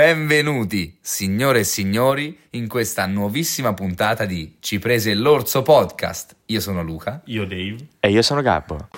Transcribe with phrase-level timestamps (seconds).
[0.00, 6.36] Benvenuti, signore e signori, in questa nuovissima puntata di Ci prese l'orso podcast.
[6.46, 7.20] Io sono Luca.
[7.26, 7.76] Io Dave.
[8.00, 8.88] E io sono Gabbo.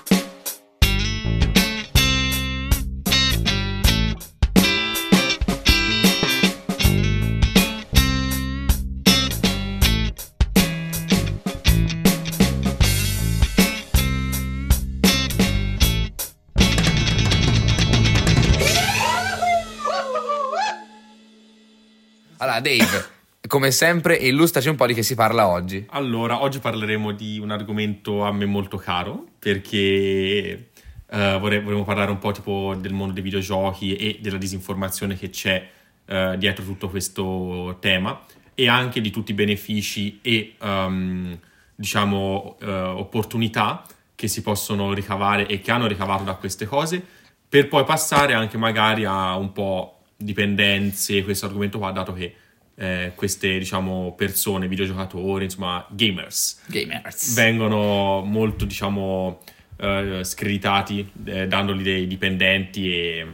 [22.63, 23.05] Dave,
[23.47, 25.85] come sempre, illustraci un po' di che si parla oggi.
[25.91, 30.71] Allora, oggi parleremo di un argomento a me molto caro perché
[31.13, 35.29] eh, vorrei- vorremmo parlare un po' tipo del mondo dei videogiochi e della disinformazione che
[35.29, 35.69] c'è
[36.07, 38.25] eh, dietro tutto questo tema
[38.55, 41.39] e anche di tutti i benefici e ehm,
[41.75, 47.05] diciamo eh, opportunità che si possono ricavare e che hanno ricavato da queste cose
[47.49, 52.35] per poi passare anche magari a un po' dipendenze questo argomento qua dato che
[52.83, 57.35] eh, queste diciamo persone, videogiocatori, insomma gamers Gamers.
[57.35, 59.41] vengono molto diciamo
[59.77, 63.27] eh, screditati eh, dandoli dei dipendenti e,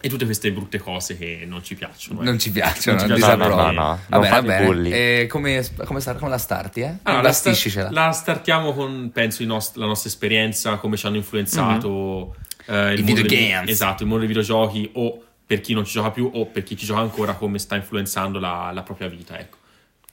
[0.00, 2.20] e tutte queste brutte cose che non ci piacciono.
[2.20, 2.24] eh.
[2.24, 3.48] Non ci piacciono, Non ci piacciono.
[3.48, 4.66] No, no, no, Va non bene, va fate bene.
[4.66, 4.90] bulli.
[4.90, 6.94] E come, come, sta- come la starti, eh?
[7.04, 11.06] Allora, la la, sta- la startiamo con, penso, i nost- la nostra esperienza, come ci
[11.06, 12.34] hanno influenzato
[12.66, 15.92] eh, il I mondo dei- esatto, il mondo dei videogiochi o per chi non ci
[15.92, 19.38] gioca più o per chi ci gioca ancora, come sta influenzando la, la propria vita,
[19.38, 19.58] ecco.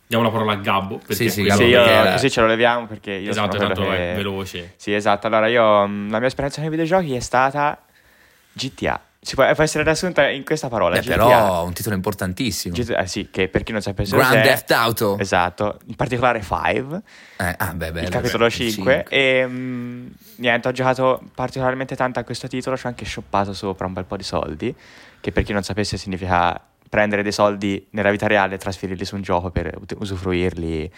[0.07, 0.97] Diamo la parola a Gabbo.
[0.97, 3.73] Perché Sì, sì, Gabbo, io- perché era- così ce lo leviamo perché io Esatto, sono
[3.73, 4.11] tanto che...
[4.11, 4.73] è veloce.
[4.75, 5.27] Sì, esatto.
[5.27, 7.81] Allora, io mh, la mia esperienza nei videogiochi è stata
[8.51, 8.99] GTA.
[9.23, 10.95] Si può, può essere riassunta in questa parola.
[10.95, 11.15] Beh, GTA.
[11.15, 12.75] però un titolo importantissimo.
[12.75, 15.17] GTA, eh, sì, che per chi non sapesse Grand cos'è- Theft Auto.
[15.19, 17.01] Esatto, in particolare 5,
[17.37, 19.05] Eh, ah, beh, beh, il beh, capitolo beh, 5.
[19.07, 22.75] E mh, niente, ho giocato particolarmente tanto a questo titolo.
[22.75, 24.75] Ci ho anche shoppato sopra un bel po' di soldi.
[25.21, 29.15] Che per chi non sapesse significa prendere dei soldi nella vita reale e trasferirli su
[29.15, 30.91] un gioco per usufruirli,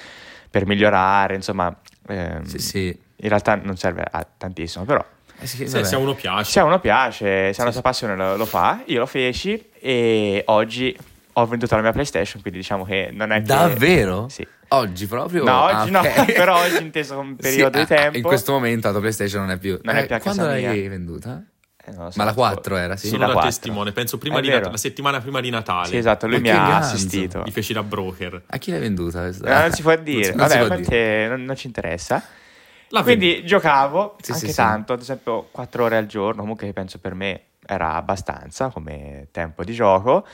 [0.50, 1.36] per migliorare.
[1.36, 1.76] Insomma,
[2.08, 2.88] ehm, Sì, sì.
[2.88, 5.06] in realtà non serve a tantissimo, però.
[5.40, 6.52] Eh, sì, Se, se a uno piace.
[6.52, 9.06] Se a uno piace, se ha la Sì, sua passione lo, lo fa, io lo
[9.06, 10.98] feci e oggi
[11.34, 13.48] ho venduto la mia PlayStation, quindi diciamo che non è che...
[13.48, 14.30] Davvero?
[14.30, 14.48] Sì.
[14.70, 15.44] Oggi proprio?
[15.44, 16.18] No, Ah, oggi ok.
[16.18, 18.18] no, però oggi inteso come periodo Sì, di ah, tempo.
[18.18, 19.78] In questo momento la tua PlayStation non è più.
[19.84, 20.90] Non è Eh, più a casa Quando l'hai mia.
[20.90, 21.44] venduta?
[21.86, 23.08] Eh, non so, Ma la tipo- 4 era, sì?
[23.08, 23.52] Sì, Sono la da 4.
[23.52, 24.50] testimone, penso prima di.
[24.50, 25.88] Nat- la settimana prima di Natale.
[25.88, 26.94] Sì, esatto, lui Ma mi ha ganzo.
[26.96, 27.42] assistito.
[27.44, 28.44] Li feci da broker.
[28.48, 29.22] A chi l'hai venduta?
[29.22, 29.58] questa?
[29.58, 31.28] Eh, non si può dire, Non si vabbè, può a dire.
[31.28, 32.24] non, non ci interessa.
[32.90, 34.58] La Quindi giocavo Sì, anche sì, sì.
[34.58, 39.64] tanto, ad esempio 4 ore al giorno, comunque penso per me era abbastanza come tempo
[39.64, 40.26] di gioco.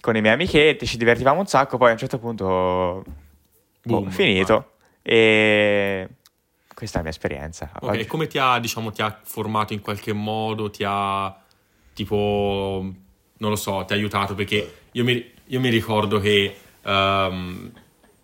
[0.00, 2.44] Con i miei amichetti ci divertivamo un sacco, poi a un certo punto
[3.82, 4.72] boh, Boom, finito.
[5.02, 6.08] E
[6.78, 7.70] questa è la mia esperienza.
[7.80, 10.70] Ok, Oggi- come ti ha, diciamo, ti ha formato in qualche modo?
[10.70, 11.36] Ti ha,
[11.92, 12.94] tipo,
[13.38, 14.34] non lo so, ti ha aiutato?
[14.36, 17.72] Perché io mi, io mi ricordo che ehm,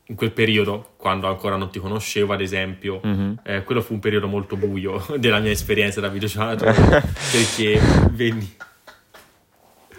[0.06, 3.40] in quel periodo, quando ancora non ti conoscevo, ad esempio, Mhm.
[3.42, 6.72] eh, quello fu un periodo molto buio della mia esperienza da videogiocatore,
[7.32, 7.80] perché
[8.12, 8.54] venni,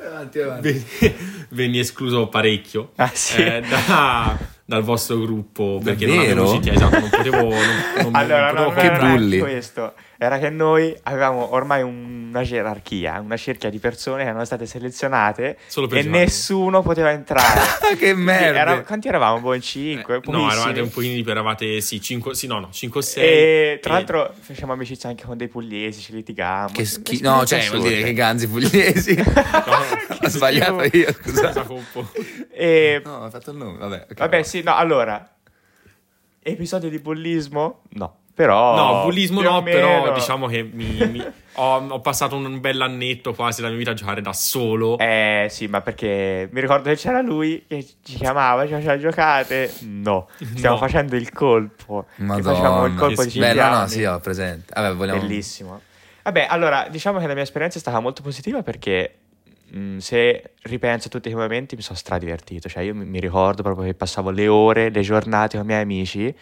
[0.01, 0.71] Avanti, avanti.
[0.71, 1.15] venni,
[1.49, 3.41] venni escluso parecchio Ah, sì.
[3.41, 6.41] eh, da- dal vostro gruppo, perché non Davvero?
[6.43, 7.37] avevo GTA, esatto, non potevo...
[7.49, 7.57] Non,
[8.01, 9.37] non- Allora, non non che bulli.
[9.39, 9.93] questo.
[10.17, 15.57] Era che noi avevamo ormai una gerarchia, una cerchia di persone che erano state selezionate
[15.67, 17.61] Solo per e nessuno poteva entrare.
[17.99, 18.59] che merda.
[18.59, 19.39] Era- quanti eravamo?
[19.41, 22.69] Boh, in 5, Eh, no, eravate un pochino di eravate sì, 5, sì, no, no,
[22.71, 23.23] 5 o 6.
[23.23, 26.71] E tra l'altro facciamo amicizia anche con dei pugliesi, ci litigavamo.
[26.73, 27.29] Che schifo.
[27.29, 29.15] No, cioè, vuol dire che ganzi pugliesi.
[30.21, 30.97] Ho sbagliato schifo.
[30.97, 31.65] io, scusa.
[32.51, 33.77] E No, ho fatto il nome.
[33.77, 34.17] Vabbè, ok.
[34.17, 35.29] vabbè, sì, no, allora
[36.41, 37.81] episodio di bullismo?
[37.93, 38.19] No.
[38.35, 41.23] Però No, bullismo no, però meno- diciamo che mi, mi-
[41.55, 44.97] ho, ho passato un bel annetto quasi della mia vita a giocare da solo.
[44.97, 49.71] Eh sì, ma perché mi ricordo che c'era lui che ci chiamava, ci faceva giocate.
[49.83, 50.81] No, stiamo No.
[50.81, 52.07] facendo il colpo.
[52.13, 52.99] Che facevamo il Madonna.
[52.99, 54.73] colpo di Sì, Beh, no, no, sì, ho presente.
[54.75, 55.21] Vabbè, vogliamo...
[55.21, 55.81] Bellissimo.
[56.23, 59.15] Vabbè, allora, diciamo che la mia esperienza è stata molto positiva perché
[59.69, 62.67] mh, se ripenso a tutti quei momenti mi sono stradivertito.
[62.67, 65.81] Cioè, io mi, mi ricordo proprio che passavo le ore, le giornate con i miei
[65.83, 66.35] amici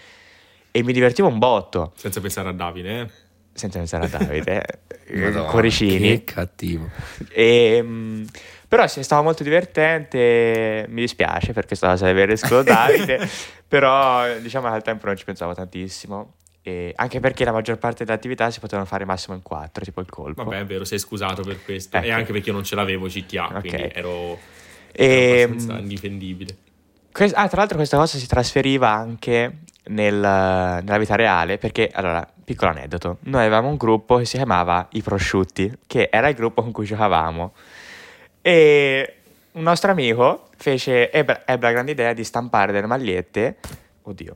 [0.75, 1.93] e mi divertivo un botto.
[1.95, 3.09] Senza pensare a Davide, eh.
[3.53, 4.65] Senza pensare a Davide,
[5.05, 5.99] eh, Madonna, cuoricini.
[5.99, 6.89] Che cattivo.
[7.29, 8.25] E, mh,
[8.67, 10.85] però sì, è stato molto divertente.
[10.89, 13.29] Mi dispiace per questa cosa di aver escluso Davide,
[13.67, 16.33] però diciamo che al tempo non ci pensavo tantissimo.
[16.65, 19.99] E anche perché la maggior parte delle attività si potevano fare massimo in quattro, tipo
[19.99, 20.43] il colpo.
[20.45, 21.97] Vabbè, è vero, sei scusato per questo.
[21.97, 22.05] Ecco.
[22.07, 23.59] E anche perché io non ce l'avevo GTA, Ok.
[23.59, 24.39] quindi ero,
[24.93, 26.55] E, ero abbastanza mh, indifendibile.
[27.11, 32.27] que- ah, tra l'altro questa cosa si trasferiva anche nel- nella vita reale, perché, allora,
[32.43, 36.61] piccolo aneddoto, noi avevamo un gruppo che si chiamava I Prosciutti, che era il gruppo
[36.61, 37.53] con cui giocavamo.
[38.41, 39.15] E
[39.53, 43.57] un nostro amico fece, ebbe, ebbe la grande idea di stampare delle magliette,
[44.03, 44.35] oddio,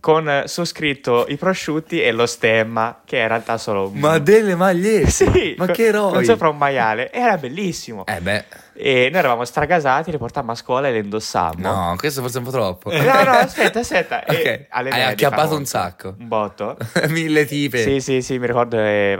[0.00, 3.98] con eh, su scritto i prosciutti e lo stemma, che in realtà solo un...
[3.98, 5.10] Ma delle magliette!
[5.10, 6.12] Sì, ma con- che eroi!
[6.14, 7.12] Con sopra un maiale.
[7.12, 8.06] Era bellissimo.
[8.06, 8.44] Eh beh,
[8.74, 11.70] E noi eravamo stragasati, le portammo a scuola e le indossammo.
[11.70, 12.90] no, questo forse è un po' troppo.
[12.90, 14.24] No, no, aspetta, aspetta.
[14.24, 16.14] E Ok, alle hai acchiappato un sacco.
[16.18, 16.76] Un botto.
[17.08, 17.82] Mille tipe.
[17.82, 18.78] Sì, sì, sì, mi ricordo.
[18.78, 19.16] eh,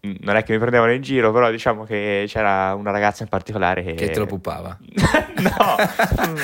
[0.00, 3.82] non è che mi prendevano in giro, però diciamo che c'era una ragazza in particolare
[3.82, 3.94] che...
[3.94, 4.76] Che te lo puppava.
[5.38, 5.76] no,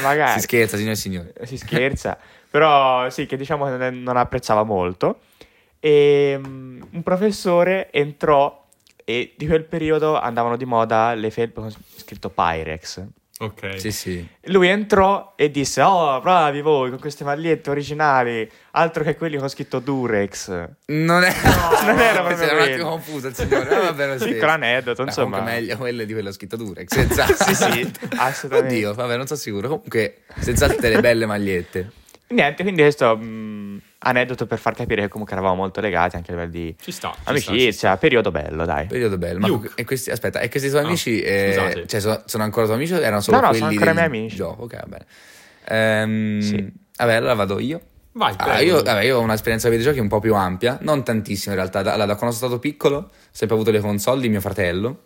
[0.03, 0.33] magari.
[0.33, 1.33] Si scherza, signore e signori.
[1.45, 2.19] si scherza,
[2.55, 5.23] però sì, che diciamo che non- non apprezzava molto.
[5.81, 8.69] E mm, un professore entrò
[9.05, 13.03] e di quel periodo andavano di moda le felpe con scritto Pyrex.
[13.41, 13.81] Ok.
[13.81, 14.25] Sì, sì.
[14.43, 19.49] Lui entrò e disse: Oh, bravi voi con queste magliette originali, altro che quelli con
[19.49, 20.49] scritto Durex.
[20.87, 21.35] Non è...
[21.87, 23.69] non era proprio Era un attimo confuso il signore.
[23.69, 24.23] No, vabbè, lo.
[24.25, 25.39] Piccolo aneddoto, insomma.
[25.39, 26.87] Comunque meglio quelle di quello scritto Durex.
[26.87, 27.35] Senz'altro.
[27.45, 28.75] Sì, sì, assolutamente.
[28.77, 29.67] Oddio, vabbè, non sono sicuro.
[29.67, 32.03] Comunque, senz'altro delle belle magliette.
[32.27, 36.35] Niente, quindi questo mm, aneddoto per far capire che comunque eravamo molto legati anche a
[36.35, 37.11] livello di Ci sta.
[37.13, 37.97] ci sta, amicizia, ci sta.
[37.97, 38.87] periodo bello, dai.
[38.87, 39.39] Periodo bello.
[39.41, 39.71] Ma Luke.
[39.75, 41.87] e questi, aspetta, e questi tuoi Ah, amici eh, scusate.
[41.87, 44.07] cioè, sono, sono ancora tuoi amici o erano solo No, no, quelli sono ancora miei
[44.21, 44.37] amici.
[44.37, 44.63] gioco?
[44.65, 45.07] Ok, va bene.
[45.67, 46.73] Ehm, Sì.
[46.97, 47.81] Vabbè, allora vado io.
[48.13, 48.63] Vai, Ah, prego.
[48.77, 51.83] io, vabbè, io ho un'esperienza di videogiochi un po' più ampia, non tantissimo in realtà.
[51.83, 55.03] Da, da quando sono stato piccolo, ho sempre avuto le console di mio fratello,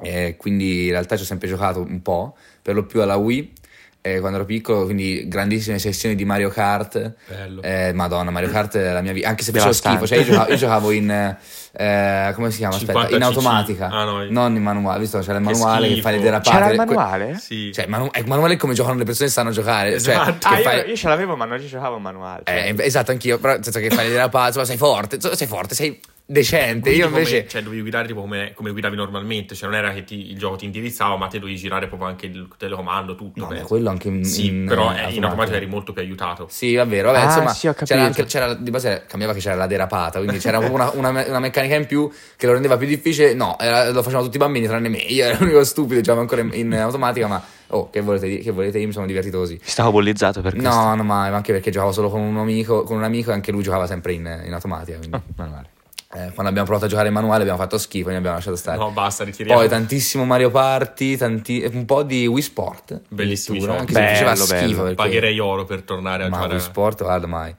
[0.00, 3.52] e quindi in realtà ci ho sempre giocato un po', per lo più alla Wii,
[4.02, 7.14] eh, quando ero piccolo, quindi grandissime sessioni di Mario Kart.
[7.26, 7.62] Bello.
[7.62, 10.50] Eh, Madonna, Mario Kart è la mia vita, anche se facevo schifo, cioè io giocavo,
[10.50, 11.36] io giocavo in,
[11.74, 12.74] eh, come si chiama?
[12.74, 16.08] Aspetta, 50 in automatica, Ah, no, non in manuale, visto c'era il manuale che, schifo.
[16.08, 16.50] fai le derapate.
[16.50, 17.38] C'era il que- manuale?
[17.38, 17.72] Sì.
[17.72, 19.90] Cioè, manu- è manuale è come giocano le persone che sanno giocare.
[20.00, 20.48] Cioè, Esatto.
[20.48, 22.42] che Ah, io, fai- io ce l'avevo, ma non ci giocavo in manuale.
[22.44, 22.74] cioè.
[22.76, 26.00] eh, esatto, anch'io, però nel senso che fai le derapate, sei forte, sei forte, sei
[26.24, 26.82] decente.
[26.82, 27.46] Quindi Io come- invece...
[27.48, 30.56] cioè, dovevi guidare tipo come, come guidavi normalmente, cioè non era che ti- il gioco
[30.56, 33.40] ti indirizzava, ma te dovevi girare proprio anche il telecomando, tutto.
[33.40, 33.66] No, penso.
[33.66, 35.24] quello anche in, Sì, in, però eh, in automatico.
[35.26, 36.46] automatico eri molto più aiutato.
[36.48, 39.56] Sì, è vero, vabbè, Ah, insomma, sì, c'era anche, c'era, di base cambiava che c'era
[39.56, 42.76] la derapata, quindi c'era proprio una, una me- una meccanica in più che lo rendeva
[42.76, 43.34] più difficile.
[43.34, 46.40] No, era- lo facevano tutti i bambini tranne me, io ero l'unico stupido, giocavo ancora
[46.42, 49.58] in, in automatica, ma oh, che volete, che volete, io mi sono divertito così.
[49.62, 50.68] Stavo bullizzato per questo.
[50.68, 53.50] No, no, ma anche perché giocavo solo con un amico, con un amico e anche
[53.52, 55.68] lui giocava sempre in, in automatica, quindi Ah, manuale.
[56.14, 58.56] eh, quando abbiamo provato a giocare in manuale abbiamo fatto schifo e ne abbiamo lasciato
[58.56, 58.76] stare.
[58.76, 59.58] No, basta, ritiriamo.
[59.58, 63.00] Poi tantissimo Mario Party, tanti- un po' di Wii Sport.
[63.08, 63.68] Giochi.
[63.70, 64.58] Anche se Bello, schifo.
[64.58, 64.74] bello.
[64.82, 64.94] Perché...
[64.94, 66.54] Pagherei oro per tornare a Ma giocare.
[66.54, 67.54] Wii Sport, guarda mai.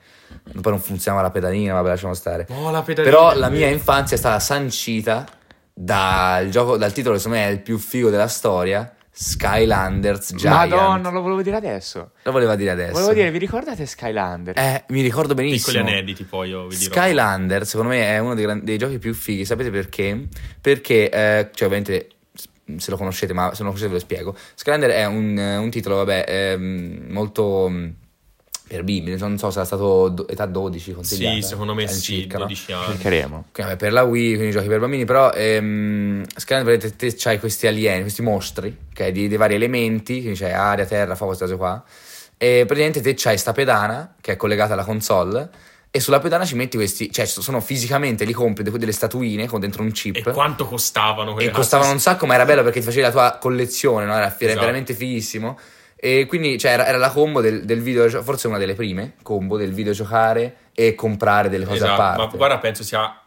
[0.62, 2.46] Poi non funzionava la pedalina, vabbè, lasciamo stare.
[2.50, 3.16] Oh, la pedalina.
[3.16, 5.26] Però la mia infanzia è stata sancita
[5.74, 10.72] dal gioco, dal titolo che secondo me è il più figo della storia, Skylanders Giant.
[10.72, 12.12] Madonna, lo volevo dire adesso.
[12.24, 12.94] Lo voleva dire adesso.
[12.94, 14.58] Volevo dire, vi ricordate Skylander?
[14.58, 15.88] Eh, mi ricordo Piccoli benissimo.
[15.88, 16.94] aneddoti poi io vi dirò.
[16.94, 19.46] Skylander, secondo me, è uno dei, gran- dei giochi più fighi.
[19.46, 20.28] Sapete perché?
[20.60, 22.08] Perché, eh, cioè, ovviamente,
[22.78, 24.36] se lo conoscete, ma se non lo conoscete ve lo spiego.
[24.56, 27.90] Skylander è un, eh, un titolo, vabbè, ehm, molto mm,
[28.68, 29.16] per bimbi.
[29.18, 31.36] Non so se era stato do- età 12 consigliata.
[31.36, 32.46] Sì, secondo me sì, all'incirca, no?
[32.46, 32.86] 12 anni.
[32.86, 33.46] Cercheremo.
[33.78, 38.22] Per la Wii, quindi giochi per bambini, però ehm, praticamente te c'hai questi alieni, questi
[38.22, 41.84] mostri, ok, di, di vari elementi, quindi c'è aria, terra, fuoco, queste cose qua,
[42.38, 45.50] e praticamente te c'hai sta pedana che è collegata alla console,
[45.96, 49.60] e sulla pedana ci metti questi, cioè sono fisicamente, li compri de- delle statuine con
[49.60, 52.86] dentro un chip, E quanto costavano e costavano un sacco, ma era bello perché ti
[52.86, 54.14] facevi la tua collezione, no?
[54.14, 54.60] Era, era Esatto.
[54.60, 55.60] veramente fighissimo.
[56.06, 59.56] E quindi cioè, era, era la combo del, del video, forse una delle prime combo
[59.56, 62.20] del videogiocare e comprare delle cose Esatto, a parte.
[62.20, 63.23] ma guarda, penso sia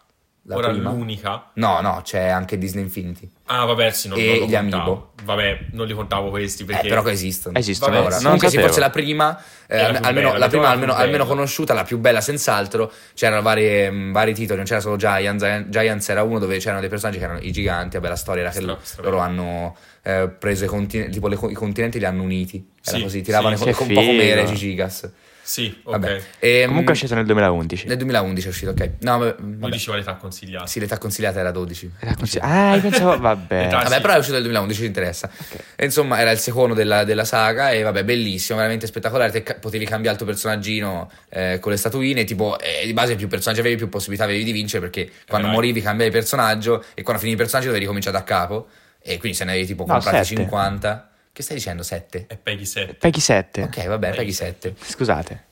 [0.49, 0.91] La ora prima?
[0.91, 1.51] l'unica.
[1.55, 3.29] No, no, c'è anche Disney Infinity.
[3.47, 4.83] Ah, vabbè, sì, non, E non lo gli contavo.
[4.83, 5.13] Amiibo.
[5.25, 6.87] Vabbè, non li contavo questi perché...
[6.87, 7.59] Eh, però che esistono.
[7.59, 10.49] Esistono, Vabbè, Ora, sì, Comunque non sì, forse la prima, eh, la almeno, bella, la
[10.49, 12.93] prima almeno, almeno conosciuta, la più bella senz'altro.
[13.15, 15.43] C'erano varie, mh, vari titoli, non c'era solo Giants.
[15.45, 17.97] Gi- Giants era uno dove c'erano dei personaggi che erano i giganti.
[17.97, 21.27] Vabbè, la storia era che Stra- lo- stra- loro hanno eh, preso i continenti, tipo
[21.27, 22.65] le co- i continenti li hanno uniti.
[22.85, 23.83] Era Sì, così, tiravano sì, i- sì.
[23.83, 24.57] un po' come Che era figo.
[24.57, 25.11] Gigas.
[25.49, 25.93] Sì, ok.
[25.93, 26.21] Vabbè.
[26.41, 27.87] Ehm, Comunque è uscito nel 2011.
[27.87, 28.91] Nel 2011 è uscito, ok.
[29.03, 29.57] No, vabbè, vabbè.
[29.59, 30.67] 12 l'età consigliata.
[30.67, 31.93] Sì, l'età consigliata era 12.
[32.01, 33.67] Era così- Ah, io pensavo, vabbè.
[33.67, 34.01] Età- Vabbè, sì.
[34.01, 35.31] però è uscito nel 2011, ci interessa.
[35.77, 39.31] E insomma, era il secondo della, della saga e vabbè, bellissimo, veramente spettacolare.
[39.31, 43.15] Te ca- potevi cambiare il tuo personaggino eh, con le statuine, tipo, eh, di base
[43.15, 45.57] più personaggi avevi, più possibilità avevi di vincere perché quando vai.
[45.57, 48.67] morivi cambiavi personaggio e quando finivi il personaggio dovevi ricominciare da capo
[49.01, 50.41] e quindi se ne avevi tipo No, comprati sette.
[50.41, 51.11] 50.
[51.37, 51.83] Che stai dicendo?
[51.83, 52.25] 7?
[52.31, 52.95] E Peggy 7.
[52.95, 53.63] Peggy 7.
[53.65, 54.75] Ok, vabbè, paghi 7.
[54.81, 55.45] Scusate.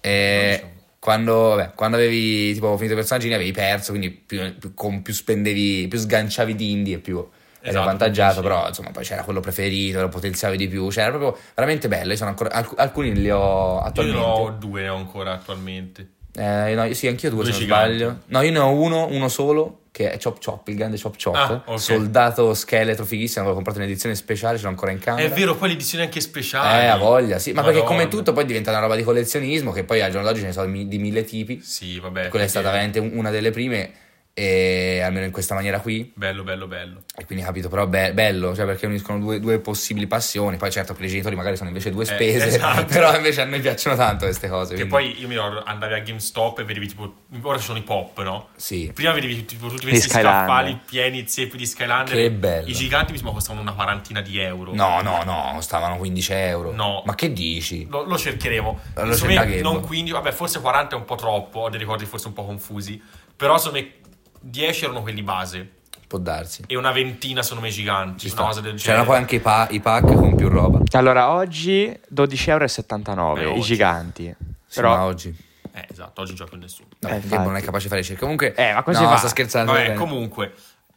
[0.00, 0.64] E
[1.00, 5.12] quando, vabbè, quando avevi tipo finito i personaggi avevi perso, quindi più, più- con più
[5.12, 7.28] spendevi, più sganciavi di indie e più eri
[7.70, 8.42] Esatto, avvantaggiato, sì.
[8.42, 12.12] però insomma poi c'era quello preferito, lo potenziavi di più, cioè era proprio veramente bello,
[12.12, 14.20] io sono ancora, alc- alcuni li ho Io attualmente.
[14.20, 16.08] ne ho due ancora attualmente.
[16.34, 18.18] Eh, no, io sì, anch'io due, Due se non sbaglio.
[18.26, 21.34] No, io ne ho uno, uno solo, che è Chop Chop, il grande Chop Chop.
[21.34, 21.78] Ah, ok.
[21.78, 25.26] Soldato scheletro fighissimo, l'ho comprato in edizione speciale, ce l'ho ancora in camera.
[25.26, 26.84] È vero, poi l'edizione anche speciale.
[26.84, 27.52] Eh, ha voglia, sì.
[27.52, 28.08] Ma perché come Madonna.
[28.08, 30.72] tutto poi diventa una roba di collezionismo, che poi al giorno d'oggi ce ne sono
[30.72, 31.60] di, mille tipi.
[31.62, 32.28] Sì, vabbè.
[32.28, 33.92] Quella è stata veramente una delle prime,
[34.34, 36.10] e almeno in questa maniera qui.
[36.14, 37.02] Bello, bello, bello.
[37.14, 40.56] E quindi capito, però be- bello, cioè perché uniscono due, due possibili passioni.
[40.56, 42.86] Poi certo per i genitori magari sono invece due spese, esatto.
[42.92, 44.74] però invece a noi piacciono tanto queste cose.
[44.74, 47.14] Che quindi- poi io mi ricordo andavi a GameStop e vedevi tipo.
[47.42, 48.48] Ora ci sono i pop, no?
[48.56, 52.14] Sì, Prima vedevi tipo tutti questi scaffali pieni zeppi di Skylander.
[52.14, 52.68] Che bello.
[52.68, 54.72] I giganti mi sembra costavano una quarantina di euro.
[54.74, 56.72] no, no, no, stavano 15 euro.
[56.72, 57.02] No.
[57.04, 57.86] Ma che dici?
[57.90, 58.80] Lo, lo cercheremo.
[58.96, 59.60] Me Gabbo.
[59.60, 62.44] non 15, vabbè, forse 40 è un po' troppo, ho dei ricordi forse un po'
[62.44, 63.00] confusi.
[63.34, 63.94] Però secondo me
[64.42, 65.70] 10 erano quelli base
[66.06, 66.64] Può darsi.
[66.66, 68.82] e una ventina secondo me giganti, Ci una cosa del genere.
[68.82, 70.80] C'erano poi anche i, pa- i pack con più roba.
[70.92, 73.60] Allora, oggi 12,79 Eh, euro, i oggi.
[73.62, 74.34] giganti.
[74.66, 75.34] Sì, Però, ma oggi.
[75.74, 76.88] Eh, esatto, oggi non gioca più nessuno.
[76.98, 78.20] Vabbè, Eh, non è capace di fare ricerche.
[78.20, 79.72] Comunque, Eh, ma così no, sta scherzando.
[79.72, 79.94] Vabbè, bene.
[79.96, 80.54] comunque.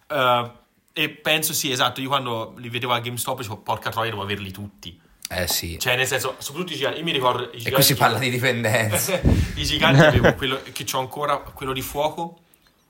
[0.08, 0.52] eh,
[0.98, 4.52] e penso sì, esatto, io quando li vedevo a GameStop dicevo, porca troia, devo averli
[4.52, 4.98] tutti.
[5.30, 5.78] Eh sì.
[5.80, 7.00] Cioè, nel senso, soprattutto i giganti.
[7.00, 7.68] Io mi ricordo i giganti.
[7.70, 9.20] e qui si parla di dipendenza.
[9.56, 12.40] I giganti avevo quello che ho ancora, quello di fuoco,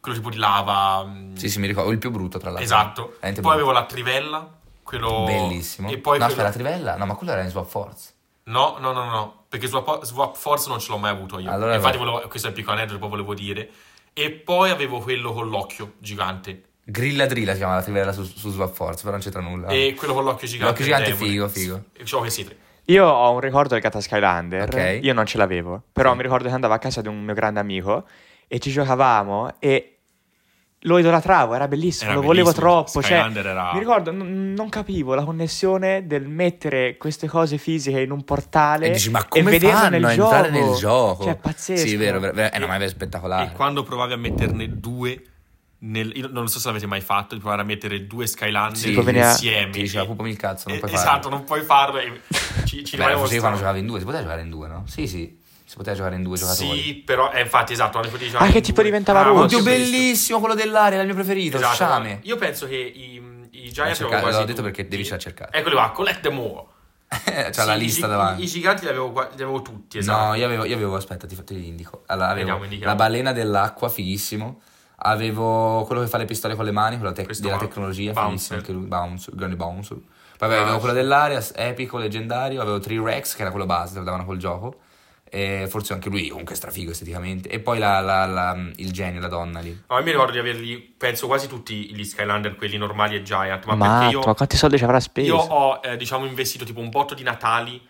[0.06, 1.04] quello tipo di lava.
[1.04, 1.92] mh, sì, sì, mi ricordo.
[1.92, 2.64] Il più brutto, tra l'altro.
[2.66, 3.16] Esatto.
[3.20, 3.50] Poi brutto.
[3.50, 4.50] avevo la trivella,
[4.84, 5.24] quello...
[5.26, 5.90] Bellissimo.
[5.90, 6.96] E poi no, quello- la trivella?
[6.98, 8.14] No, ma quello era in Swap Force.
[8.46, 11.50] No, no, no, no, perché Swap, Swap Force non ce l'ho mai avuto io.
[11.50, 13.70] Allora Infatti, volevo, questo è il piccolo aneddoto, poi volevo dire.
[14.14, 16.64] E poi avevo quello con l'occhio gigante.
[16.84, 19.68] Grilla Drilla si chiama la trivella su, su Swap Force, però non c'entra nulla.
[19.70, 20.70] E quello con l'occhio gigante.
[20.70, 21.84] L'occhio gigante è figo, figo.
[21.94, 22.56] E c'ho questi tre.
[22.86, 24.70] io ho un ricordo del Gata Skylander.
[24.70, 25.00] Ok.
[25.02, 25.82] Io non ce l'avevo.
[25.92, 26.18] Però Sì.
[26.18, 28.06] mi ricordo che andavo a casa di un mio grande amico
[28.48, 29.95] e ci giocavamo e
[30.86, 32.70] lo idolatravo, era bellissimo, Era lo volevo bellissimo.
[32.74, 33.02] troppo.
[33.02, 38.00] Cioè, Skylander era- Mi ricordo, n- non capivo la connessione del mettere queste cose fisiche
[38.02, 40.34] in un portale E dici, ma e come vederlo fanno nel a gioco.
[40.36, 41.24] entrare nel gioco?
[41.24, 41.88] Cioè, pazzesco.
[41.88, 42.54] Sì, vero, vero, vero.
[42.56, 43.52] Eh, no, ma è spettacolare.
[43.52, 45.22] E quando provavi a metterne due.
[45.78, 48.94] Nel, io non so se l'avete mai fatto, di provare a mettere due Skylander Sì,
[48.94, 49.70] insieme.
[49.72, 51.30] Ti diceva, pupami il cazzo, non Eh, puoi esatto, farlo.
[51.30, 52.00] non puoi farlo.
[52.00, 52.22] E
[52.66, 54.84] ci, ci Beh, quando giocavo in due, si poteva giocare in due, no?
[54.88, 56.82] Sì, sì, si poteva giocare in due giocatori.
[56.82, 57.92] Sì, però, eh, infatti, esatto.
[57.92, 58.84] quando potevi Ah, giocare che tipo due.
[58.92, 59.34] diventava Ah.
[59.34, 60.40] Oddio, bellissimo.
[60.40, 62.20] quello dell'area, era il mio preferito, Esatto, sciame.
[62.24, 64.62] Io penso che i, i L'ho giganti cercato, quasi l'ho detto tutti.
[64.72, 65.52] perché devi cercare.
[65.52, 66.66] Eccoli qua, collect them all.
[67.08, 68.42] C'ha Sì, la i lista gi- davanti.
[68.42, 70.26] I, i giganti li avevo, li avevo tutti, esatto.
[70.28, 72.04] No, io avevo, io avevo, aspetta, ti, te li indico.
[72.08, 74.60] Allora, avevo Vediamo, la balena dell'acqua, fighissimo.
[74.98, 78.30] Avevo quello che fa le pistole con le mani, quello tec- della tecnologia, Bouncer.
[78.32, 78.86] fighissimo anche lui.
[78.86, 79.98] Bouncer, grande bouncer.
[80.38, 80.80] Poi avevo Ah.
[80.80, 82.62] quello dell'area, epico, leggendario.
[82.62, 84.80] Avevo T-Rex, che era quello base, lo davano col gioco.
[85.28, 87.50] E forse anche lui, comunque strafigo esteticamente.
[87.50, 89.78] E poi la- la- la- il genio, la donna lì.
[89.90, 93.66] No, io mi ricordo di averli, penso quasi tutti gli Skylander, quelli normali e Giant,
[93.66, 95.28] ma Matto, perché io, ma quanti soldi ci avrà speso?
[95.28, 97.82] io ho, eh, diciamo, investito tipo un botto di Natali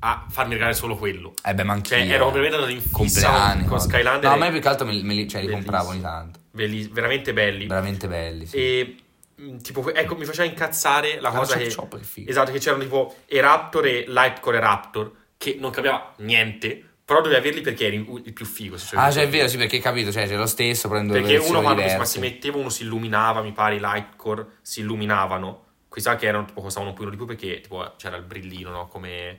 [0.00, 1.34] a farmi regalare solo quello.
[1.44, 1.96] Eh beh, ma anch'io.
[1.96, 2.96] Cioè, ero veramente andato in fissa
[3.28, 3.60] compleanni.
[3.64, 3.88] con cose.
[3.88, 4.30] Skylander.
[4.30, 6.38] No, e- ma io più che altro me, me li, cioè, li compravo ogni tanto.
[6.52, 7.66] belli- veramente belli.
[7.66, 8.56] Veramente belli, sì.
[8.56, 8.96] E
[9.34, 11.74] mh, tipo, ecco, mi faceva incazzare la Ah, cosa che...
[11.74, 12.30] Chop, che figo.
[12.30, 17.60] Esatto, che c'erano tipo Eraptor e Lightcore Raptor, che non capiva niente, però dovevi averli
[17.62, 18.76] perché eri il più figo.
[18.76, 21.36] se Ah, cioè è vero, sì, perché hai capito, cioè c'è lo stesso, prendo Perché
[21.36, 22.04] uno quando ma diverse.
[22.04, 25.64] si metteva, uno si illuminava, mi pare i Lightcore si illuminavano.
[25.88, 28.88] Questi che erano tipo costavano un po' di più perché tipo c'era il brillino, no?
[28.88, 29.38] Come.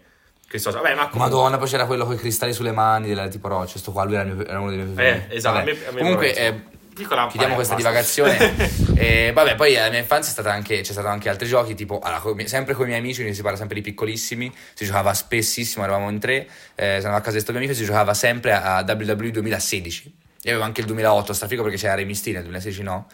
[0.51, 3.77] Vabbè, ma comunque- Madonna, poi c'era quello con i cristalli sulle mani, della tipo roccia,
[3.77, 5.35] sto qua, lui era, mio- era uno dei miei Eh, preferiti.
[5.35, 6.61] esatto, a me- a me Comunque, eh,
[6.99, 8.55] Piccola chiudiamo eh, questa divagazione.
[8.95, 11.99] e, vabbè, poi alla mia infanzia è stata anche, c'è stato anche altri giochi, tipo,
[11.99, 15.85] allora, sempre con i miei amici, quindi si parla sempre di piccolissimi, si giocava spessissimo,
[15.85, 18.83] eravamo in tre, eh, sono a casa di questo mio amico, si giocava sempre a
[18.85, 20.13] WWE 2016.
[20.43, 23.07] Io avevo anche il 2008, strafigo perché c'era Rey Mysterio, nel 2016 no.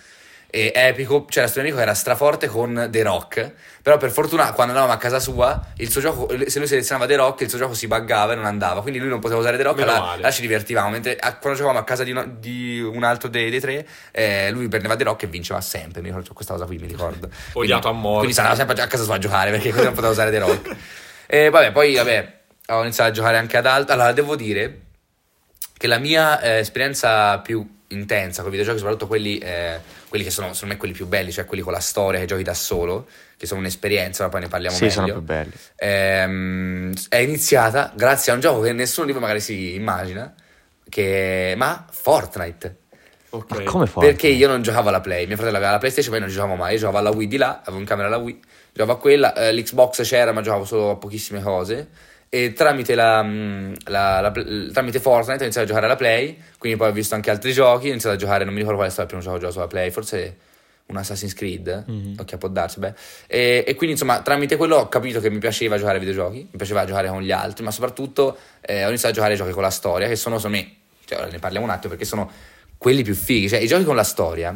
[0.55, 4.53] E epico, c'era questo mio amico che era straforte con The Rock, però per fortuna
[4.53, 7.57] quando andavamo a casa sua, il suo gioco, se lui selezionava The Rock, il suo
[7.57, 10.15] gioco si buggava e non andava, quindi lui non poteva usare The Rock, Meno là,
[10.17, 13.49] là ci divertivamo, mentre a- quando giocavamo a casa di, uno- di un altro dei,
[13.49, 16.77] dei tre, eh, lui prendeva The Rock e vinceva sempre, mi ricordo questa cosa qui,
[16.77, 17.29] mi ricordo.
[17.51, 18.17] Odiato a morte.
[18.19, 20.75] Quindi stava sempre a casa sua a giocare perché così non poteva usare The Rock.
[21.27, 22.33] E vabbè, poi vabbè,
[22.67, 24.79] ho iniziato a giocare anche ad altro, allora devo dire
[25.77, 30.31] che la mia eh, esperienza più intensa con i videogiochi, soprattutto quelli, eh, quelli che
[30.31, 33.07] sono secondo me quelli più belli, cioè quelli con la storia che giochi da solo,
[33.37, 34.95] che sono un'esperienza, ma poi ne parliamo Sì, meglio.
[34.95, 35.51] sono più belli.
[35.77, 40.33] Ehm, è iniziata grazie a un gioco che nessuno di voi magari si immagina,
[40.89, 42.77] che ma Fortnite.
[43.29, 43.51] Ok.
[43.57, 43.99] Ma come fa?
[43.99, 46.73] Perché io non giocavo alla Play, mio fratello aveva la PlayStation, poi non giocavo mai.
[46.73, 48.39] Io giocavo alla Wii di là, avevo in camera la Wii,
[48.71, 51.89] giocavo a quella, eh, l'Xbox c'era, ma giocavo solo a pochissime cose.
[52.35, 54.31] E tramite, la, mm, la- la-
[54.73, 57.87] tramite Fortnite ho iniziato a giocare alla Play, quindi poi ho visto anche altri giochi,
[57.87, 59.49] ho iniziato a giocare, non mi ricordo qual è stato il primo gioco che ho
[59.49, 60.37] giocato sulla Play, forse
[60.87, 61.85] un Assassin's Creed,
[62.19, 62.93] ok può darsi, beh.
[63.27, 66.57] E, e quindi insomma tramite quello ho capito che mi piaceva giocare ai videogiochi, mi
[66.57, 69.63] piaceva giocare con gli altri, ma soprattutto eh, ho iniziato a giocare ai giochi con
[69.63, 70.75] la storia, che sono secondo me
[71.05, 72.29] Cioè, ora ne parliamo un attimo perché sono
[72.77, 73.47] quelli più fighi.
[73.47, 74.49] Cioè, i giochi con la storia,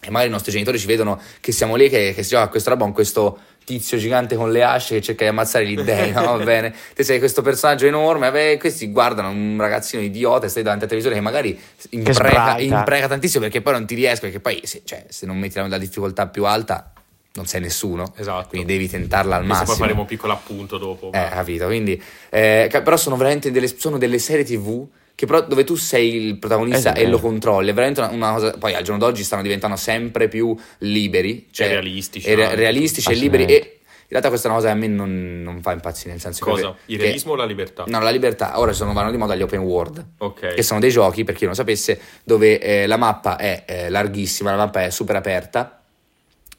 [0.00, 2.48] e magari i nostri genitori ci vedono che siamo lì, che, che si gioca a
[2.48, 3.38] questa roba con questo
[3.68, 6.38] tizio gigante con le asce che cerca di ammazzare gli dei, no?
[6.38, 6.74] Va bene.
[6.94, 10.94] Te sei questo personaggio enorme, vabbè, questi guardano un ragazzino idiota e stai davanti alla
[10.94, 11.60] televisione che magari
[11.90, 15.58] impreca, impreca tantissimo perché poi non ti riesco, perché poi se, cioè, se non metti
[15.58, 16.92] la, la difficoltà più alta
[17.34, 18.14] non sei nessuno.
[18.16, 18.48] Esatto.
[18.48, 19.76] Quindi devi tentarla al Questo massimo.
[19.76, 21.12] poi faremo un piccolo appunto dopo.
[21.12, 22.02] Eh, capito, quindi...
[22.30, 24.86] eh, però sono veramente delle, sono delle serie tv
[25.18, 27.00] che però dove tu sei il protagonista Esatto.
[27.00, 28.50] e lo controlli, è veramente una, una cosa...
[28.56, 31.48] Poi al giorno d'oggi stanno diventando sempre più liberi.
[31.50, 33.78] Cioè, E realistici e re- realistici e liberi e...
[34.02, 36.44] In realtà questa è una cosa che a me non, non fa impazzire, nel senso
[36.44, 36.70] Cosa?
[36.70, 36.92] che...
[36.92, 37.82] Il che- realismo o la libertà?
[37.88, 38.60] No, la libertà.
[38.60, 40.06] Ora sono vanno di moda gli open world.
[40.18, 40.54] Ok.
[40.54, 43.88] Che sono dei giochi, per chi non lo sapesse, dove eh, la mappa è eh,
[43.90, 45.82] larghissima, la mappa è super aperta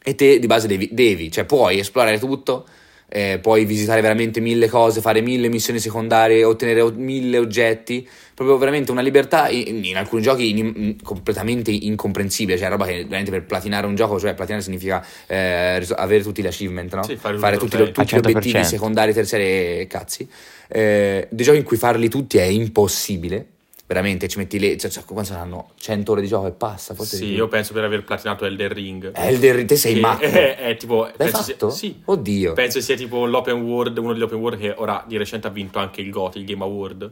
[0.03, 2.65] e te di base devi, devi, cioè puoi esplorare tutto,
[3.09, 8.57] eh, puoi visitare veramente mille cose, fare mille missioni secondarie, ottenere o- mille oggetti, proprio
[8.57, 13.31] veramente una libertà in, in alcuni giochi in- in- completamente incomprensibile, cioè roba che veramente
[13.31, 17.03] per platinare un gioco, cioè platinare significa eh, avere tutti gli achievement, no?
[17.03, 17.91] Sì, fare tutti i tutti, trofei.
[17.93, 18.27] tutti gli Al 100%.
[18.37, 20.27] obiettivi secondari, terziari e cazzi.
[20.67, 23.45] Eh, dei giochi in cui farli tutti è impossibile.
[23.89, 24.77] Veramente, ci metti le.
[24.77, 25.71] Cioè, cioè, quanto saranno?
[25.75, 26.93] 100 ore di gioco e passa.
[26.93, 29.11] Forse Sì, io penso per aver platinato Elden Ring.
[29.15, 30.25] Elden Ring, te sei Che matto.
[30.25, 31.05] È, è tipo...
[31.05, 31.69] L'hai penso sia- fatto?
[31.71, 31.99] sì.
[32.05, 32.53] Oddio.
[32.53, 35.79] Penso sia tipo l'open world, uno degli open world che ora di recente ha vinto
[35.79, 37.11] anche il GOTY, il Game Award,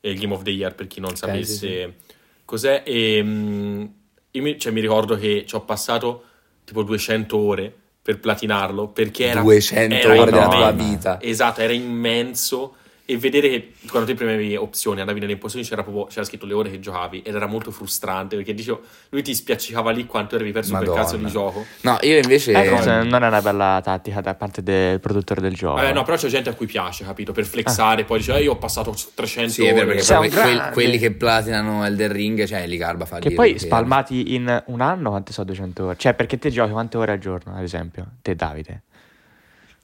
[0.00, 1.92] e il Game of the Year per chi non sapesse sì,
[2.44, 2.82] cos'è.
[2.84, 3.84] E, mm,
[4.32, 6.24] io mi, cioè, mi ricordo che ci ho passato
[6.64, 10.58] tipo 200 ore per platinarlo perché era 200 era ore della immenso.
[10.58, 11.22] tua vita.
[11.22, 12.74] Esatto, era immenso.
[13.08, 16.54] E vedere che quando te premevi opzioni, andavi nelle impostazioni, c'era, proprio, c'era scritto le
[16.54, 20.50] ore che giocavi ed era molto frustrante perché dicevo, lui ti spiaccicava lì quanto eri
[20.50, 21.00] perso per Madonna.
[21.02, 21.64] cazzo di gioco.
[21.82, 22.50] No, io invece.
[22.50, 25.80] Eh, forse non è una bella tattica da parte del produttore del gioco.
[25.80, 27.30] Eh, no, però c'è gente a cui piace, capito?
[27.30, 29.86] Per flexare, poi dice, eh, io ho passato 300 Sì, è vero, ore.
[29.86, 30.72] perché Sei poi un que- grande.
[30.72, 34.80] quelli che platinano Elden Ring, cioè li garba fa Che poi che- spalmati in un
[34.80, 35.96] anno quante so 200 ore?
[35.96, 38.04] Cioè, perché te giochi quante ore al giorno, ad esempio?
[38.20, 38.82] Te Davide.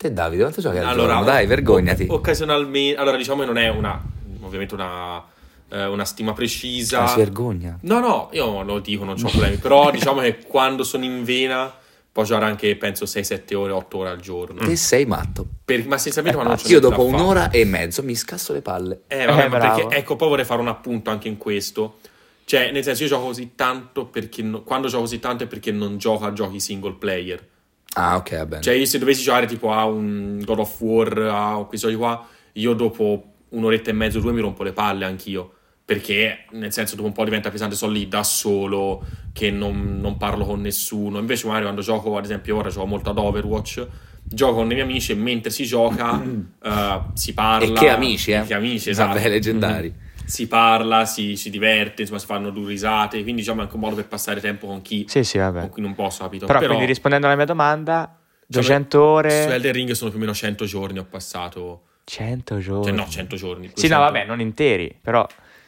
[0.02, 1.25] Te Davide, quanto giochi al Allora, giorno?
[1.26, 2.06] Dai, vergognati.
[2.09, 4.02] o- occasionalmente, allora diciamo che non è una,
[4.40, 5.23] ovviamente una,
[5.68, 7.05] eh, una stima precisa.
[7.05, 7.79] Ah, si vergogna.
[7.83, 9.59] No, no, io lo dico, non ho problemi.
[9.59, 11.72] Però diciamo che quando sono in vena
[12.11, 14.64] può giocare anche, penso, 6-7 ore, 8 ore al giorno.
[14.66, 15.46] Te sei matto.
[15.64, 19.03] Per- ma essenzialmente quando non c'è Io dopo un'ora e mezzo mi scasso le palle.
[19.07, 21.98] Eh, vabbè, Eh, ma perché, ecco, poi vorrei fare un appunto anche in questo.
[22.44, 25.70] Cioè, nel senso, io gioco così tanto perché no- quando gioco così tanto è perché
[25.70, 27.50] non gioco a giochi single player.
[27.94, 28.62] Ah, ok, va bene.
[28.62, 32.26] Cioè, io se dovessi giocare tipo a un God of War, a questi giochi qua,
[32.52, 35.52] io dopo un'oretta e mezzo, due mi rompo le palle anch'io.
[35.85, 40.16] Perché, nel senso, dopo un po' diventa pesante, sono lì da solo, che non, non
[40.16, 41.18] parlo con nessuno.
[41.18, 43.87] Invece, magari quando gioco, ad esempio, ora gioco molto ad Overwatch,
[44.22, 46.22] gioco con i miei amici e mentre si gioca
[46.62, 47.66] eh, si parla.
[47.66, 48.38] e che amici, eh?
[48.38, 49.14] E Che amici, esatto.
[49.14, 49.94] Vabbè, leggendari.
[50.24, 53.22] Si parla, si, si diverte, insomma, si fanno due risate.
[53.22, 55.61] Quindi, diciamo, è anche un modo per passare tempo con chi, Sì, sì, vabbè.
[55.61, 56.46] con cui non posso, capito?
[56.46, 60.35] Però, quindi rispondendo alla mia domanda, 200 Su ore, Elden Ring sono più o meno
[60.35, 61.82] 100 giorni ho passato.
[62.04, 62.85] 100 giorni.
[62.85, 63.70] Cioè, no, 100 giorni.
[63.74, 63.98] Sì, no, 200.
[64.04, 65.26] vabbè, non interi, però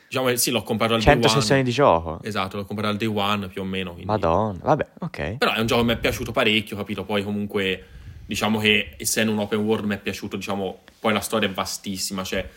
[0.08, 1.40] Diciamo sì, l'ho comprato al 100 day one.
[1.40, 2.20] sessioni di gioco.
[2.22, 3.90] Esatto, l'ho comprato al day one più o meno.
[3.92, 5.36] quindi- Madonna, vabbè, ok.
[5.38, 7.04] Però è un gioco che mi è piaciuto parecchio, capito?
[7.04, 7.84] Poi comunque,
[8.26, 12.22] diciamo che essendo un open world mi è piaciuto, diciamo, poi la storia è vastissima,
[12.22, 12.48] cioè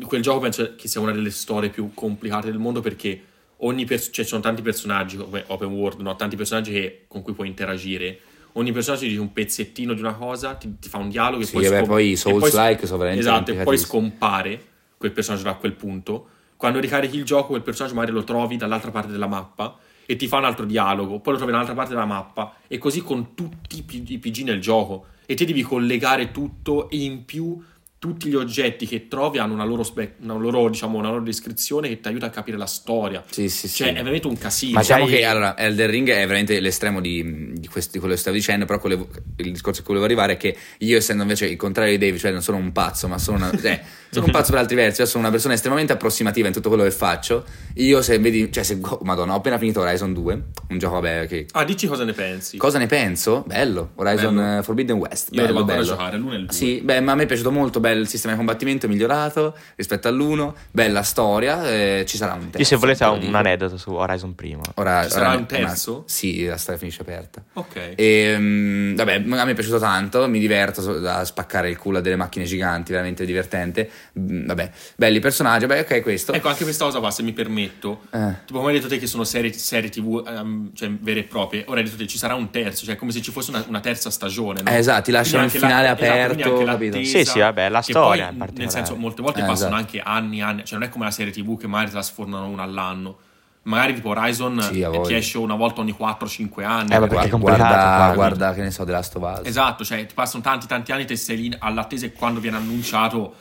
[0.00, 3.20] quel gioco penso che sia una delle storie più complicate del mondo perché
[3.58, 6.16] ogni pers- cioè, ci sono tanti personaggi come open world, no?
[6.16, 8.18] tanti personaggi che- con cui puoi interagire.
[8.54, 11.46] Ogni personaggio ti dice un pezzettino di una cosa, ti, ti fa un dialogo e
[11.46, 14.64] Sì, poi, vabbè, poi i e Souls-like sono veramente Esatto, e poi scompare
[14.98, 16.28] quel personaggio da quel punto.
[16.56, 20.26] Quando ricarichi il gioco, quel personaggio magari lo trovi dall'altra parte della mappa e ti
[20.28, 23.84] fa un altro dialogo, poi lo trovi dall'altra parte della mappa e così con tutti
[23.86, 27.58] i PG nel gioco e te devi collegare tutto e in più
[28.02, 31.86] tutti gli oggetti che trovi hanno una loro, spe- una loro, diciamo, una loro descrizione
[31.88, 33.22] che ti aiuta a capire la storia.
[33.30, 33.76] Sì, sì, sì.
[33.84, 34.72] Cioè, è veramente un casino.
[34.72, 38.14] Ma Diciamo sai- che allora Elden Ring è veramente l'estremo di, di, questo- di quello
[38.14, 41.22] che stavo dicendo, però quello- il discorso a cui volevo arrivare è che io, essendo
[41.22, 44.24] invece il contrario di Dave, cioè non sono un pazzo, ma sono, una, cioè, sono
[44.26, 46.90] un pazzo per altri versi, io sono una persona estremamente approssimativa in tutto quello che
[46.90, 47.44] faccio.
[47.76, 51.28] Io, se vedi, cioè, se, oh, madonna, ho appena finito Horizon 2, un gioco, vabbè,
[51.28, 51.46] che.
[51.52, 52.56] Ah, dici cosa ne pensi?
[52.56, 53.44] Cosa ne penso?
[53.46, 54.58] Bello, Horizon Bello.
[54.58, 55.28] eh, Forbidden West.
[55.30, 55.88] Io bello, devo ancora bello.
[55.88, 56.52] giocare, l'uno e il due.
[56.56, 60.08] Sì, beh, ma a me è piaciuto molto, bello il sistema di combattimento migliorato rispetto
[60.08, 62.58] all'uno, bella storia, eh, ci sarà un terzo.
[62.58, 64.62] Io se volete ho un aneddoto su Horizon primo.
[64.74, 65.92] Ora, Ci sarà ora- un terzo?
[65.94, 67.42] una- sì, la storia finisce aperta.
[67.54, 67.92] Ok.
[67.96, 72.00] E, mm, vabbè, a me è piaciuto tanto, mi diverto a spaccare il culo a
[72.00, 73.88] delle macchine giganti, veramente divertente.
[74.18, 76.32] mm, vabbè, belli personaggi, beh, ok, questo.
[76.32, 78.34] Ecco, anche questa cosa qua, se mi permetto, Eh.
[78.46, 81.64] tipo come hai detto te che sono serie, serie tv ehm, cioè, vere e proprie,
[81.66, 83.80] ora hai detto te ci sarà un terzo, cioè come se ci fosse una, una
[83.80, 84.62] terza stagione.
[84.62, 84.70] No?
[84.70, 87.92] Eh, esatto, ti lasciano il finale esatto, quindi aperto, l'attesa, Sì, sì, vabbè, la che
[87.92, 89.96] storia poi, in nel senso, molte volte Eh, passano esatto.
[89.96, 92.02] anche anni e anni, cioè non è come la serie tv che magari te la
[92.02, 93.16] sfornano una all'anno.
[93.64, 96.92] Magari tipo Horizon Sì, ti esce una volta ogni 4-5 anni.
[96.94, 98.54] Eh, ma perché Guarda, guarda, guarda.
[98.54, 99.46] che ne so, The Last of Us.
[99.46, 103.34] Esatto, cioè ti passano tanti tanti anni, te sei lì all'attesa e quando viene annunciato,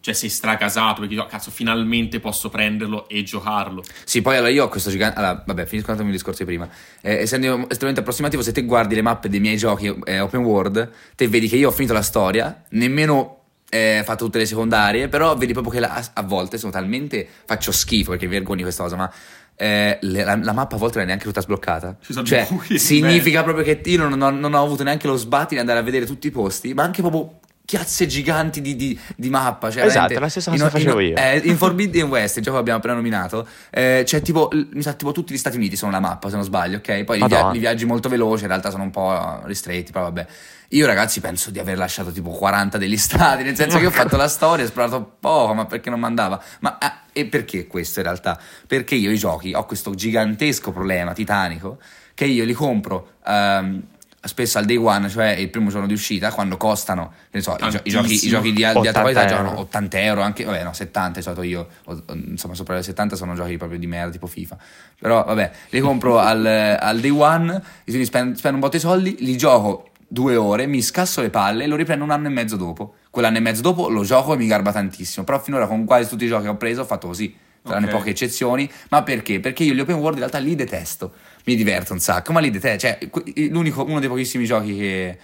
[0.00, 3.84] cioè sei stracasato perché dici, "Oh, cazzo, finalmente posso prenderlo e giocarlo.
[4.02, 5.16] Sì, poi allora io ho questo gigante.
[5.16, 6.68] Allora, vabbè, finisco il discorso di prima.
[7.00, 10.90] Eh, essendo estremamente approssimativo, se te guardi le mappe dei miei giochi eh, open world,
[11.14, 13.37] te vedi che io ho finito la storia, nemmeno
[13.70, 17.26] eh, fatto tutte le secondarie, però vedi proprio che la- a volte sono talmente.
[17.44, 19.12] faccio schifo perché vergogni questa cosa, ma.
[19.60, 21.96] eh, le- la, la mappa a volte non è neanche tutta sbloccata.
[22.00, 22.46] Ci sono Cioè,
[22.78, 25.82] significa proprio che io non ho, non ho avuto neanche lo sbatti di andare a
[25.82, 27.37] vedere tutti i posti, ma anche proprio
[27.68, 29.70] chiazze giganti di, di- di mappa.
[29.70, 31.16] Cioè, Esatto, veramente- la stessa in- cosa facevo in- io.
[31.16, 34.94] eh, in Forbidden West, il gioco che abbiamo appena nominato, eh, c'è tipo, mi sa
[34.94, 37.04] tipo tutti gli Stati Uniti sono la mappa, se non sbaglio, ok?
[37.04, 37.50] Poi Madonna.
[37.50, 40.26] li viaggi molto veloci, in realtà sono un po' ristretti, però vabbè.
[40.72, 44.16] Io ragazzi penso di aver lasciato tipo 40 degli stati, nel senso che ho fatto
[44.16, 46.42] la storia, ho esplorato poco, ma perché non mandava?
[46.60, 48.38] Ma ah, e perché questo in realtà?
[48.66, 51.78] Perché io i giochi ho questo gigantesco problema titanico
[52.14, 53.82] che io li compro ehm,
[54.22, 57.80] spesso al day one, cioè il primo giorno di uscita, quando costano, so, i, gio-
[57.84, 60.72] i giochi, i giochi di, di alta 80 qualità giocano 80 euro, anche, vabbè no,
[60.72, 64.26] 70 di solito io, o- insomma sopra le 70 sono giochi proprio di merda tipo
[64.26, 64.56] FIFA,
[64.98, 69.16] però vabbè, li compro al, al day one, quindi spendo, spendo un botto di soldi,
[69.20, 72.56] li gioco due ore, mi scasso le palle e lo riprendo un anno e mezzo
[72.56, 72.94] dopo.
[73.10, 76.24] Quell'anno e mezzo dopo lo gioco e mi garba tantissimo, però finora con quasi tutti
[76.24, 77.92] i giochi che ho preso ho fatto così, tranne Ok.
[77.92, 79.40] poche eccezioni, ma perché?
[79.40, 81.12] Perché io gli open world in realtà li detesto,
[81.48, 85.18] mi diverto un sacco, ma li detesto, cioè que- l'unico, uno dei pochissimi giochi che,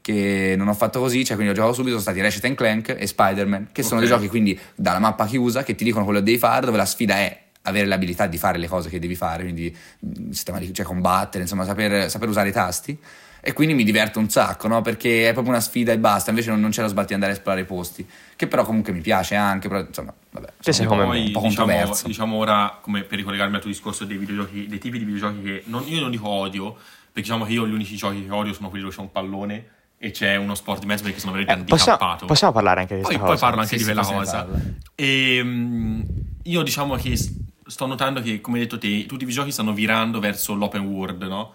[0.00, 3.06] che non ho fatto così, cioè quindi ho giocato subito, sono stati Ratchet Clank e
[3.06, 6.38] Spider-Man, che sono dei giochi quindi dalla mappa chiusa che ti dicono quello che devi
[6.38, 9.74] fare, dove la sfida è avere l'abilità di fare le cose che devi fare, quindi
[10.00, 12.98] mh, sistemati- cioè combattere, insomma saper, saper usare i tasti.
[13.48, 14.82] E quindi mi diverto un sacco, no?
[14.82, 16.28] Perché è proprio una sfida e basta.
[16.28, 18.06] Invece non, non c'è lo sbatti di andare a esplorare i posti.
[18.36, 19.68] Che però comunque mi piace anche.
[19.68, 20.48] Però insomma, vabbè.
[20.58, 21.24] Sì, sono sì, come un po'- me.
[21.24, 22.06] un po' diciamo, controverso.
[22.06, 25.62] diciamo ora, come per ricollegarmi al tuo discorso dei videogiochi, dei tipi di videogiochi che
[25.64, 28.68] non- io non dico odio, perché diciamo che io gli unici giochi che odio sono
[28.68, 31.64] quelli dove c'è un pallone e c'è uno sport di mezzo perché sono veramente Eh,
[31.64, 32.26] possiamo, handicappato.
[32.26, 33.46] possiamo parlare anche di Poi, questa poi cosa?
[33.46, 34.46] parlo anche Sì, di sì, quella possiamo cosa.
[34.94, 36.00] E mm,
[36.42, 40.20] io diciamo che sto notando che, come hai detto te, tutti i videogiochi stanno virando
[40.20, 41.54] verso l'open world, no?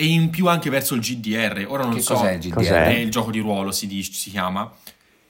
[0.00, 1.64] E in più anche verso il GDR.
[1.68, 2.14] Ora non Che so.
[2.14, 2.54] cos'è il GDR?
[2.54, 2.88] Cos'è?
[2.90, 4.70] Il gioco di ruolo, si, dice, si chiama.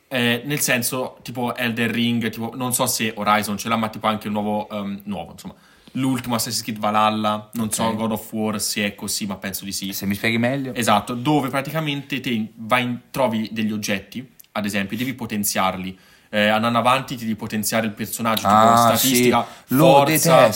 [0.09, 4.07] Eh, nel senso, tipo Elden Ring, tipo, non so se Horizon ce l'ha, ma tipo
[4.07, 5.55] anche il nuovo, ehm, nuovo, insomma,
[5.93, 7.95] l'ultimo Assassin's Creed Valhalla, non so Ok.
[7.97, 9.95] God of War se è così, ma penso di sì.
[9.95, 10.75] Se mi spieghi meglio.
[10.75, 15.99] Esatto, dove praticamente te vai in- trovi degli oggetti, ad esempio, devi potenziarli.
[16.31, 20.47] Eh, andando avanti ti devi potenziare il personaggio, tipo Ah, statistica, sì, lo forza,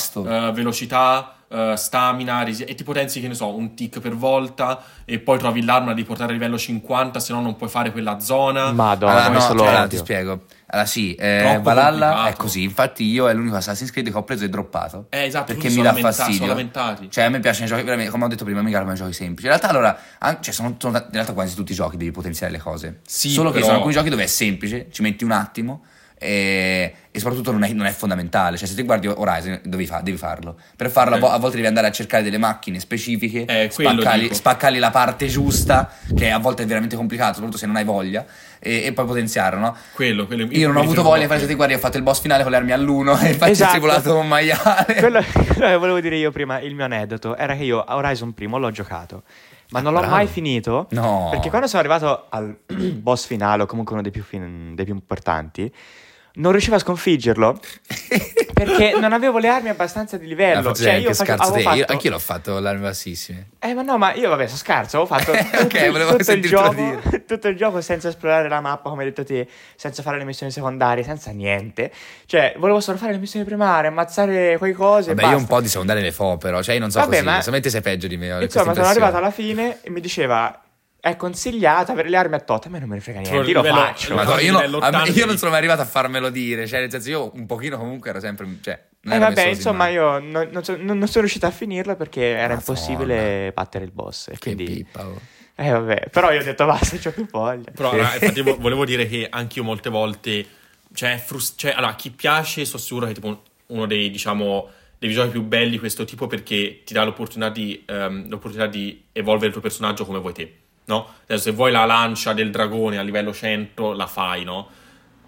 [0.48, 4.82] eh, velocità, eh, stamina, resi- e ti potenzi, che ne so, un tick per volta
[5.04, 8.18] e poi trovi l'arma di portare a livello 50, se no non puoi fare quella
[8.20, 8.72] zona.
[8.72, 9.88] Madonna, Allora, no, lo allora, odio.
[9.88, 10.44] ti spiego.
[10.66, 12.28] Allora, sì, eh, Valhalla complicato.
[12.28, 12.62] è così.
[12.62, 15.06] Infatti, io è l'unico Assassin's Creed che ho preso e droppato.
[15.10, 16.38] Eh, esatto, perché mi sono dà lamenta- fastidio.
[16.40, 17.10] sono lamentati.
[17.10, 19.12] Cioè, a me piacciono i giochi, veramente, come ho detto prima, mi garbano i giochi
[19.12, 19.42] semplici.
[19.42, 22.50] In realtà, allora, an- cioè, sono, sono- in realtà quasi tutti i giochi devi potenziare
[22.52, 23.00] le cose.
[23.06, 25.82] Sì, Solo che però- sono alcuni giochi dove è semplice, ci metti un attimo.
[26.22, 28.56] E, e soprattutto non è, non è fondamentale.
[28.56, 30.56] Cioè, se ti guardi Horizon, devi, fa- devi farlo.
[30.76, 34.34] Per farlo, a vo- a volte devi andare a cercare delle macchine specifiche, Eh, dico.
[34.34, 38.24] spaccarli la parte giusta, che a volte è veramente complicato, soprattutto se non hai voglia,
[38.60, 39.76] e, e poi potenziarlo, no?
[39.94, 42.20] Quello, quello Io non ho avuto voglia, infatti, se ti guardi, ho fatto il boss
[42.20, 43.68] finale con le armi all'1 e infatti Esatto.
[43.68, 44.94] ho tribolato un maiale.
[44.94, 48.32] Quello, quello che volevo dire io prima, il mio aneddoto, era che io a Horizon
[48.32, 49.24] primo l'ho giocato,
[49.70, 50.14] ma non l'ho bravo.
[50.14, 50.86] mai finito.
[50.92, 51.28] No.
[51.30, 52.56] Perché quando sono arrivato al
[52.94, 55.70] boss finale, o comunque uno dei più, fin- dei più importanti,
[56.34, 57.58] non riuscivo a sconfiggerlo
[58.52, 60.72] perché non avevo le armi abbastanza di livello.
[60.74, 61.60] Cioè, anche io face- scarso te.
[61.60, 63.48] Io- fatto- anch'io l'ho fatto le armi bassissime.
[63.58, 66.42] Eh, ma no, ma io vabbè, sono scarso, avevo fatto tutto, Ok, volevo tutto il
[66.42, 70.24] gioco, tutto il gioco senza esplorare la mappa, come hai detto te, senza fare le
[70.24, 71.90] missioni secondarie, senza niente.
[72.26, 75.68] Cioè, volevo solo fare le missioni primarie, ammazzare quelle cose Vabbè, io un po' di
[75.68, 76.62] secondarie le fo, però.
[76.62, 77.24] Cioè, io non so Vabbè, così.
[77.24, 78.32] ma- Solamente sei peggio di me.
[78.32, 80.61] ho Insomma, sono arrivato alla fine e mi diceva
[81.04, 82.66] è consigliato avere le armi a tot.
[82.66, 84.14] A me non me ne frega niente, io lo livello- faccio.
[84.14, 86.30] Ma Madonna, io, livello no- a me- 80 io non sono mai arrivato a farmelo
[86.30, 86.64] dire.
[86.68, 88.46] Cioè, nel senso, io un pochino comunque ero sempre.
[88.62, 91.96] Cioè, non Eh vabbè, insomma, io non, non so- non- non sono riuscito a finirlo
[91.96, 92.58] perché era Madonna.
[92.58, 94.28] impossibile battere il boss.
[94.28, 95.04] E Che quindi, pippa.
[95.06, 95.20] oh.
[95.56, 97.70] eh vabbè, però io ho detto basta, c'ho più voglia.
[97.74, 100.46] Però, allora, infatti, vo- volevo dire che anch'io molte volte,
[100.94, 105.08] cioè, frus- cioè, allora, chi piace, sono sicuro che è tipo uno dei, diciamo, dei
[105.08, 109.46] videogiochi più belli di questo tipo perché ti dà l'opportunità di, ehm, l'opportunità di evolvere
[109.46, 111.14] il tuo personaggio come vuoi te, no?
[111.24, 114.68] Adesso, se vuoi la lancia del dragone a livello 100, la fai, no?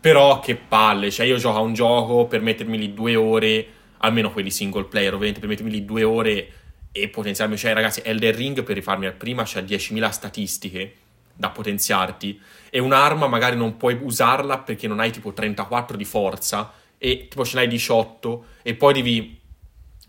[0.00, 3.66] Però che palle, cioè io gioco a un gioco per mettermi lì due ore,
[3.98, 6.48] almeno quelli single player, ovviamente per mettermi lì due ore
[6.92, 7.56] e potenziarmi.
[7.56, 10.94] Cioè ragazzi, Elden Ring per rifarmi al prima c'ha 10.000 statistiche
[11.34, 12.40] da potenziarti
[12.70, 17.44] e un'arma magari non puoi usarla perché non hai tipo 34 di forza e tipo
[17.44, 19.40] ce n'hai 18 e poi devi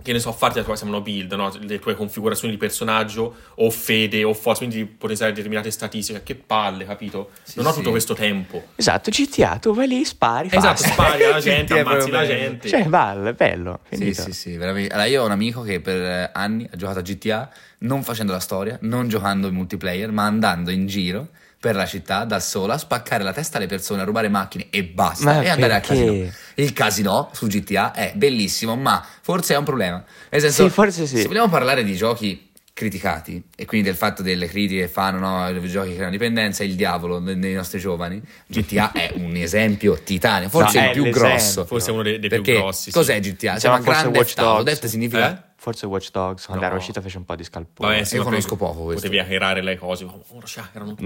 [0.05, 1.51] che ne so, farti la tua chiamano build, no?
[1.59, 6.21] le tue configurazioni di personaggio o fede o forza, quindi di potenziare determinate statistiche.
[6.21, 7.31] Che palle, capito?
[7.41, 7.77] Sì, non ho sì.
[7.77, 8.67] tutto questo tempo.
[8.75, 10.49] Esatto, GTA, tu vai lì, spari.
[10.51, 12.69] Esatto, spari alla gente, Sì, ammazzi la gente.
[12.69, 13.79] Cioè, è bello.
[13.89, 14.21] Sì, finito.
[14.21, 14.93] sì, sì, veramente.
[14.93, 18.31] Allora, io ho un amico che per eh, anni ha giocato a GTA non facendo
[18.31, 21.29] la storia, non giocando in multiplayer, ma andando in giro
[21.65, 25.25] per la città da solo a spaccare la testa alle persone, rubare macchine e basta.
[25.25, 26.29] Ma e andare al casino.
[26.53, 30.03] Il casino su GTA è bellissimo, ma forse è un problema.
[30.29, 31.21] Nel senso, Sì, forse sì.
[31.21, 35.49] Se vogliamo parlare di giochi criticati e quindi del fatto delle critiche che fanno no,
[35.49, 39.97] i giochi che creano dipendenza il diavolo ne- nei nostri giovani GTA è un esempio
[40.03, 41.29] titanio forse No, il più l'esempio.
[41.29, 42.91] grosso Forse è uno dei- dei più grossi, sì.
[42.91, 43.53] cos'è GTA?
[43.53, 44.63] Si Siamo chiama forse Grand Watch Auto Dogs.
[44.79, 45.53] Theft significa Eh?
[45.65, 46.69] Forse Watch Dogs, quando No.
[46.69, 47.93] era uscito fece un po' di scalpore.
[47.93, 49.07] Vabbè, sì, Io conosco poco questo.
[49.07, 50.05] Potevi hackerare le cose.
[50.05, 50.13] No,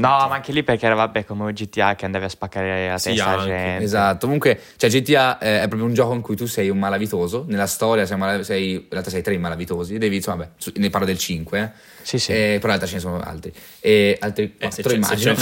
[0.02, 3.28] ma anche lì perché era, vabbè, come GTA che andavi a spaccare la Sì, testa
[3.30, 3.45] anche.
[3.48, 3.84] gente.
[3.86, 7.45] Esatto, comunque cioè, GTA eh, è proprio un gioco in cui tu sei un malavitoso,
[7.48, 10.89] nella storia sei, mala- sei- in realtà sei tre malavitosi, devi, insomma, vabbè, su- ne
[10.89, 11.72] parlo del 5, eh.
[12.02, 12.32] Sì, sì.
[12.34, 15.36] Eh, però in realtà ce ne sono altri, e altri Eh, 4 c'è, immagino,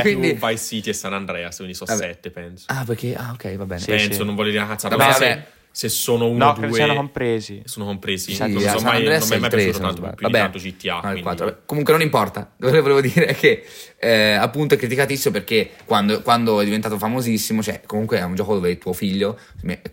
[0.00, 0.32] quindi...
[0.40, 2.06] Vice City e San Andreas, quindi sono Vabbè.
[2.12, 2.64] sette, penso.
[2.68, 3.80] Ah, perché, ah ok, va bene.
[3.80, 4.24] Sì, penso, sì.
[4.24, 4.96] non voglio dire una cazzata.
[4.96, 5.46] Vabbè, vabbè.
[5.76, 6.76] Se sono uno No, o credo due...
[6.76, 7.60] siano compresi.
[7.64, 8.32] Sono compresi.
[8.32, 10.38] Sì, non so mai, non mi è mai il 3 piaciuto tanto, più di Vabbè,
[10.38, 10.94] tanto GTA.
[10.94, 11.58] no, quindi- 4, vabbè.
[11.66, 12.52] Comunque non importa.
[12.56, 13.64] Quello che volevo dire è che
[13.98, 18.54] eh, appunto è criticatissimo perché quando, quando è diventato famosissimo, cioè comunque è un gioco
[18.54, 19.90] dove tuo figlio, mm, dal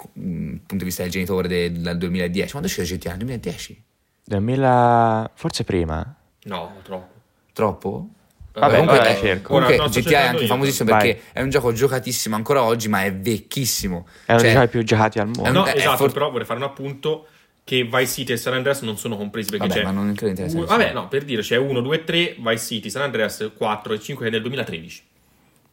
[0.67, 3.09] punto di vista del genitore del, dal 2010, quando è uscito GTA?
[3.09, 3.83] Nel 2010?
[4.25, 5.31] 2000...
[5.33, 6.15] forse prima?
[6.43, 7.09] No, troppo.
[7.53, 8.09] Troppo?
[8.53, 9.47] Vabbè, comunque, eh, cerco.
[9.53, 10.47] comunque Ora, GTA è anche io.
[10.47, 10.99] famosissimo Vai.
[11.13, 14.07] perché è un gioco giocatissimo ancora oggi, ma è vecchissimo.
[14.25, 15.43] È uno Cioè, dei giochi più giocati al mondo.
[15.43, 17.27] È un- No, eh, esatto, for- però vorrei fare un appunto
[17.63, 19.85] che Vice City e San Andreas non sono compresi perché Vabbè, c'è...
[19.85, 20.77] ma non credo interessa Uh, nessuno.
[20.77, 24.23] vabbè, no, per dire, c'è 1, 2, 3, Vice City, San Andreas 4 e 5
[24.25, 25.03] che è del 2013.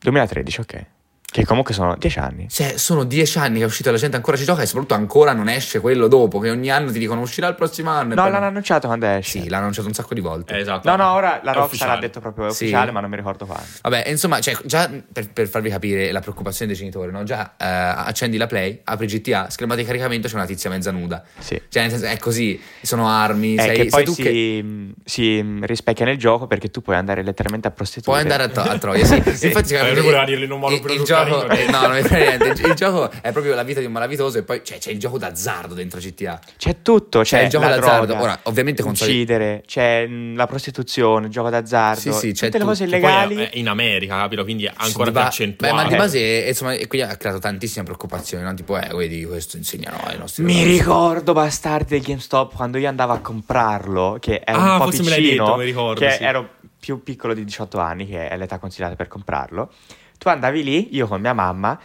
[0.00, 0.84] 2013, ok.
[1.30, 2.48] Che comunque sono 10 anni.
[2.48, 5.34] Cioè, sono dieci anni che è uscito, la gente ancora ci gioca e soprattutto ancora
[5.34, 8.14] non esce quello dopo, che ogni anno ti dicono uscirà il prossimo anno.
[8.14, 9.40] No, poi- l'hanno annunciato quando esce.
[9.42, 10.54] Sì, l'hanno annunciato un sacco di volte.
[10.54, 10.88] Eh, esatto.
[10.88, 11.92] No, no, ora la Rockstar ufficiale.
[11.92, 12.62] ha detto proprio Sì.
[12.64, 13.62] ufficiale, ma non mi ricordo quando.
[13.82, 17.22] Vabbè, insomma, cioè, già per, per farvi capire la preoccupazione dei genitori, no?
[17.24, 21.22] Già eh, accendi la Play, apri GTA, scherma di caricamento, c'è una tizia mezza nuda.
[21.38, 21.60] Sì.
[21.68, 24.64] Cioè, nel senso, è così, sono armi, È sei, che sei poi tu si, che
[25.04, 28.10] si rispecchia nel gioco perché tu puoi andare letteralmente a prostitute.
[28.10, 29.04] puoi andare a, to- a Troia.
[29.04, 31.80] Sì, infatti, Eh, lui voleva dirlo in un modo il, più il gioco, eh, no,
[31.82, 32.66] non mi frega niente.
[32.68, 35.18] Il, gioco è proprio la vita di un malavitoso e poi cioè, c'è il gioco
[35.18, 36.38] d'azzardo dentro GTA.
[36.56, 38.06] C'è tutto, c'è, C'è il gioco la d'azzardo.
[38.06, 42.46] droga, Ora, ovviamente con uccidere, c'è mh, la prostituzione, il gioco d'azzardo, Sì, sì, c'è
[42.46, 42.84] tutte le cose.
[42.86, 43.36] Poi illegali.
[43.36, 44.42] è, è in America, capito?
[44.44, 45.74] Quindi è ancora più accentuato.
[45.74, 48.54] Beh, ma di base, insomma, e quindi ha creato tantissime preoccupazioni, no?
[48.54, 50.78] Tipo, eh, vedi, questo insegnano ai nostri Mi ragazzi.
[50.78, 55.02] ricordo bastardi del GameStop quando io andavo a comprarlo, che è Ah, un po' forse
[55.02, 56.22] me l'hai piccino, detto, mi ricordo, che sì.
[56.22, 59.70] ero più piccolo di 18 anni, che è l'età consigliata per comprarlo.
[60.18, 61.78] Tu andavi lì, io con mia mamma,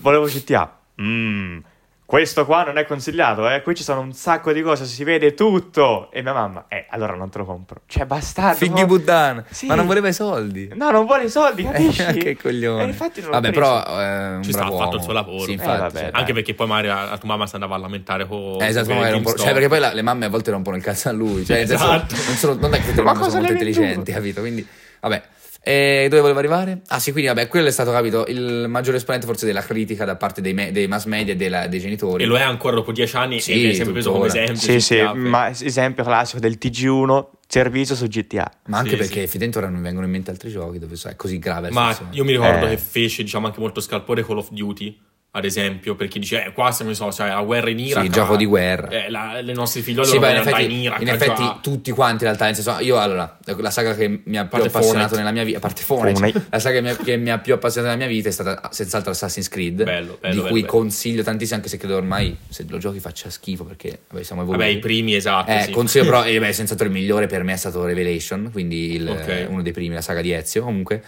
[0.00, 0.78] volevo GTA.
[1.02, 1.58] Mmm,
[2.06, 3.62] questo qua non è consigliato, eh.
[3.62, 6.10] Qui ci sono un sacco di cose, si vede tutto.
[6.12, 7.80] E mia mamma, eh, allora non te lo compro.
[7.86, 8.58] Cioè, bastardo.
[8.58, 8.84] Figli?
[8.84, 9.66] Buddan, Sì.
[9.66, 10.70] ma non voleva i soldi.
[10.74, 12.02] No, non vuole i soldi, capisci?
[12.02, 12.82] Eh, che coglione.
[12.82, 15.42] E infatti non Vabbè, però eh, Ci sta, ha fatto il suo lavoro.
[15.44, 16.10] Sì, Eh, infatti, vabbè, cioè.
[16.12, 18.58] Anche perché poi magari la, la tua mamma si andava a lamentare con...
[18.60, 20.82] Eh, esatto, con un po'- cioè, perché poi la- le mamme a volte rompono il
[20.82, 21.44] cazzo a lui.
[21.44, 22.14] Cioè, nel senso, Esatto.
[22.14, 24.40] non, sono, non è che le Ma mamme sono molto intelligenti, capito?
[24.42, 24.64] Quindi,
[25.00, 25.22] vabbè.
[25.64, 26.80] E dove volevo arrivare?
[26.88, 30.16] Ah, sì, quindi, vabbè, quello è stato, capito, il maggiore esponente forse della critica da
[30.16, 32.24] parte dei, me- dei mass media e della- dei genitori.
[32.24, 34.56] E lo è ancora dopo dieci anni Sì, e viene sempre preso come esempio.
[34.56, 38.50] Sì, sì, GTA, ma esempio classico del TG1, servizio su GTA.
[38.66, 39.18] Ma anche Sì, perché sì.
[39.20, 41.70] effettivamente ora non mi vengono in mente altri giochi dove sai, è così grave.
[41.70, 42.70] Ma io mi ricordo Eh.
[42.70, 44.98] che fece, diciamo, anche molto scalpore Call of Duty,
[45.34, 48.04] ad esempio, perché dice, eh, qua se ne so, cioè, la guerra in Iraq.
[48.04, 48.88] Sì, gioco di guerra.
[48.90, 51.00] Eh, la, le nostre figliole Sì, beh, in effetti, in Iraq.
[51.00, 54.42] in effetti tutti quanti in realtà, nel senso, io allora, la saga che mi ha
[54.42, 55.16] più parte appassionato Fortnite.
[55.16, 57.54] nella mia vita, a parte Fortnite, la saga che mi, ha, che mi ha più
[57.54, 60.72] appassionato nella mia vita è stata senz'altro Assassin's Creed, Bello, bello, di bello, cui bello.
[60.72, 64.62] consiglio tantissimo, anche se credo ormai se lo giochi faccia schifo perché vabbè, siamo evoluti.
[64.64, 65.50] Vabbè, i primi, esatto.
[65.50, 65.70] Eh, sì.
[65.70, 69.46] consiglio però, eh, beh, senz'altro il migliore per me è stato Revelation, quindi il- Ok.
[69.48, 71.02] uno dei primi, la saga di Ezio, comunque.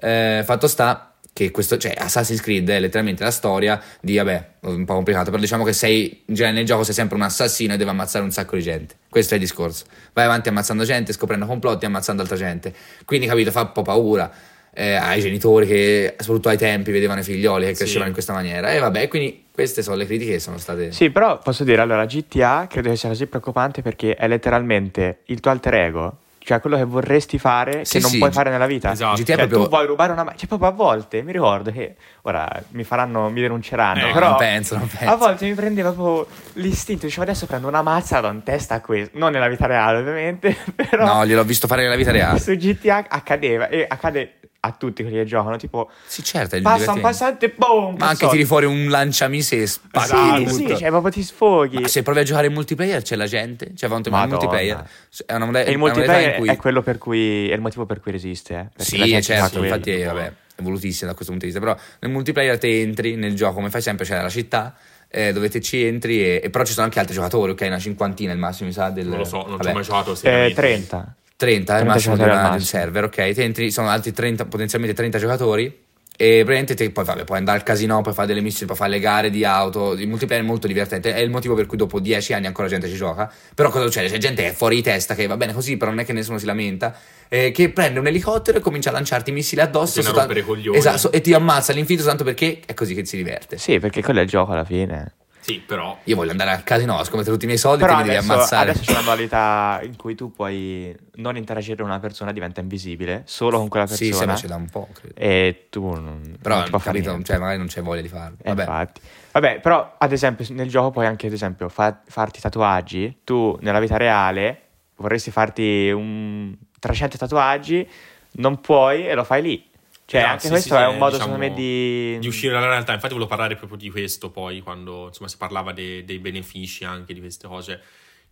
[0.00, 1.07] Eh, fatto sta
[1.44, 5.40] che questo, cioè Assassin's Creed è letteralmente la storia di, vabbè, un po' complicato, però
[5.40, 8.32] diciamo che sei, in genere nel gioco sei sempre un assassino e devi ammazzare un
[8.32, 8.96] sacco di gente.
[9.08, 9.84] Questo è il discorso.
[10.14, 12.74] Vai avanti ammazzando gente, scoprendo complotti, ammazzando altra gente.
[13.04, 14.30] Quindi, capito, fa un po' paura.
[14.74, 17.78] eh, ai genitori che soprattutto ai tempi vedevano i figlioli che Sì.
[17.78, 21.10] crescevano in questa maniera e vabbè quindi queste sono le critiche che sono state Sì,
[21.10, 25.50] però posso dire, allora, GTA credo che sia così preoccupante perché è letteralmente il tuo
[25.50, 26.18] alter ego.
[26.48, 28.90] Cioè quello che vorresti fare Sì, che non sì, puoi G- fare nella vita.
[28.92, 29.22] esatto.
[29.22, 29.64] Cioè, proprio...
[29.64, 31.94] tu vuoi rubare una macchina, cioè proprio a volte mi ricordo che
[32.28, 35.12] ora mi faranno, mi denunceranno, Eh, però non penso, non penso.
[35.12, 38.80] a volte mi prendeva proprio l'istinto, dicevo adesso prendo una mazza do in testa a
[38.80, 42.38] questo, non nella vita reale ovviamente, però No, gliel'ho visto fare nella vita reale.
[42.40, 46.92] su GTA accadeva e accade a tutti quelli che giocano, tipo Sì, certo, è passa
[46.92, 47.94] un passante, boom!
[47.96, 48.30] Ma anche cazzotto.
[48.32, 50.42] tiri fuori un lanciamise e Esatto.
[50.42, 50.52] tutto.
[50.52, 51.80] Sì, cioè proprio ti sfoghi.
[51.80, 54.84] Ma se provi a giocare in multiplayer c'è la gente, cioè tema il multiplayer.
[55.26, 56.48] È una, moda- E il è modalità multiplayer in cui...
[56.48, 59.62] è quello per cui è il motivo per cui resiste, eh, perché la Sì, certo,
[59.62, 63.14] infatti è vabbè, è volutissima da questo punto di vista, però nel multiplayer te entri
[63.14, 64.74] nel gioco come fai sempre, c'è la città
[65.08, 67.78] eh, dove te ci entri e, e però ci sono anche altri giocatori, ok, una
[67.78, 69.06] cinquantina il massimo mi sa del...
[69.06, 70.12] Non lo so, non ci vabbè, ho mai giocato.
[70.12, 70.54] Eh, seriamente.
[70.54, 71.14] 30.
[71.36, 75.18] 30 è il 30 massimo del server, ok, te entri, sono altri 30, potenzialmente 30
[75.18, 75.86] giocatori
[76.20, 78.90] e praticamente te poi vabbè, puoi andare al casino, puoi fare delle missioni, puoi fare
[78.90, 82.00] le gare di auto, il multiplayer è molto divertente, è il motivo per cui dopo
[82.00, 84.08] 10 anni ancora gente ci gioca, però cosa succede?
[84.08, 86.12] C'è gente che è fuori di testa, che va bene così, però non è che
[86.12, 86.92] nessuno si lamenta,
[87.28, 90.32] eh, che prende un elicottero e comincia a lanciarti missili addosso soltanto-
[90.74, 93.56] esatto, e ti ammazza all'infinito soltanto perché è così che si diverte.
[93.56, 95.12] Sì, perché quello è il gioco alla fine.
[95.48, 95.96] Sì, però...
[96.04, 98.72] Io voglio andare al casino, scommettere tutti i miei soldi e mi devi ammazzare.
[98.72, 103.22] adesso c'è una modalità in cui tu puoi non interagire con una persona, diventa invisibile
[103.24, 104.18] solo con quella Sì, persona.
[104.18, 105.14] se no c'è da un po', credo.
[105.16, 108.08] e tu non, Però, non ti può fare capito, cioè, magari non c'è voglia di
[108.08, 108.36] farlo.
[108.42, 108.60] Eh, Vabbè.
[108.60, 109.00] infatti.
[109.32, 113.20] Vabbè, però ad esempio nel gioco puoi anche ad esempio fa- farti tatuaggi.
[113.24, 114.60] Tu nella vita reale
[114.96, 117.88] vorresti farti un 300 tatuaggi,
[118.32, 119.67] non puoi e lo fai lì.
[120.08, 122.18] Cioè, Esatto, anche questo sì, è un modo diciamo, secondo me di...
[122.18, 122.94] di uscire dalla realtà.
[122.94, 127.12] Infatti, volevo parlare proprio di questo poi, quando insomma si parlava de- dei benefici anche
[127.12, 127.72] di queste cose.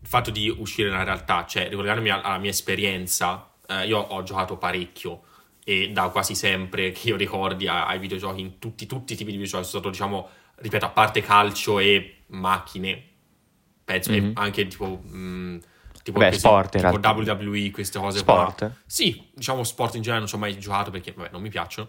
[0.01, 4.57] Il fatto di uscire dalla realtà, cioè ricollegandomi alla, mia esperienza, eh, io ho giocato
[4.57, 5.23] parecchio
[5.65, 9.37] e da quasi sempre che io ricordi ai videogiochi, in tutti, tutti i tipi di
[9.37, 13.03] videogiochi, sono stato, diciamo, ripeto, a parte calcio e macchine,
[13.85, 14.33] penso, e Mhm.
[14.35, 14.87] anche tipo.
[15.05, 15.61] mh,
[16.07, 17.33] tipo Beh, questi- sport, in tipo realtà.
[17.33, 18.59] WWE, queste cose Sport?
[18.59, 18.71] qua.
[18.87, 21.89] Sì, diciamo sport in generale non ci ho mai giocato perché vabbè, non mi piacciono.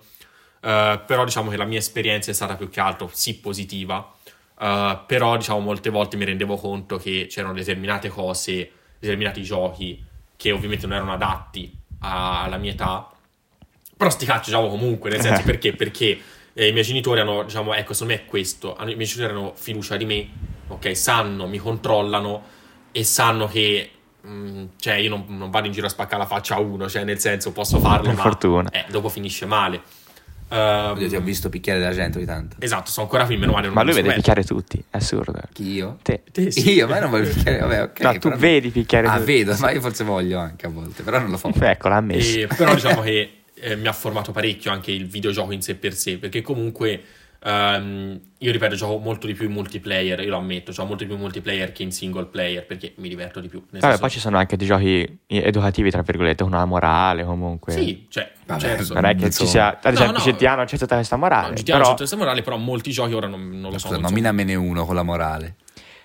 [0.59, 4.11] Eh, però diciamo che la mia esperienza è stata più che altro sì positiva.
[4.59, 10.03] Eh, però diciamo molte volte mi rendevo conto che c'erano determinate cose, determinati giochi
[10.35, 13.07] che ovviamente non erano adatti alla mia età.
[13.95, 15.73] Però sti cazzi giocavo comunque, nel senso perché?
[15.73, 16.19] Perché
[16.53, 19.37] eh, i miei genitori hanno, diciamo, ecco, secondo me è questo, hanno- i miei genitori
[19.37, 20.27] hanno fiducia di me,
[20.69, 22.43] ok, sanno, mi controllano
[22.91, 23.91] e sanno che,
[24.27, 27.03] mm, cioè, io non, non vado in giro a spaccare la faccia a uno, cioè,
[27.03, 28.69] nel senso, posso farlo, Per ma fortuna.
[28.71, 29.81] eh, dopo finisce male.
[30.49, 32.55] Ehm, Oddio, ti ho visto picchiare della gente ogni tanto.
[32.59, 34.21] esatto, sono ancora qui, meno male non Ma lui vede scommetto.
[34.21, 35.41] picchiare tutti, è assurdo.
[35.51, 35.97] Chi io?
[36.01, 36.23] Te.
[36.31, 36.71] Te sì.
[36.73, 37.99] Io, ma non voglio picchiare, vabbè, ok.
[38.01, 39.25] no, tu vedi picchiare Ah, tutti.
[39.25, 41.49] vedo, ma io forse voglio anche a volte, però non lo fa.
[41.69, 42.39] Ecco, l'ha ammesso.
[42.39, 45.93] E- però diciamo che eh, mi ha formato parecchio anche il videogioco in sé per
[45.93, 47.01] sé, perché comunque
[47.43, 51.09] ehm, io ripeto, gioco molto di più in multiplayer, io lo ammetto, gioco molto di
[51.09, 53.59] più in multiplayer che in single player, perché mi diverto di più.
[53.59, 57.23] Nel Vabbè, senso- poi ci sono anche dei giochi educativi, tra virgolette, con una morale
[57.23, 57.73] comunque.
[57.73, 58.93] Sì, cioè, Vabbè, certo.
[58.93, 60.31] Non è che ci sia, ad esempio, no.
[60.31, 61.49] GTA non c'è tutta questa morale.
[61.49, 63.87] No, GTA però- non c'è questa morale, però molti giochi ora non, non lo so.
[63.87, 65.55] Scusa, nominamene uno con la morale.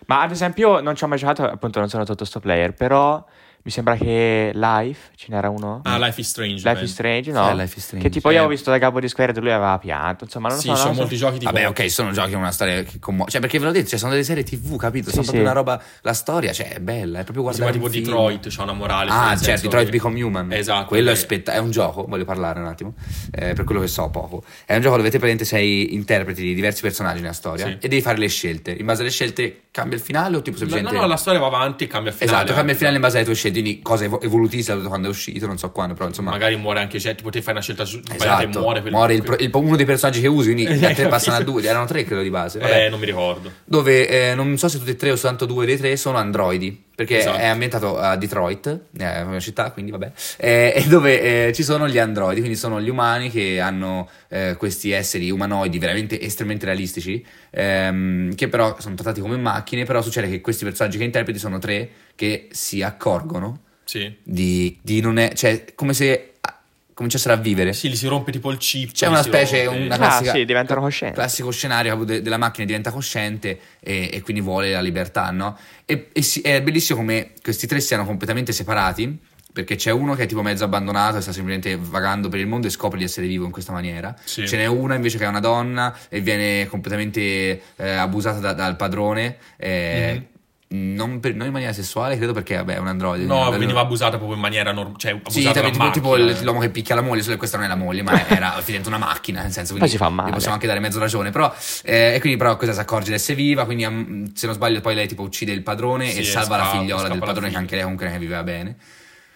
[0.07, 3.25] Ma ad esempio, non ci ho mai giocato, appunto, non sono tutto sto player, però
[3.65, 5.81] mi sembra che Life, ce n'era uno.
[5.85, 6.63] Ah, Life is Strange.
[6.65, 6.85] Life beh.
[6.85, 7.49] is Strange, no?
[7.51, 8.09] Eh, Life is Strange.
[8.09, 8.39] Che tipo io Eh.
[8.39, 10.73] avevo visto da capo di Square e lui aveva pianto, insomma, non lo Sì, so.
[10.75, 11.01] non sono lo so.
[11.03, 11.53] molti giochi tipo...
[11.53, 13.31] Vabbè, ok, sono giochi una storia che commuove.
[13.31, 15.07] Cioè, perché ve l'ho detto, cioè, sono delle serie TV, capito?
[15.11, 15.51] Sì, sono proprio sì.
[15.51, 15.83] una roba.
[16.03, 17.67] La storia, cioè, è bella, è proprio guardare.
[17.71, 18.05] un tipo film.
[18.05, 19.11] Detroit, c'ha una morale.
[19.11, 20.53] Ah, certo, senso Detroit che- Become Human.
[20.53, 20.87] Esatto.
[20.87, 22.95] Quello è, spetta- è un gioco, voglio parlare un attimo,
[23.33, 24.43] eh, per quello che so poco.
[24.65, 27.77] È un gioco dove te praticamente sei interpreti di diversi personaggi nella storia Sì.
[27.81, 28.73] e devi fare le scelte.
[28.73, 30.99] In base alle scelte cambia il finale o tipo No, semplicemente...
[31.01, 32.37] no, la storia va avanti e cambia il finale.
[32.37, 35.07] Esatto, cambia il finale in base alle tue scelte, quindi cosa evo- evolutista da quando
[35.09, 36.31] è uscito, non so quando, però insomma...
[36.31, 39.23] Magari muore anche, cioè, tipo te fai una scelta su- Esatto, muore quel- muore il
[39.23, 41.85] pro- il- uno dei personaggi che usi, quindi gli altri Eh, passano a due, erano
[41.87, 42.59] tre credo di base.
[42.59, 42.87] Vabbè.
[42.87, 43.51] Eh, non mi ricordo.
[43.65, 46.85] Dove eh, non so se tutti e tre o soltanto due dei tre sono androidi.
[46.95, 47.39] Perché Esatto.
[47.39, 50.13] è ambientato a Detroit, è una città, quindi vabbè.
[50.37, 54.57] eh, e dove eh, ci sono gli androidi, quindi sono gli umani che hanno eh,
[54.57, 59.85] questi esseri umanoidi veramente estremamente realistici, ehm, che però sono trattati come macchine.
[59.85, 64.11] Però succede che questi personaggi che interpreti sono tre che si accorgono Sì.
[64.23, 65.33] di, di non è.
[65.35, 66.59] cioè, come se ah,
[66.95, 67.73] cominciassero a vivere.
[67.75, 68.93] Sì, gli si rompe tipo il chip.
[68.93, 69.85] C'è una specie, rompe.
[69.85, 71.15] una Ah, classica, sì, diventano coscienti.
[71.15, 75.59] classico scenario de- della macchina diventa cosciente e, e quindi vuole la libertà, no?
[75.85, 79.19] E, e si- è bellissimo come questi tre siano completamente separati,
[79.53, 82.67] perché c'è uno che è tipo mezzo abbandonato e sta semplicemente vagando per il mondo
[82.67, 84.15] e scopre di essere vivo in questa maniera.
[84.25, 84.47] Sì.
[84.49, 88.77] Ce n'è una invece che è una donna e viene completamente eh, abusata da- dal
[88.77, 89.37] padrone.
[89.57, 90.27] eh,
[90.75, 93.27] Non, per- non in maniera sessuale, credo perché vabbè, è un androide.
[93.27, 94.97] No, quindi- veniva abusata proprio in maniera normale.
[94.99, 96.31] Cioè, sì, tipo, da tipo, macchina.
[96.31, 98.53] il- l'uomo che picchia la moglie, solo che questa non è la moglie, ma era
[98.55, 100.31] effettivamente una macchina, nel senso Poi quindi si fa male.
[100.31, 101.55] gli possiamo anche dare mezzo ragione, però
[101.85, 104.81] eh, e quindi però questa si accorge di essere viva, quindi am- se non sbaglio
[104.81, 107.27] poi lei tipo uccide il padrone Sì, e salva la scappa- figliola scappa del la
[107.27, 108.77] padrone che anche lei comunque ne viveva bene.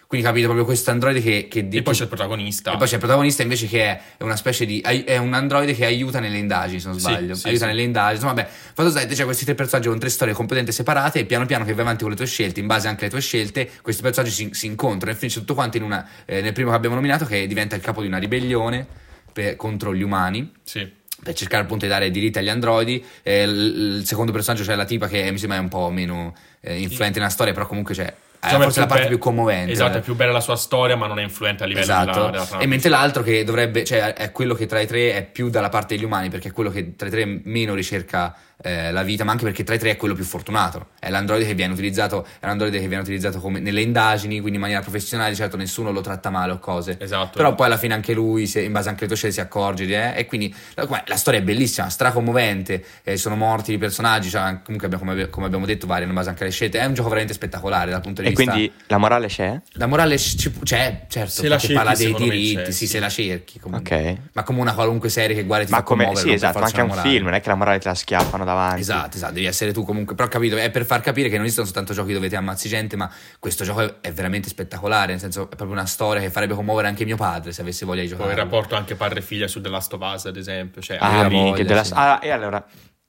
[0.09, 1.48] Quindi capito proprio questo androide che...
[1.50, 2.72] che E poi c'è il protagonista.
[2.72, 4.80] e poi c'è il protagonista invece che è, è una specie di...
[4.80, 7.34] è un androide che aiuta nelle indagini, se non Sì, sbaglio.
[7.34, 7.70] sì, aiuta sì.
[7.70, 8.14] nelle indagini.
[8.14, 11.24] Insomma, vabbè, fatto sta che c'è questi tre personaggi con tre storie completamente separate e
[11.24, 13.68] piano piano che vai avanti con le tue scelte, in base anche alle tue scelte,
[13.82, 16.09] questi personaggi si, si incontrano e finisce tutto quanto in una...
[16.24, 18.86] eh, nel primo che abbiamo nominato che diventa il capo di una ribellione
[19.32, 20.88] per- contro gli umani Sì.
[21.20, 23.04] per cercare appunto di dare diritti agli androidi.
[23.24, 26.32] Eh, il, il secondo personaggio c'è la tipa che mi sembra è un po' meno
[26.61, 28.14] eh, influente nella storia, però comunque c'è...
[28.41, 29.72] Diciamo, forse la parte be- più commovente.
[29.72, 32.30] Esatto, è più bella la sua storia, ma non è influente a livello della, Esatto,
[32.30, 32.62] della trama.
[32.62, 35.68] e mentre l'altro che dovrebbe, cioè è quello che tra i tre è più dalla
[35.68, 39.24] parte degli umani, perché è quello che tra i tre meno ricerca eh, la vita,
[39.24, 40.88] ma anche perché tra i tre è quello più fortunato.
[40.98, 44.61] È l'androide che viene utilizzato, è l'androide che viene utilizzato come nelle indagini, quindi in
[44.61, 46.96] maniera professionale, certo nessuno lo tratta male o cose.
[47.00, 47.36] Esatto.
[47.36, 49.86] Però poi alla fine anche lui, se- in base anche alle tue scelte, si accorge
[49.86, 54.28] di eh, e quindi la, la storia è bellissima, stracommovente, eh, sono morti i personaggi,
[54.30, 56.78] cioè, comunque abbiamo- come, come abbiamo detto variano in base anche alle scelte.
[56.78, 59.61] È un gioco veramente spettacolare dal punto di E vista quindi la morale c'è?
[59.72, 62.86] la morale ci- c'è, certo, Se la cerchi, parla dei diritti, sì, sì.
[62.86, 63.96] se la cerchi comunque.
[64.12, 64.16] Ok.
[64.32, 66.80] Ma come una qualunque serie che guardi ti Ma fa come, commuovere, sì, esatto, anche
[66.80, 68.80] un film, non è che la morale te la schiaffano davanti.
[68.80, 71.42] Esatto, esatto, devi essere tu comunque, però ho capito, è per far capire che non
[71.44, 75.42] esistono soltanto giochi dove ti ammazzi gente, ma questo gioco è, veramente spettacolare, nel senso
[75.42, 78.16] è proprio una storia che farebbe commuovere anche mio padre se avesse voglia di Poi
[78.16, 78.32] giocare.
[78.34, 80.80] il rapporto anche padre-figlia su The Last of Us, ad esempio.
[80.80, 81.92] Cioè, Ah, minchia, voglia, sì.
[81.94, 82.64] ah, e allora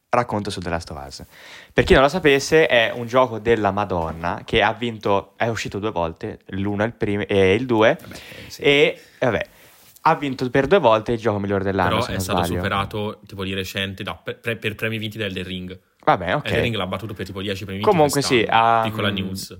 [0.09, 1.23] racconto su The Last of Us.
[1.73, 5.77] Per chi non lo sapesse, è un gioco della Madonna che ha vinto, è uscito
[5.79, 8.15] due volte, l'uno e il, primo, e il due, Vabbè,
[8.47, 8.61] sì.
[8.61, 9.45] e vabbè,
[10.09, 11.89] ha vinto per due volte il gioco migliore dell'anno.
[11.89, 12.55] Però se è non stato sbaglio.
[12.55, 15.79] superato tipo di recente da- per, per- premi vinti da Elden Ring.
[16.03, 16.45] Vabbè, ok.
[16.45, 19.57] Elden Ring l'ha battuto per tipo 10 premi vinti Comunque sì, ha- Piccola news.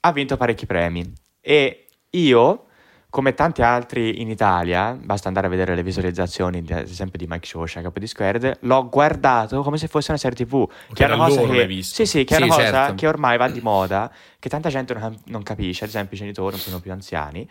[0.00, 2.64] ha vinto parecchi premi e io
[3.10, 7.46] come tanti altri in Italia basta andare a vedere le visualizzazioni ad esempio di Mike
[7.46, 11.26] Shosha capo di Squared l'ho guardato come se fosse una serie tv che è una
[11.26, 12.94] cosa che sì sì che è Sì, una cosa certo.
[12.96, 16.56] che ormai va di moda che tanta gente non, non capisce ad esempio i genitori
[16.56, 17.48] un po' più anziani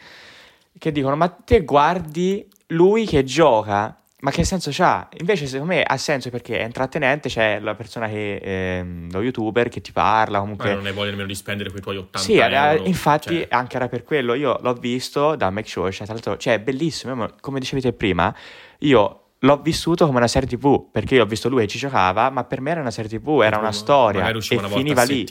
[0.77, 5.07] che dicono ma te guardi lui che gioca ma che senso c'ha?
[5.19, 9.69] Invece secondo me ha senso perché è intrattenente, c'è la persona che, ehm, lo youtuber
[9.69, 10.73] che ti parla, Ma comunque...
[10.73, 12.87] non hai voglia nemmeno di spendere quei tuoi 80 Sì, era- euro.
[12.87, 16.35] infatti cioè, anche era per quello, io l'ho visto da Make Sure, cioè, tra l'altro,
[16.37, 18.33] cioè è bellissimo, come dicevi te prima,
[18.79, 22.29] io l'ho vissuto come una serie tv, perché io ho visto lui e ci giocava,
[22.29, 25.25] ma per me era una serie tv, era una storia e una finiva lì.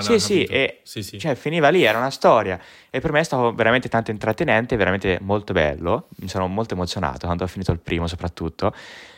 [0.00, 1.18] Sì, sì, e Sì, sì.
[1.18, 5.18] cioè finiva lì, era una storia e per me è stato veramente tanto intrattenente, veramente
[5.20, 8.72] molto bello, mi sono molto emozionato quando ho finito il primo soprattutto.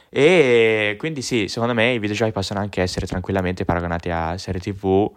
[0.09, 5.11] E quindi sì, secondo me i videogiochi possono anche essere tranquillamente paragonati a serie TV,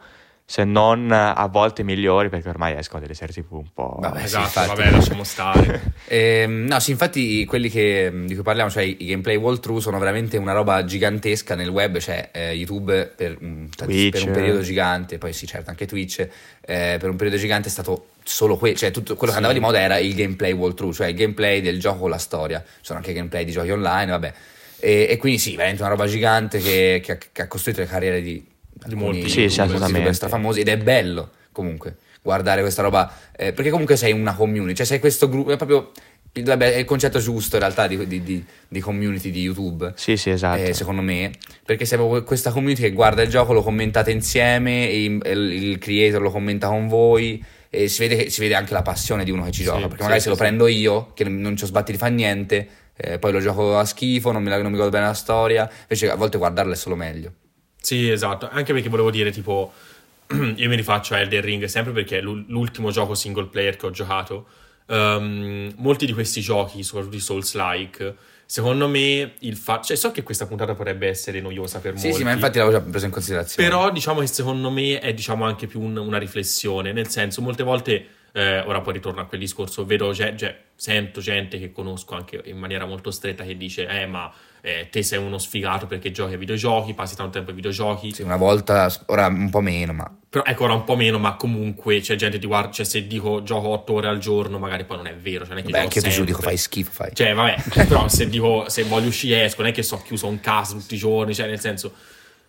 [0.49, 3.97] se non a volte migliori, perché ormai escono delle serie TV un po'...
[3.99, 4.67] Vabbè, sì, esatto, infatti.
[4.69, 5.95] vabbè, lasciamo stare.
[6.09, 10.37] Ehm, no, sì, infatti quelli che, di cui parliamo, cioè i gameplay walkthrough, sono veramente
[10.37, 13.37] una roba gigantesca nel web, cioè eh, YouTube per,
[13.75, 14.11] Twitch.
[14.11, 16.19] per un periodo gigante, poi sì, certo, anche Twitch,
[16.61, 19.45] eh, per un periodo gigante è stato solo quello, cioè tutto quello che Sì.
[19.45, 22.63] andava di moda era il gameplay walkthrough, cioè il gameplay del gioco con la storia,
[22.65, 24.33] ci sono anche gameplay di giochi online, vabbè.
[24.79, 27.87] E, e quindi sì, veramente una roba gigante che, che ha, che ha costruito le
[27.87, 28.45] carriere di,
[28.83, 30.13] alcuni molti Sì, sì, assolutamente.
[30.13, 34.85] strafamosi ed è bello comunque guardare questa roba eh, perché comunque sei una community cioè
[34.85, 35.91] sei questo gruppo è proprio
[36.33, 39.93] il, vabbè, è il concetto giusto in realtà di, di- di- di community di YouTube
[39.95, 40.61] Sì, sì, esatto.
[40.61, 41.31] eh, secondo me
[41.65, 46.21] perché sei proprio questa community che guarda il gioco lo commentate insieme il, il creator
[46.21, 49.43] lo commenta con voi e si vede, che- si vede anche la passione di uno
[49.45, 50.41] che ci Sì, gioca perché sì, magari sì, se lo sì.
[50.41, 52.67] prendo io che non ci ho sbatti di fa niente
[52.97, 56.09] eh, poi lo gioco a schifo non mi, non mi godo bene la storia invece
[56.11, 57.31] a volte guardarla è solo meglio
[57.87, 58.49] Sì, esatto.
[58.51, 59.71] Anche perché volevo dire, tipo,
[60.55, 63.85] io mi rifaccio a Elden Ring sempre perché è l'ul- l'ultimo gioco single player che
[63.85, 64.45] ho giocato.
[64.87, 68.15] Ehm, molti di questi giochi, soprattutto i Souls-like,
[68.45, 69.87] secondo me il fatto...
[69.87, 72.17] Cioè, so che questa puntata potrebbe essere noiosa per sì molti.
[72.19, 75.45] sì ma infatti l'avevo già preso in considerazione Però diciamo che secondo me è diciamo
[75.45, 79.39] anche più un- una riflessione, nel senso molte volte, eh, ora poi ritorno a quel
[79.39, 80.35] discorso, vedo, ge-
[80.75, 84.29] sento gente che conosco anche in maniera molto stretta che dice, eh ma
[84.67, 88.21] eh, te sei uno sfigato perché giochi ai videogiochi, passi tanto tempo ai videogiochi, Sì,
[88.21, 92.01] una volta, ora un po' meno, ma però ecco ora un po' meno, ma comunque
[92.01, 94.97] c'è gente che ti guarda, cioè se dico gioco 8 ore al giorno magari poi
[94.97, 97.11] non è vero, cioè non è che beh, anche io ti giudico, fai schifo, fai.
[97.13, 97.55] Cioè, vabbè,
[97.87, 100.95] però se dico se voglio uscire esco, non è che sto chiuso in casa tutti
[100.95, 101.93] i giorni, cioè nel senso.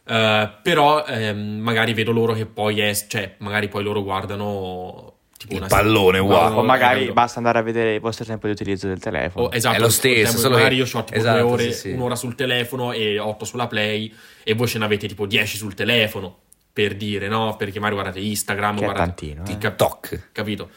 [0.04, 5.54] eh, però ehm, magari vedo loro che poi es- cioè, magari poi loro guardano tipo
[5.54, 6.58] Il una pallone, wow.
[6.58, 9.46] o magari basta andare a vedere il vostro tempo di utilizzo del telefono.
[9.46, 11.72] O- esatto, È lo stesso, tempo- solo magari che- io ho tipo esatto, due ore,
[11.72, 11.90] sì, sì.
[11.92, 14.12] un'ora sul telefono e otto sulla Play
[14.42, 16.38] e voi ce ne avete tipo 10 sul telefono,
[16.72, 17.56] per dire, no?
[17.56, 19.44] Perché magari guardate Instagram, Che guardate tantino, eh.
[19.44, 20.28] TikTok, TikTok.
[20.32, 20.70] capito?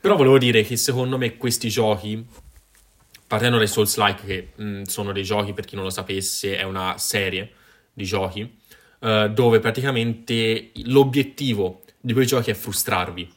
[0.00, 2.24] Però volevo dire che secondo me questi giochi,
[3.26, 6.94] partendo dai Souls-like, che mh, sono dei giochi, per chi non lo sapesse, è una
[6.98, 7.50] serie
[7.92, 8.58] di giochi,
[9.00, 13.32] eh, dove praticamente l'obiettivo di quei giochi è frustrarvi.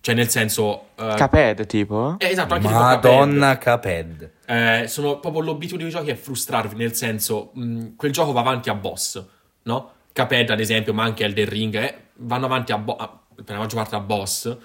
[0.00, 0.88] Cioè, nel senso...
[0.96, 2.16] eh, Caped, tipo?
[2.18, 4.30] eh, esatto, anche tipo Madonna Caped.
[4.46, 8.70] eh, sono proprio l'obiettivo dei giochi è frustrarvi, nel senso, mh, quel gioco va avanti
[8.70, 9.22] a boss,
[9.62, 9.92] no?
[10.12, 13.58] Cuphead, ad esempio, ma anche Elden Ring, eh, vanno avanti a, bo- a- per la
[13.58, 14.56] maggior parte a boss,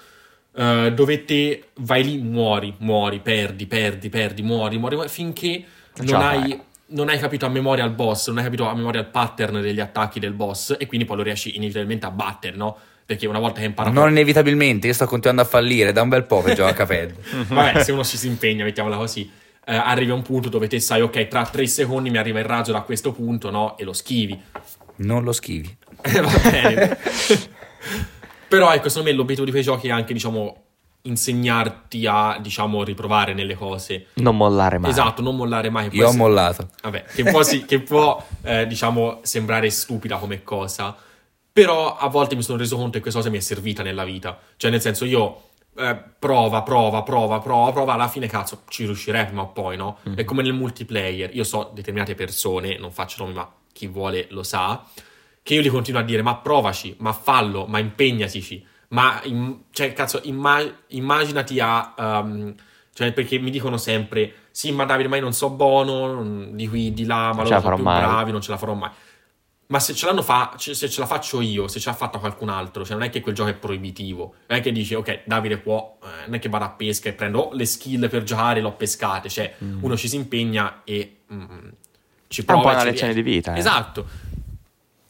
[0.56, 5.64] eh, dove te vai lì, muori, muori, perdi, perdi, perdi, muori, muori, muori, finché
[5.98, 9.08] Non hai, non hai capito a memoria il boss, non hai capito a memoria il
[9.08, 12.78] pattern degli attacchi del boss, e quindi poi lo riesci inevitabilmente a battere, no?
[13.06, 13.94] Perché una volta che hai imparato...
[14.00, 17.16] Non inevitabilmente, io sto continuando a fallire da un bel po' che gioco a Caped.
[17.50, 19.30] Vabbè, se uno ci si impegna, mettiamola così,
[19.66, 22.46] eh, arrivi a un punto dove te sai, ok, tra tre secondi mi arriva il
[22.46, 23.78] raggio da questo punto, no?
[23.78, 24.42] E lo schivi.
[24.98, 25.76] Non lo schivi.
[26.06, 26.98] Eh, Va bene.
[28.48, 30.58] Però ecco, secondo me l'obiettivo di quei giochi è anche, diciamo,
[31.04, 34.08] insegnarti a, diciamo, riprovare nelle cose.
[34.16, 34.92] Non mollare mai.
[34.92, 35.90] Esatto, non mollare mai.
[35.90, 36.70] che Io ho essere- mollato.
[36.82, 40.96] Vabbè, che può, sì- che può, eh, diciamo, sembrare stupida come cosa,
[41.54, 44.40] però a volte mi sono reso conto che questa cosa mi è servita nella vita.
[44.58, 49.26] Cioè, nel senso, io eh, prova, prova, prova, prova, prova, alla fine, cazzo, ci riuscirei
[49.26, 50.00] prima o poi, no?
[50.16, 51.30] È come nel multiplayer.
[51.36, 54.84] Io so determinate persone, non faccio nomi, ma chi vuole lo sa,
[55.44, 58.66] che io gli continuo a dire, ma provaci, ma fallo, ma impegnatici.
[58.90, 61.94] Ma, im- cioè, cazzo, imma- immaginati a...
[61.98, 62.54] um,
[62.96, 66.68] cioè, perché mi dicono sempre, sì, ma Davide, ma io non so buono, mm, di
[66.68, 68.00] qui, di là, ma Non loro sono più mai.
[68.02, 68.92] bravi, non ce la farò mai.
[69.74, 72.50] Ma se ce l'hanno fa- se ce la faccio io, se ce l'ha fatta qualcun
[72.50, 74.36] altro, cioè non è che quel gioco è proibitivo.
[74.46, 77.14] Non è che dici, ok, Davide può, eh, non è che vado a pesca e
[77.14, 79.30] prendo oh, le skill per giocare, l'ho pescate.
[79.30, 81.46] Cioè, uno ci si impegna e mm,
[82.28, 82.62] ci È un prova.
[82.62, 83.24] po' una lezione riesce.
[83.24, 83.56] di vita.
[83.56, 83.58] eh.
[83.58, 84.06] Esatto.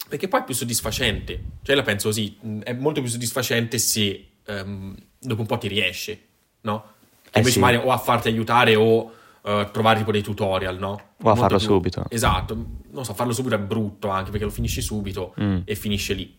[0.07, 1.43] Perché poi è più soddisfacente.
[1.61, 5.67] Cioè, la penso così, mh, è molto più soddisfacente se ehm, dopo un po' ti
[5.67, 6.21] riesce,
[6.61, 6.85] no?
[7.23, 7.59] Che Eh invece sì.
[7.59, 9.11] magari o a farti aiutare o
[9.45, 11.09] eh, trovare tipo dei tutorial, no?
[11.21, 12.05] O a farlo più- subito.
[12.09, 15.59] Esatto, non so, farlo subito è brutto anche perché lo finisci subito Mm.
[15.65, 16.37] e finisce lì.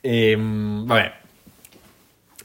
[0.00, 1.20] E, mh, vabbè.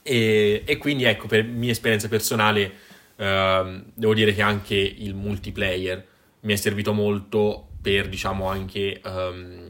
[0.04, 2.74] E, e quindi ecco, per mia esperienza personale,
[3.18, 6.08] ehm, devo dire che anche il multiplayer
[6.42, 9.70] mi è servito molto per, diciamo, anche, ehm,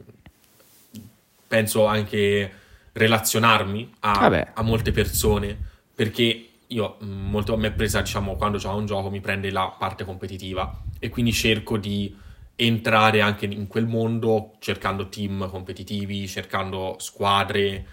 [1.48, 2.52] penso anche
[2.94, 5.58] relazionarmi a, a molte persone,
[5.94, 9.74] perché io mh, molto mi è presa, diciamo, quando a un gioco mi prende la
[9.78, 12.16] parte competitiva e quindi cerco di
[12.56, 17.86] entrare anche in quel mondo cercando team competitivi, cercando squadre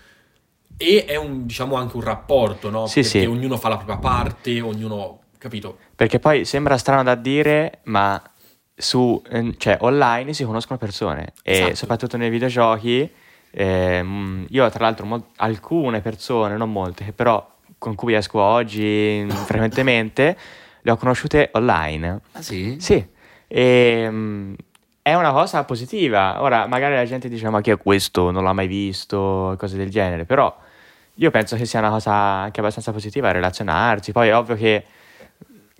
[0.76, 2.86] e è un, diciamo, anche un rapporto, no?
[2.86, 3.26] Sì, Perché sì.
[3.26, 5.78] ognuno fa la propria parte, ognuno, capito?
[5.96, 8.20] Perché poi sembra strano da dire, ma
[8.76, 11.32] su, eh, cioè, online si conoscono persone.
[11.42, 11.74] E Esatto.
[11.74, 13.10] soprattutto nei videogiochi,
[13.50, 19.26] ehm, io tra l'altro mol- alcune persone, non molte, che però con cui esco oggi
[19.28, 20.36] frequentemente,
[20.82, 22.20] le ho conosciute online.
[22.32, 22.76] Ah sì?
[22.80, 23.06] Sì,
[23.46, 24.54] e, mm,
[25.02, 26.42] è una cosa positiva.
[26.42, 28.30] Ora, magari la gente dice, ma chi è questo?
[28.30, 30.24] Non l'ha mai visto, cose del genere.
[30.24, 30.54] Però
[31.14, 34.12] io penso che sia una cosa anche abbastanza positiva relazionarsi.
[34.12, 34.84] Poi è ovvio che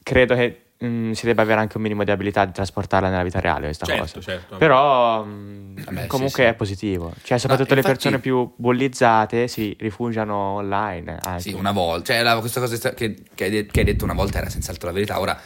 [0.02, 3.40] credo che mm, si debba avere anche un minimo di abilità di trasportarla nella vita
[3.40, 4.20] reale questa Certo, cosa.
[4.20, 4.56] certo.
[4.56, 6.48] Però mm, Vabbè, sì, comunque sì.
[6.48, 7.12] è positivo.
[7.22, 11.18] Cioè, soprattutto le infatti- persone più bullizzate si rifugiano online.
[11.22, 11.40] anche.
[11.40, 12.12] Sì, una volta.
[12.12, 14.88] Cioè, la- questa cosa che, che hai de- che hai detto una volta era senz'altro
[14.88, 15.20] la verità.
[15.20, 15.38] Ora.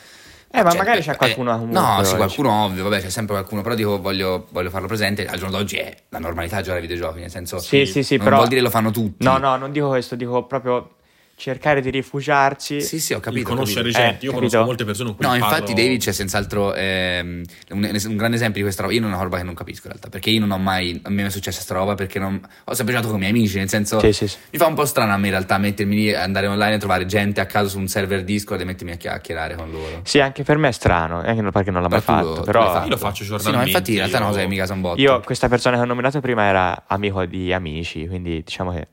[0.55, 2.17] Eh, ma cioè, magari eh, c'è qualcuno eh, comunque No, sì, oggi.
[2.17, 3.63] qualcuno ovvio, vabbè, c'è sempre qualcuno.
[3.63, 5.25] Però dico, voglio, voglio farlo presente.
[5.25, 7.21] Al giorno d'oggi è la normalità giocare ai videogiochi.
[7.21, 8.37] Nel senso, Sì, sì, sì, non però...
[8.37, 9.25] vuol dire lo fanno tutti.
[9.25, 10.97] No, no, non dico questo, dico proprio
[11.35, 12.81] cercare di rifugiarsi.
[12.81, 13.49] Sì, sì, ho capito.
[13.51, 13.99] ho conoscere capito.
[13.99, 14.35] gente, Eh, io capito?
[14.51, 18.37] conosco molte persone con cui No, parlo- infatti David c'è senz'altro ehm, un, un grande
[18.37, 18.95] esempio di questa roba.
[18.95, 21.01] Io non è una roba che non capisco in realtà, perché io non ho mai,
[21.03, 23.33] non mi è mai successa questa roba perché non, ho sempre giocato con i miei
[23.37, 24.37] amici, nel senso Sì, sì, sì.
[24.53, 27.07] mi fa un po' strano a me in realtà mettermi lì, andare online e trovare
[27.07, 30.01] gente a caso su un server Discord e mettermi a chiacchierare con loro.
[30.05, 32.35] Sì, anche per me è strano, anche non- perché non l'ho mai fatto.
[32.37, 33.71] lo- però l'hai Io lo faccio Sì, no, giornalmente.
[33.71, 35.01] infatti in realtà io- no, sei mica son botto.
[35.01, 38.87] io, questa persona che ho nominato prima era amico di amici, quindi diciamo che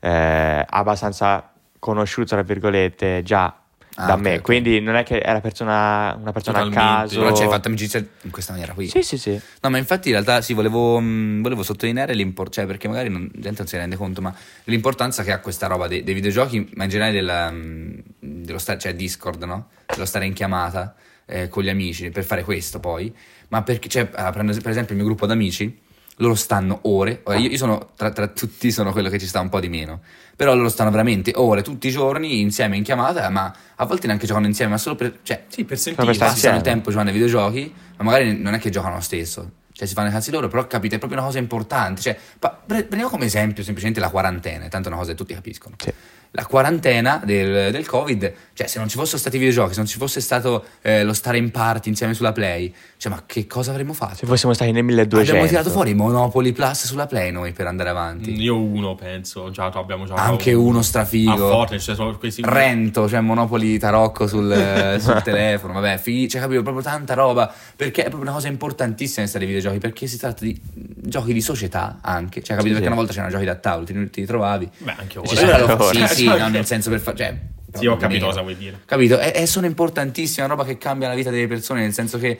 [0.00, 1.50] eh, abbastanza
[1.84, 3.58] conosciuto, tra virgolette, già
[3.96, 4.34] Ah, da ok, me.
[4.36, 4.40] ok.
[4.42, 7.02] Quindi non è che era persona, una persona a Totalmente.
[7.06, 7.20] caso.
[7.20, 8.88] Però ci hai fatto amicizia in questa maniera qui.
[8.88, 9.40] Sì, sì, sì.
[9.60, 13.30] No, ma infatti in realtà sì, volevo, mh, volevo sottolineare l'importanza, cioè perché magari non,
[13.32, 16.70] la gente non si rende conto, ma l'importanza che ha questa roba dei, dei videogiochi,
[16.74, 19.68] ma in generale della, mh, dello stare, cioè Discord, no?
[19.86, 23.14] Dello stare in chiamata eh, con gli amici per fare questo poi,
[23.48, 25.82] ma perché, cioè, ah, prendo per esempio il mio gruppo d'amici,
[26.16, 29.40] loro stanno ore, ora io, io sono, tra, tra tutti sono quello che ci sta
[29.40, 30.00] un po' di meno,
[30.36, 34.26] però loro stanno veramente ore, tutti i giorni, insieme in chiamata, ma a volte neanche
[34.26, 35.94] giocano insieme, ma solo per, cioè, Sì, per sta
[36.26, 39.50] passano il tempo giocando ai videogiochi, ma magari non è che giocano lo stesso.
[39.72, 42.00] Cioè, si fanno i cazzi loro, però capite, è proprio una cosa importante.
[42.00, 45.34] Cioè, pa- pre- prendiamo come esempio semplicemente la quarantena, tanto è una cosa che tutti
[45.34, 45.74] capiscono.
[45.78, 45.92] Sì.
[46.36, 49.86] la quarantena del, del Covid, cioè se non ci fossero stati i videogiochi, se non
[49.88, 52.72] ci fosse stato eh, lo stare in party insieme sulla Play,
[53.04, 54.14] cioè ma che cosa avremmo fatto?
[54.16, 55.30] Se fossimo stati nel 1200.
[55.32, 58.30] Abbiamo tirato fuori Monopoly Plus sulla Play noi per andare avanti.
[58.32, 61.32] Mm, Io uno penso, giocato, abbiamo giocato Anche uno strafigo.
[61.32, 66.40] A Fortnite, cioè sono questi Rento, cioè Monopoli Tarocco sul, sul telefono, vabbè, fi- cioè
[66.40, 70.06] capito, proprio tanta roba, perché è proprio una cosa importantissima in stare ai videogiochi, perché
[70.06, 72.86] si tratta di giochi di società anche, cioè capito, Sì, perché sì.
[72.86, 74.70] una volta c'erano giochi da tavolo, ti, ti trovavi.
[74.78, 75.28] Beh, anche ora.
[75.28, 75.92] Ci sono- ora.
[75.92, 77.38] sì, sì, no, nel senso per fare, cioè,
[77.74, 78.26] Sì, ho capito meno.
[78.26, 78.80] cosa vuoi dire.
[78.86, 79.18] Capito?
[79.18, 82.18] E, e sono importantissime, è una roba che cambia la vita delle persone, nel senso
[82.18, 82.38] che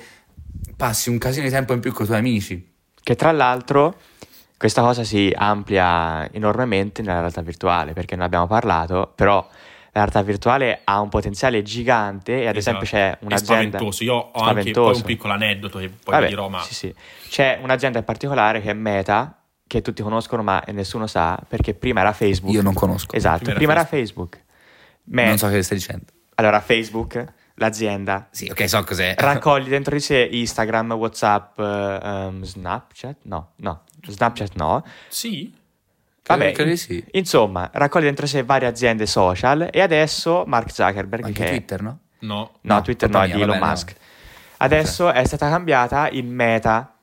[0.76, 2.72] passi un casino di tempo in più con i tuoi amici.
[3.02, 3.96] Che tra l'altro
[4.56, 10.22] questa cosa si amplia enormemente nella realtà virtuale, perché ne abbiamo parlato, però la realtà
[10.22, 12.78] virtuale ha un potenziale gigante e ad Esatto.
[12.82, 13.76] esempio c'è È un'azienda...
[13.78, 14.04] spaventoso.
[14.04, 14.90] Io ho anche Spaventoso.
[14.90, 16.94] poi un piccolo aneddoto che poi Vabbè, vi dirò, ma sì, sì.
[17.28, 22.00] C'è un'azienda in particolare che è Meta, che tutti conoscono ma nessuno sa, perché prima
[22.00, 22.52] era Facebook.
[22.54, 23.14] Io non conosco.
[23.14, 24.40] Esatto, Prima prima, era era Facebook.
[25.04, 26.04] Me- Non so che stai dicendo.
[26.36, 27.24] Allora, Facebook,
[27.54, 29.14] l'azienda, Sì, ok, so cos'è.
[29.18, 33.16] raccoglie dentro di sé Instagram, Whatsapp, ehm, Snapchat?
[33.22, 34.84] No, no, Snapchat no.
[35.08, 35.54] sì.
[36.26, 37.04] Vabbè, credo sì.
[37.12, 41.82] insomma, raccoglie dentro di sé varie aziende social e adesso Mark Zuckerberg, Anche che Twitter,
[41.82, 41.98] no?
[42.20, 42.50] No.
[42.62, 43.70] No, No, Twitter no, è mia, di Elon vabbè, no.
[43.70, 43.94] Musk.
[44.56, 46.96] Adesso è stata cambiata in Meta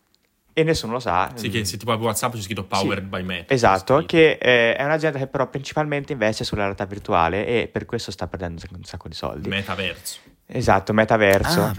[0.54, 1.30] e nessuno lo sa.
[1.36, 3.54] Sì, che se tipo WhatsApp c'è scritto Powered by Meta.
[3.54, 4.06] Esatto, Sì.
[4.08, 8.26] che eh, è un'azienda che però principalmente investe sulla realtà virtuale e per questo sta
[8.28, 9.48] perdendo un sacco di soldi.
[9.50, 10.18] Metaverso.
[10.52, 11.62] Esatto, metaverso.
[11.64, 11.74] Ah.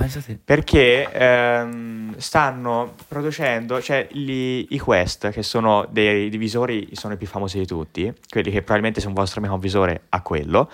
[0.44, 7.26] Perché ehm, stanno producendo, cioè gli- i Quest, che sono dei divisori, sono i più
[7.26, 10.70] famosi di tutti, quelli che probabilmente se un vostro amico ha un visore ha quello,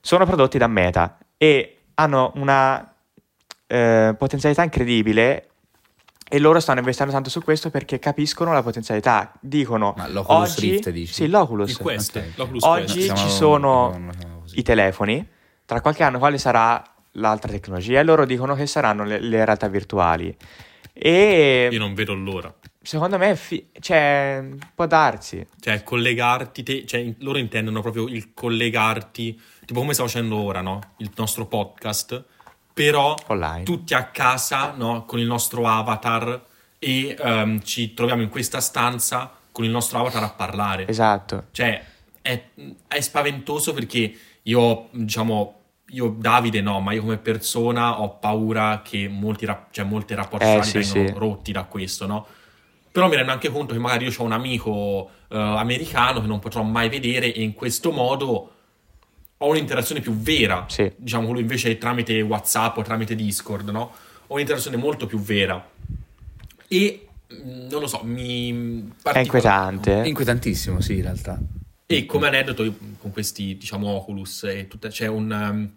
[0.00, 2.92] sono prodotti da Meta e hanno una
[3.66, 5.48] eh, potenzialità incredibile
[6.28, 9.32] e loro stanno investendo tanto su questo perché capiscono la potenzialità.
[9.40, 11.12] Dicono, Ma l'Oculus oggi, Rift, dici?
[11.12, 11.70] Sì, l'Oculus.
[11.70, 12.16] Il Quest.
[12.16, 12.24] ok.
[12.36, 12.96] l'Oculus Oggi Quest.
[12.96, 14.58] ci Siamo- sono no, no, no, così.
[14.58, 15.28] i telefoni,
[15.64, 16.82] tra qualche anno quale sarà
[17.16, 18.00] l'altra tecnologia?
[18.00, 20.34] E loro dicono che saranno le, le realtà virtuali.
[20.92, 22.52] E Io non vedo l'ora.
[22.80, 24.42] secondo me, fi- cioè,
[24.74, 25.46] può darsi.
[25.60, 30.80] Cioè, collegarti, te- cioè, loro intendono proprio il collegarti, tipo come stiamo facendo ora, no?
[30.98, 32.24] Il nostro podcast,
[32.72, 33.64] però Online.
[33.64, 35.04] tutti a casa, no?
[35.04, 36.42] Con il nostro avatar
[36.78, 40.86] e ehm, ci troviamo in questa stanza con il nostro avatar a parlare.
[40.88, 41.46] Esatto.
[41.50, 41.82] Cioè,
[42.22, 42.42] è,
[42.88, 45.55] è spaventoso perché io, diciamo,
[45.90, 50.44] io Davide no, ma io come persona ho paura che molti, rap- cioè, molti rapporti
[50.46, 51.14] Eh, sì, vengano sì.
[51.16, 52.26] rotti da questo, no?
[52.90, 56.38] Però mi rendo anche conto che magari io ho un amico eh, americano che non
[56.38, 58.50] potrò mai vedere e in questo modo
[59.38, 60.90] ho un'interazione più vera, Sì.
[60.96, 63.92] diciamo quello invece tramite WhatsApp o tramite Discord, no?
[64.28, 65.62] Ho un'interazione molto più vera.
[66.68, 70.02] E mh, non lo so, mi È inquietante.
[70.06, 71.38] Inquietantissimo, sì, in realtà.
[71.88, 72.74] e come aneddoto, io,
[73.06, 75.72] con questi, diciamo, Oculus e tutta, c'è un, um,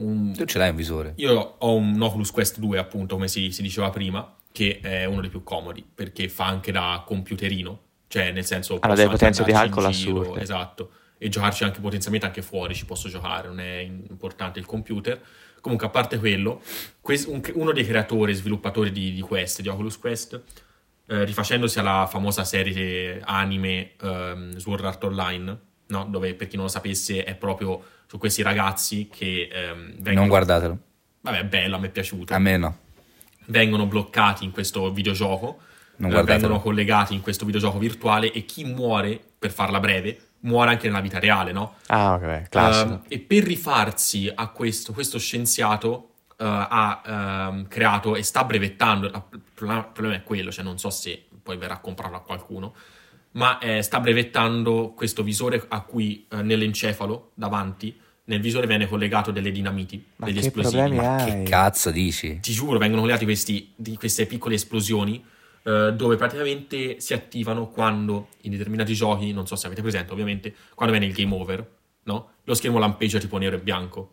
[0.00, 1.12] un- Tu ce l'hai un visore.
[1.16, 5.20] Io ho un Oculus Quest 2, appunto, come si, si diceva prima, che è uno
[5.20, 7.80] dei più comodi, perché fa anche da computerino.
[8.08, 8.78] Cioè, nel senso...
[8.80, 10.40] Hanno delle potenze di calcolo assurde.
[10.40, 10.90] Esatto.
[11.18, 15.20] E giocarci anche potenzialmente anche fuori, ci posso giocare, non è importante il computer.
[15.60, 16.62] Comunque, a parte quello,
[17.54, 20.40] uno dei creatori e sviluppatori di, di Quest, di Oculus Quest,
[21.06, 26.04] eh, rifacendosi alla famosa serie anime ehm, Sword Art Online, no?
[26.04, 30.20] dove per chi non lo sapesse è proprio su questi ragazzi che ehm, vengono...
[30.20, 30.78] Non guardatelo.
[31.20, 32.34] Vabbè, è bello, a me è piaciuto.
[32.34, 32.78] A me no.
[33.46, 35.60] Vengono bloccati in questo videogioco,
[35.96, 40.70] Non eh, vengono collegati in questo videogioco virtuale e chi muore, per farla breve, muore
[40.70, 41.74] anche nella vita reale, no?
[41.86, 42.92] Ah, ok, classico.
[42.92, 47.02] Ehm, e per rifarsi a questo, questo scienziato eh, ha
[47.50, 49.22] ehm, creato e sta brevettando, il
[49.54, 52.74] problema, il problema è quello, cioè non so se poi verrà comprato a qualcuno,
[53.34, 59.30] ma eh, sta brevettando questo visore a cui eh, nell'encefalo, davanti, nel visore viene collegato
[59.30, 60.76] delle dinamiti, Ma degli che esplosivi.
[60.76, 61.24] problemi Ma ha?
[61.24, 62.40] Che cazzo dici?
[62.40, 65.22] ti giuro, vengono collegati questi, di queste piccole esplosioni
[65.62, 70.54] eh, dove praticamente si attivano quando in determinati giochi, non so se avete presente ovviamente,
[70.74, 71.68] quando viene il game over,
[72.04, 72.30] no?
[72.44, 74.10] Lo schermo lampeggia tipo nero e bianco.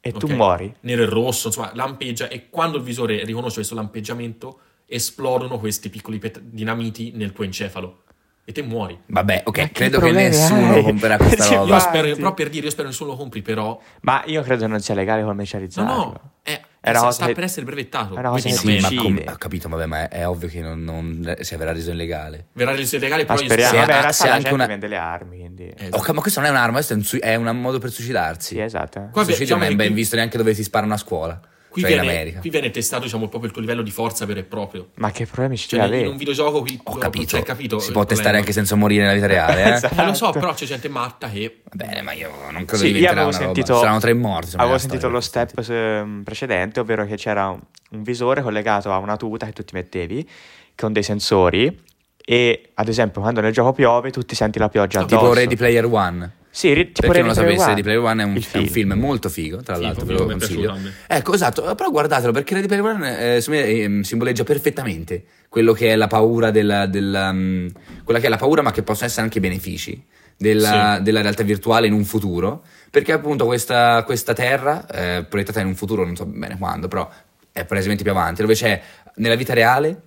[0.00, 0.32] e tu ok?
[0.32, 0.74] muori?
[0.80, 6.18] Nero e rosso, insomma, lampeggia e quando il visore riconosce questo lampeggiamento esplodono questi piccoli
[6.18, 8.03] pet- dinamiti nel tuo encefalo
[8.46, 8.98] e te muori.
[9.06, 10.82] Vabbè, ok, Ma che credo che problemi nessuno hai?
[10.82, 11.74] comprerà questa roba.
[11.74, 13.80] Io spero, però per dire, io spero nessuno lo compri, però...
[14.02, 15.92] Ma io credo non sia legale No, commercializzarlo.
[15.94, 18.14] no, è, È una sta, che- per essere brevettato.
[18.18, 20.84] una cosa che Sì, ma com- ho capito, vabbè, ma è, è ovvio che non,
[20.84, 22.48] non si verrà reso illegale.
[22.52, 23.70] verrà reso illegale, Ma però speriamo.
[23.80, 25.66] se- Vabbè, se anche una- vende le armi, quindi...
[25.68, 27.90] Eh, Ok, ma questo non è un'arma, questo è un, sui- è un modo per
[27.90, 28.56] suicidarsi.
[28.56, 29.08] Sì, esatto.
[29.10, 31.40] Qua Il suicidio diciamo non è che ben visto neanche dove si sparano a scuola.
[31.74, 32.38] Qui, cioè in viene, America.
[32.40, 34.90] qui viene testato diciamo, proprio il tuo livello di forza vero e proprio.
[34.94, 36.04] Ma che problemi ci Cioè, avete?
[36.04, 37.26] in un videogioco qui Ho capito.
[37.26, 39.70] cioè, capito si può testare anche senza morire nella vita reale, eh?
[39.72, 40.00] Esatto.
[40.00, 42.92] Eh, lo so, però c'è gente matta che Va bene, ma io non credo Sì,
[42.92, 43.44] diventerà avevo una roba.
[43.54, 44.44] sentito, Saranno tre morti.
[44.44, 45.16] insomma, avevo sentito storia.
[45.16, 47.60] lo step eh, precedente, ovvero che c'era un,
[47.90, 50.28] un visore collegato a una tuta che tu ti mettevi
[50.76, 51.82] con dei sensori
[52.24, 55.16] e ad esempio quando nel gioco piove tu ti senti la pioggia addosso.
[55.16, 56.32] Tipo Ready Player One.
[56.54, 57.68] Sì, ri- tipo Per chi non lo sapesse, One.
[57.70, 60.26] Ready Player One è un, è un film molto figo, tra Figo, l'altro, ve lo
[60.26, 60.78] consiglio.
[61.08, 63.44] Ecco, esatto, però guardatelo perché Ready Player One eh,
[63.82, 67.66] ehm, simboleggia perfettamente quello che è la paura della, della, mm,
[68.04, 70.00] quella che è la paura ma che possono essere anche i benefici
[70.36, 75.66] della, della realtà virtuale in un futuro, perché appunto questa, questa terra, eh, proiettata in
[75.66, 77.10] un futuro, non so bene quando, però
[77.50, 78.80] è palesemente più avanti, dove c'è
[79.16, 80.02] nella vita reale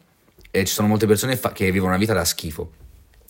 [0.52, 2.72] eh, ci sono molte persone fa- che vivono una vita da schifo.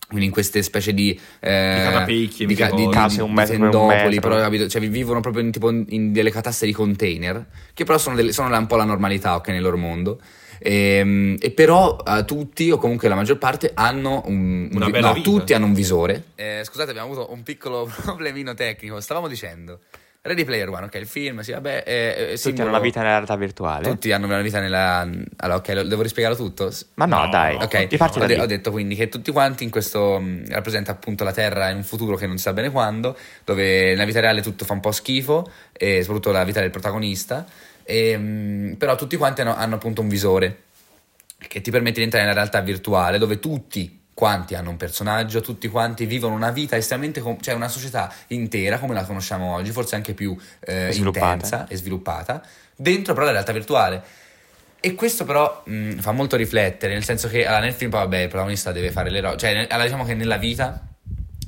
[0.07, 1.09] Quindi in queste specie di,
[1.41, 4.67] eh, Di catapecchie, di, ca- un metro tendopoli, però, capito?
[4.69, 8.31] Cioè, vi- vivono proprio in, tipo in delle catasse di container, che però sono, delle-
[8.31, 10.19] sono un po' la normalità ok, nel loro mondo.
[10.59, 14.91] Ehm, E, però eh, tutti, o comunque la maggior parte, hanno un, un Una vi-
[14.91, 15.29] bella no, vita.
[15.29, 16.23] tutti hanno un visore.
[16.35, 18.99] Eh, scusate, abbiamo avuto un piccolo problemino tecnico.
[19.01, 19.79] Stavamo dicendo
[20.27, 21.83] Ready Player One, ok, il film, sì, vabbè.
[21.85, 23.87] eh, eh, Tutti hanno una vita nella realtà virtuale.
[23.89, 24.99] Tutti hanno una vita nella.
[25.37, 26.71] Allora, ok, lo- devo rispiegarlo tutto?
[26.95, 27.55] Ma no, No, dai.
[27.55, 27.87] Ok,
[28.23, 31.69] ho, de- ho detto quindi che tutti quanti in questo mh, rappresenta appunto la Terra
[31.69, 34.73] in un futuro che non si sa bene quando, dove nella vita reale tutto fa
[34.73, 37.45] un po' schifo, e soprattutto la vita del protagonista,
[37.83, 40.63] e, mh, però tutti quanti hanno, hanno appunto un visore
[41.37, 45.67] che ti permette di entrare nella realtà virtuale dove tutti quanti hanno un personaggio, tutti
[45.67, 49.93] quanti vivono una vita estremamente, com- cioè una società intera come la conosciamo oggi, forse
[49.93, 52.41] anche più eh, intensa e sviluppata,
[52.75, 54.03] dentro però la realtà virtuale.
[54.79, 58.17] E questo però mh, fa molto riflettere, nel senso che allora, nel film poi vabbè
[58.17, 60.87] il protagonista deve fare le cose, cioè allora, diciamo che nella vita,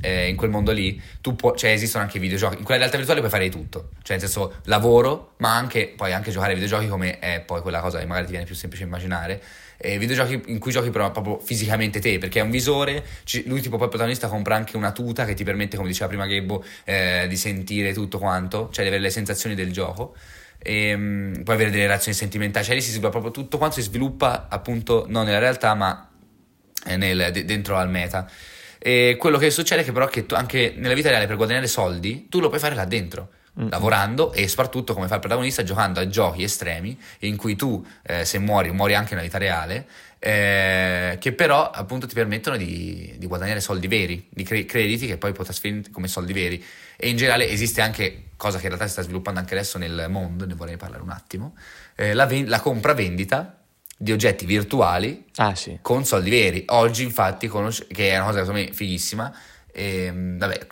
[0.02, 2.98] eh, in quel mondo lì, tu puoi, cioè esistono anche i videogiochi, in quella realtà
[2.98, 6.60] virtuale puoi fare di tutto, cioè nel senso lavoro, ma anche, puoi anche giocare ai
[6.60, 9.42] videogiochi come è poi quella cosa che magari ti viene più semplice immaginare,
[9.82, 13.62] eh, videogiochi in cui giochi però proprio fisicamente te, perché è un visore, ci- lui
[13.62, 16.64] tipo poi il protagonista compra anche una tuta che ti permette, come diceva prima Gabbo,
[16.84, 20.16] eh, di sentire tutto quanto, cioè di avere le sensazioni del gioco.
[20.62, 23.82] E, mm, puoi avere delle relazioni sentimentali, cioè lì si sviluppa proprio tutto quanto si
[23.84, 26.10] sviluppa appunto non nella realtà ma
[26.86, 28.30] eh, nel- de- dentro al meta.
[28.78, 31.68] E quello che succede è che però che tu, anche nella vita reale per guadagnare
[31.68, 33.30] soldi tu lo puoi fare là dentro.
[33.68, 38.24] Lavorando e soprattutto come fa il protagonista giocando a giochi estremi in cui tu eh,
[38.24, 39.86] se muori muori anche nella vita reale
[40.18, 45.18] eh, che però appunto ti permettono di, di guadagnare soldi veri, di cre- crediti che
[45.18, 46.64] poi puoi trasferire come soldi veri
[46.96, 50.08] e in generale esiste anche, cosa che in realtà si sta sviluppando anche adesso nel
[50.10, 51.56] mondo, ne vorrei parlare un attimo,
[51.96, 53.58] eh, la, ven- la compravendita
[53.98, 55.80] di oggetti virtuali Ah, sì.
[55.82, 56.64] con soldi veri.
[56.68, 59.34] Oggi, infatti, conosce- che è una cosa secondo me fighissima.
[59.72, 60.68] E, mh, vabbè,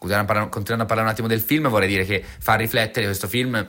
[0.00, 3.04] continuando a, parlare, continuando a parlare un attimo del film, vorrei dire che fa riflettere
[3.04, 3.68] questo film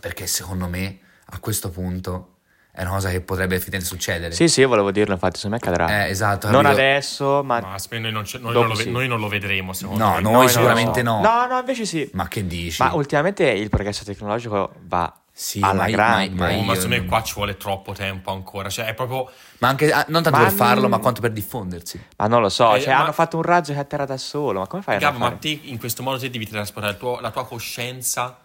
[0.00, 2.30] perché secondo me a questo punto
[2.72, 4.34] è una cosa che potrebbe effettivamente succedere.
[4.34, 6.06] Sì, sì, io volevo dirlo, infatti, secondo me accadrà.
[6.06, 6.50] Eh, esatto.
[6.50, 6.80] non capito?
[6.80, 7.60] adesso, ma...
[7.60, 8.90] Ma aspetta, noi non, noi non lo, ve- sì.
[8.90, 10.20] noi non lo vedremo, secondo No, me.
[10.22, 11.20] noi non sicuramente no.
[11.20, 12.10] No, no, invece sì.
[12.14, 12.82] Ma che dici?
[12.82, 16.34] Ma ultimamente il progresso tecnologico va Sì, alla ma grande.
[16.34, 18.68] ma- ma Oh, ma secondo me qua ci vuole troppo tempo ancora.
[18.68, 19.28] Cioè, è proprio.
[19.58, 22.00] Ma anche ah, non tanto Ma per farlo, ma quanto per diffondersi.
[22.18, 24.60] Ma non lo so, Eh, cioè ma- hanno fatto un razzo che atterra da solo,
[24.60, 25.38] ma come fai a Gab, ma fare?
[25.40, 28.38] te in questo modo te devi trasportare tuo- la tua coscienza,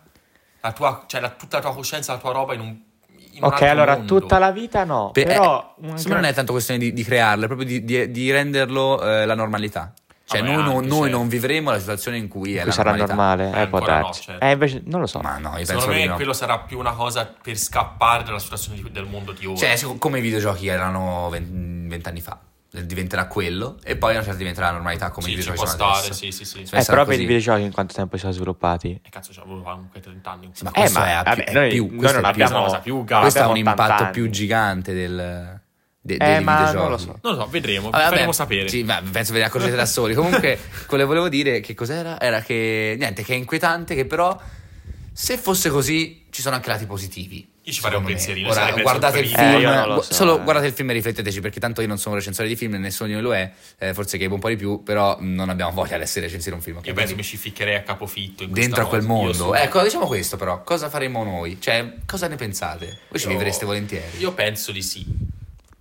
[0.61, 2.77] la tua, cioè la- tutta la tua coscienza, la tua roba in un.
[3.33, 4.19] In un Ok, allora mondo.
[4.19, 5.75] tutta la vita no, Per- però...
[5.77, 8.31] eh, secondo me non è tanto questione di, di crearlo, è proprio di, di- di
[8.31, 9.93] renderlo eh, la normalità.
[10.29, 11.17] Cioè, Vabbè, noi, non- noi certo.
[11.17, 13.15] non vivremo la situazione in cui è cui la sarà normalità.
[13.15, 14.45] normale, Eh, eh, può ancora no, certo.
[14.45, 15.19] Eh, invece non lo so.
[15.21, 16.15] Ma no, io Secondo me no.
[16.15, 19.57] quello sarà più una cosa per scappare dalla situazione del mondo di ora.
[19.57, 22.39] Cioè, come i videogiochi erano ven- vent'anni fa.
[22.71, 25.67] Diventerà quello e poi a una certa diventerà la normalità come sì, i ci videogiochi
[25.67, 26.31] può sono stare, adesso.
[26.31, 26.75] sì, sì, sì.
[26.75, 29.01] Eh, però per i videogiochi in quanto tempo si sono sviluppati?
[29.03, 30.49] E cazzo, c'avevo comunque 30 anni.
[30.53, 32.33] Sì, ma Eh, questo ma è, vabbè, più, è noi- più- noi questo non è
[32.33, 33.21] più- abbiamo- cosa più gara.
[33.21, 34.11] questo ha un abbiamo 80 impatto anni.
[34.13, 35.58] più gigante del,
[36.01, 37.19] de- Eh, ma non lo so.
[37.21, 38.67] Non lo so, vedremo, Vabbè, faremo vabbè, sapere.
[38.69, 40.13] Sì, ma penso ve ne accorgete da soli.
[40.13, 42.19] Comunque, quello che volevo dire, che cos'era?
[42.19, 44.39] Era che, niente, che è inquietante, che però,
[45.11, 47.47] se fosse così, ci sono anche lati positivi.
[47.63, 50.43] Io ci farei un pensierino, Ora, guardate il film, Eh, so, solo eh.
[50.43, 53.09] guardate il film e rifletteteci, perché tanto io non sono un recensore di film, nessuno
[53.09, 55.95] di noi lo è, eh, forse che un po' di più, però non abbiamo voglia
[55.99, 56.79] di recensire un film.
[56.81, 59.33] Io penso mi ci ficcherei a capofitto dentro a quel mondo.
[59.33, 61.61] sono- Ecco, diciamo questo però, cosa faremo noi?
[61.61, 63.01] Cioè, cosa ne pensate?
[63.09, 64.17] Voi ci Io- vivreste volentieri?
[64.17, 65.05] Io penso di sì.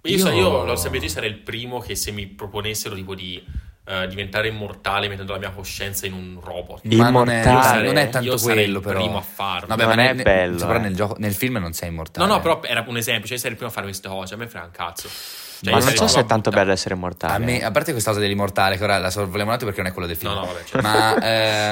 [0.02, 3.14] Io, Io- so- io lo sapete, io sarei il primo che se mi proponessero tipo
[3.14, 3.42] di
[3.90, 6.84] eh, diventare immortale mettendo la mia coscienza in un robot.
[6.84, 7.86] Ma non è, Immortale.
[7.86, 8.98] non è tanto Io sarei quello il però.
[9.00, 9.66] primo a farlo.
[9.68, 10.82] Vabbè, Non ma è nel- nel- bello, Però eh.
[10.82, 12.26] nel, gioco, nel film non sei immortale.
[12.26, 14.36] No, no, però era un esempio, cioè sarei il primo a fare queste cose, a
[14.36, 15.08] me frega un cazzo.
[15.08, 17.32] Cioè, ma non sarei so se è tanto bello essere immortale.
[17.34, 19.90] A me, a parte questa cosa dell'immortale, che ora la sorvoliamo un attimo perché non
[19.90, 20.32] è quello del film.
[20.32, 20.86] No, no, vabbè, certo.
[20.86, 21.16] Ma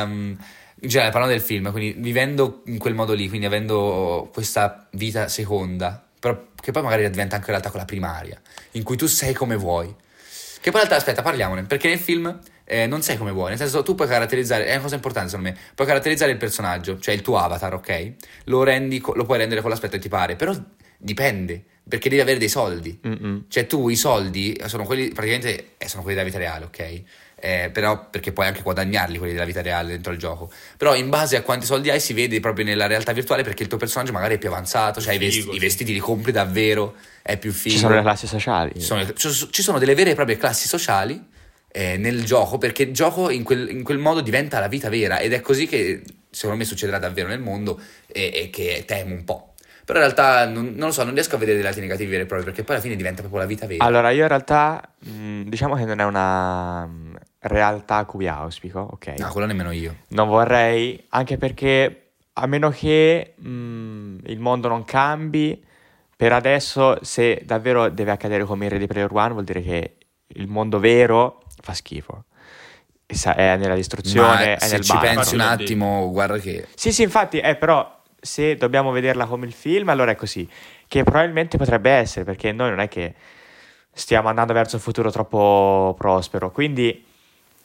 [0.01, 0.37] ehm,
[0.81, 5.29] in generale parlando del film, quindi vivendo in quel modo lì, quindi avendo questa vita
[5.29, 8.41] seconda, però che poi magari diventa anche in realtà quella primaria,
[8.73, 9.87] in cui tu sei come vuoi.
[9.87, 13.59] Che poi in realtà, aspetta, parliamone, perché nel film eh, non sei come vuoi, nel
[13.59, 17.15] senso tu puoi caratterizzare, è una cosa importante secondo me, puoi caratterizzare il personaggio, cioè
[17.15, 18.13] il tuo avatar, ok?
[18.45, 20.53] Lo, rendi, lo puoi rendere con l'aspetto che ti pare, però
[20.99, 22.99] dipende, perché devi avere dei soldi.
[23.07, 23.45] Mm-mm.
[23.47, 27.03] Cioè tu i soldi sono quelli, praticamente eh, sono quelli della vita reale, ok?
[27.47, 30.51] Eh, però perché puoi anche guadagnarli quelli della vita reale dentro il gioco.
[30.77, 33.69] Però in base a quanti soldi hai si vede proprio nella realtà virtuale perché il
[33.69, 35.61] tuo personaggio magari è più avanzato, cioè i, vesti- Figo, i sì.
[35.61, 37.77] vestiti li compri davvero, è più figo.
[37.77, 38.73] Ci sono le classi sociali.
[38.75, 41.25] Ci sono, ci- ci sono delle vere e proprie classi sociali
[41.71, 45.21] eh, nel gioco perché il gioco in quel, in quel modo diventa la vita vera
[45.21, 49.23] ed è così che secondo me succederà davvero nel mondo e, e che temo un
[49.23, 49.55] po'.
[49.87, 52.25] Però in realtà non, non lo so, non riesco a vedere dei lati negativi veri
[52.25, 53.85] e propri perché poi alla fine diventa proprio la vita vera.
[53.85, 57.06] Allora, io in realtà mh, diciamo che non è una mh,
[57.49, 59.15] realtà a cui auspico, ok?
[59.19, 59.97] No, quello nemmeno io.
[60.09, 65.65] Non vorrei, anche perché a meno che mh, il mondo non cambi,
[66.17, 69.97] per adesso se davvero deve accadere come in Ready Player One vuol dire che
[70.29, 72.25] il mondo vero fa schifo.
[73.07, 76.67] È nella distruzione, Ma è se nel ci pensi un attimo, guarda che...
[76.75, 80.49] Sì, sì, infatti, eh, però se dobbiamo vederla come il film, allora è così.
[80.89, 83.15] Che probabilmente potrebbe essere, perché noi non è che
[83.93, 86.51] stiamo andando verso un futuro troppo prospero.
[86.51, 87.05] Quindi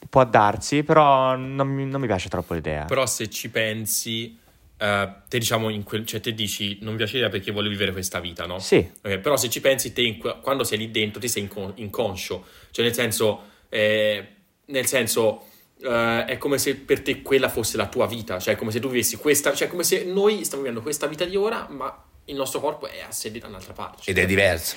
[0.09, 2.85] può darsi, però non mi, non mi piace troppo l'idea.
[2.85, 4.37] Però se ci pensi,
[4.77, 7.91] eh, te diciamo, in quel, cioè te dici non mi piace l'idea perché voglio vivere
[7.91, 8.59] questa vita, no?
[8.59, 11.73] Sì, Ok, però se ci pensi te in quando sei lì dentro ti sei incon-
[11.75, 14.27] inconscio, cioè nel senso, eh,
[14.65, 15.45] nel senso
[15.81, 18.79] eh, è come se per te quella fosse la tua vita, cioè è come se
[18.79, 22.35] tu vivessi questa, cioè come se noi stiamo vivendo questa vita di ora, ma il
[22.35, 24.09] nostro corpo è a sede da un'altra parte.
[24.09, 24.75] Ed è diverso.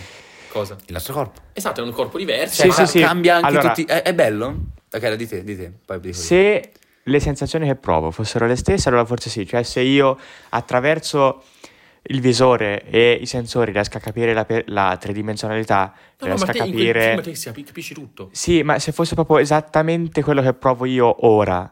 [0.48, 0.76] Cosa?
[0.86, 1.40] Il nostro corpo.
[1.52, 2.62] Esatto, è un corpo diverso.
[2.62, 3.04] Sì, ma- Cioè, sì, sì.
[3.04, 3.84] Cambia anche Allora- tutti...
[3.84, 4.56] È, è bello?
[4.94, 5.72] Ok, di te, di te.
[5.84, 6.22] Poi dico io.
[6.22, 6.72] se
[7.02, 9.46] le sensazioni che provo fossero le stesse, allora forse sì.
[9.46, 10.18] Cioè, se io
[10.50, 11.42] attraverso
[12.08, 16.52] il visore e i sensori riesco a capire la, la tridimensionalità, No, no, riesco ma
[16.52, 17.22] a capire...
[17.22, 18.28] film capisci tutto.
[18.32, 21.70] Sì, ma se fosse proprio esattamente quello che provo io ora,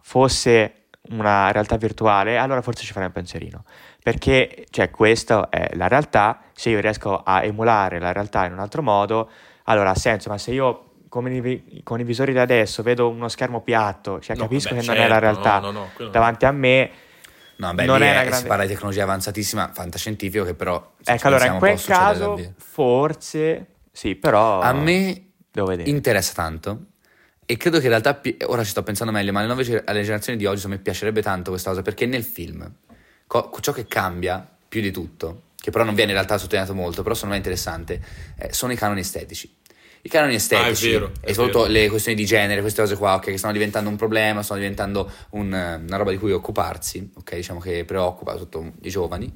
[0.00, 3.64] fosse una realtà virtuale, allora forse ci farei un pensierino.
[4.02, 8.60] Perché, cioè, questa è la realtà, se io riesco a emulare la realtà in un
[8.60, 9.30] altro modo,
[9.64, 13.60] allora ha senso, ma se io i con i visori da adesso vedo uno schermo
[13.60, 16.10] piatto, cioè No, capisco vabbè, che non è la certo, realtà no, no, no, quello
[16.10, 16.12] no.
[16.12, 16.90] davanti a me,
[17.56, 20.94] No, beh, non è è, una si grande- parla di tecnologia avanzatissima, fantascientifico, che però...
[21.04, 25.30] ecco, allora in quel caso forse sì, però A me
[25.84, 26.86] interessa tanto
[27.44, 30.38] e credo che in realtà, ora ci sto pensando meglio, ma alle, nuove, alle generazioni
[30.38, 32.68] di oggi secondo me piacerebbe tanto questa cosa perché nel film
[33.26, 37.02] co- ciò che cambia più di tutto, che però non viene in realtà sottolineato molto,
[37.02, 38.02] però secondo me è interessante,
[38.38, 39.54] eh, sono i canoni estetici.
[40.04, 41.72] I canoni estetici vero, è e soprattutto vero.
[41.72, 45.10] le questioni di genere, queste cose qua, ok, che stanno diventando un problema, stanno diventando
[45.30, 49.32] un, eh, una roba di cui occuparsi, ok, diciamo che preoccupa soprattutto i giovani.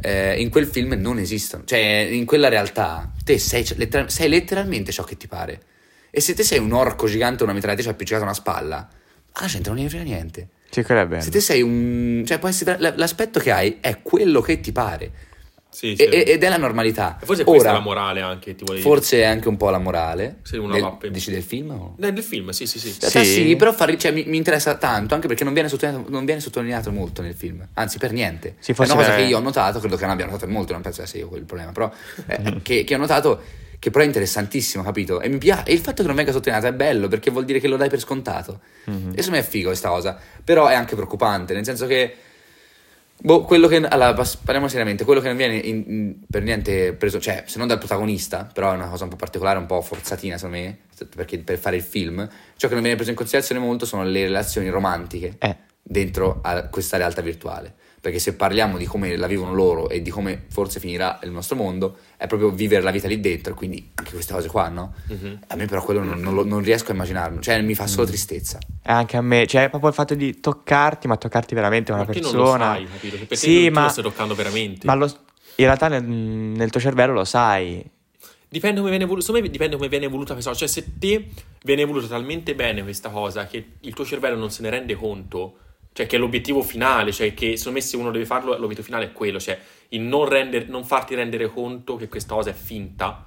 [0.00, 4.90] eh, in quel film non esistono, cioè in quella realtà te sei, lettera- sei letteralmente
[4.92, 5.62] ciò che ti pare.
[6.10, 8.88] E se te sei un orco gigante o una mitragliatrice appiccicata a una spalla,
[9.32, 10.48] alla gente non ne frega niente.
[10.70, 11.22] È bello.
[11.22, 12.22] Se te sei un...
[12.26, 12.76] cioè può essere...
[12.96, 15.10] l'aspetto che hai è quello che ti pare.
[15.72, 16.02] Sì, sì.
[16.02, 17.18] E- ed è la normalità.
[17.18, 18.90] E forse questa Ora, è la morale anche, ti vuole dire.
[18.90, 20.40] Forse è anche un po' la morale.
[20.42, 21.70] Se uno del, Dici del film?
[21.70, 21.94] O?
[21.96, 22.92] Nel del film, sì, sì, sì.
[22.92, 23.24] Sì.
[23.24, 26.26] sì, però fa ri- cioè, mi, mi interessa tanto, anche perché non viene, sottolineato, non
[26.26, 28.56] viene sottolineato molto nel film, anzi per niente.
[28.58, 30.46] Sì, è forse una cosa per- che io ho notato, credo che non abbia notato
[30.46, 31.90] molto, non penso sia io quel problema, però
[32.26, 33.40] eh, che, che ho notato
[33.78, 35.20] che però è interessantissimo, capito?
[35.20, 37.58] E mi piace, e il fatto che non venga sottolineato è bello perché vuol dire
[37.58, 38.60] che lo dai per scontato.
[38.84, 39.08] Mhm.
[39.14, 42.14] E secondo me è figo questa cosa, però è anche preoccupante, nel senso che
[43.24, 43.76] Boh, quello che.
[43.76, 44.14] Allora,
[44.44, 45.04] parliamo seriamente.
[45.04, 48.72] Quello che non viene in- in- per niente preso, cioè, se non dal protagonista, però
[48.72, 50.78] è una cosa un po' particolare, un po' forzatina, secondo me,
[51.14, 54.24] perché per fare il film, ciò che non viene preso in considerazione molto sono le
[54.24, 55.56] relazioni romantiche Eh.
[55.80, 57.74] dentro a questa realtà virtuale.
[58.02, 61.54] Perché se parliamo di come la vivono loro e di come forse finirà il nostro
[61.54, 64.92] mondo, è proprio vivere la vita lì dentro, e quindi anche queste cose qua, no?
[65.06, 65.38] Mhm.
[65.46, 68.04] A me però quello non, non lo- non riesco a immaginarlo, cioè mi fa solo
[68.08, 68.58] tristezza.
[68.82, 72.06] E anche a me, cioè proprio il fatto di toccarti, ma toccarti veramente una Ma
[72.12, 72.38] persona.
[72.38, 73.18] lo sai, capito?
[73.18, 74.84] Che per sì, ma, lo stai toccando veramente.
[74.84, 75.06] ma lo-
[75.54, 77.88] in realtà nel, nel tuo cervello lo sai.
[78.48, 80.66] Dipende come viene voluta, secondo me dipende come viene voluta questa cosa.
[80.66, 81.28] Cioè, se te
[81.62, 85.56] viene voluta talmente bene questa cosa che il tuo cervello non se ne rende conto,
[85.92, 89.06] cioè che è l'obiettivo finale, cioè che secondo me se uno deve farlo, l'obiettivo finale
[89.06, 89.58] è quello, cioè
[89.90, 93.26] il non, render- non farti rendere conto che questa cosa è finta,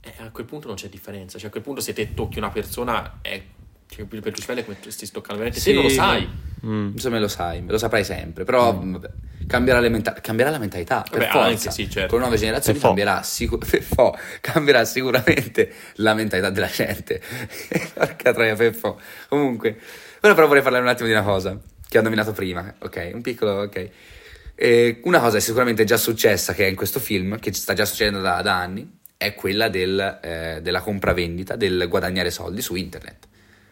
[0.00, 1.38] eh, a quel punto non c'è differenza.
[1.38, 3.42] Cioè, a quel punto se te tocchi una persona, è,
[3.88, 5.60] cioè, per il cervello è come se stai toccando veramente.
[5.60, 6.28] Sì, te non lo sai.
[6.64, 6.92] Mm.
[6.92, 9.10] Insomma, lo sai, lo saprai sempre, però vabbè,
[9.46, 11.48] cambierà, le menta- cambierà la mentalità, per Vabbè, forza.
[11.48, 12.08] anche sì, certo.
[12.08, 17.20] Con le nuove generazioni cambierà, sicur- fo, cambierà sicuramente la mentalità della gente.
[17.92, 18.98] Porca troia, per fo.
[19.28, 19.78] Comunque,
[20.20, 21.58] ora però vorrei parlare un attimo di una cosa,
[21.94, 23.88] Chi ha nominato prima, ok, un piccolo, ok.
[24.56, 27.84] Eh, una cosa è sicuramente già successa, che è in questo film, che sta già
[27.84, 33.28] succedendo da, da anni, è quella del, eh, della compravendita, del guadagnare soldi su internet.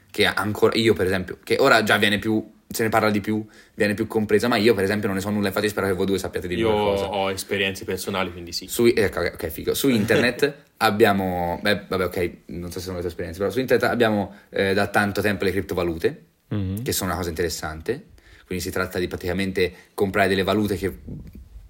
[0.09, 3.45] Che ancora, io per esempio, che ora già viene più se ne parla di più,
[3.75, 6.07] viene più compresa, ma io per esempio non ne so nulla, infatti spero che voi
[6.07, 7.07] due sappiate di Io qualcosa.
[7.11, 8.69] ho esperienze personali, quindi sì.
[8.69, 9.75] Su, eh, ok, ok, figo.
[9.75, 13.59] Su internet abbiamo, beh, vabbè, ok, non so se sono le tue esperienze, però su
[13.59, 16.83] internet abbiamo eh, da tanto tempo le criptovalute, Mhm.
[16.83, 18.09] che sono una cosa interessante.
[18.53, 20.93] Quindi si tratta di praticamente comprare delle valute che.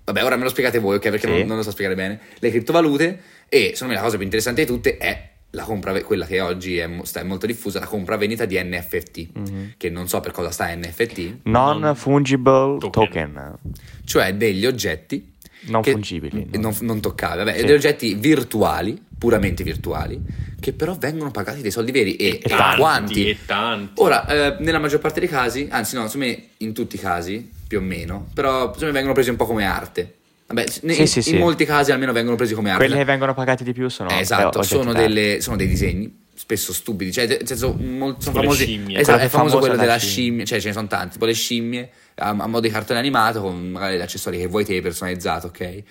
[0.05, 1.11] Vabbè, ora me lo spiegate voi, ok?
[1.11, 1.39] Perché Sì.
[1.39, 2.19] non, non lo so spiegare bene.
[2.41, 6.27] Le criptovalute, e secondo me la cosa più interessante di tutte è la compra, quella
[6.27, 9.73] che oggi è, è molto diffusa, la compravendita di NFT, Mhm.
[9.77, 12.91] che non so per cosa sta NFT, Non, Non- fungible token.
[12.91, 13.59] token,
[14.05, 15.32] cioè degli oggetti
[15.67, 16.47] non che- fungibili.
[16.53, 16.61] no?
[16.61, 17.65] non, non toccabili, vabbè, Sì.
[17.65, 20.21] degli oggetti virtuali, puramente virtuali,
[20.59, 22.17] che però vengono pagati dei soldi veri.
[22.17, 23.29] E, E e tanti, quanti?
[23.29, 23.93] E tanti.
[24.03, 27.79] Ora, eh, nella maggior parte dei casi, anzi no, me in tutti i casi, più
[27.79, 30.15] o meno, però me vengono presi un po' come arte.
[30.47, 31.37] Vabbè, Sì, in, sì, in sì.
[31.39, 32.85] molti casi almeno vengono presi come arte.
[32.85, 36.73] Quelli che vengono pagati di più sono Eh, esatto, sono, delle- sono dei disegni spesso
[36.73, 38.99] stupidi, cioè nel senso mol- sono famosi scimmie.
[38.99, 40.13] esatto, è famoso quello della scimmia.
[40.25, 43.41] scimmia, cioè ce ne sono tanti, tipo le scimmie a, a modo di cartone animato
[43.41, 45.61] con magari gli accessori che vuoi te personalizzato, ok?
[45.61, 45.85] E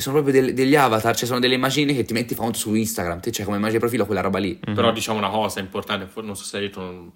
[0.00, 3.20] sono proprio del- degli avatar, cioè sono delle immagini che ti metti famoso su Instagram,
[3.20, 4.58] te c'è come immagine di profilo quella roba lì.
[4.66, 4.74] Mhm.
[4.74, 7.12] Però diciamo una cosa importante, non so se hai detto non-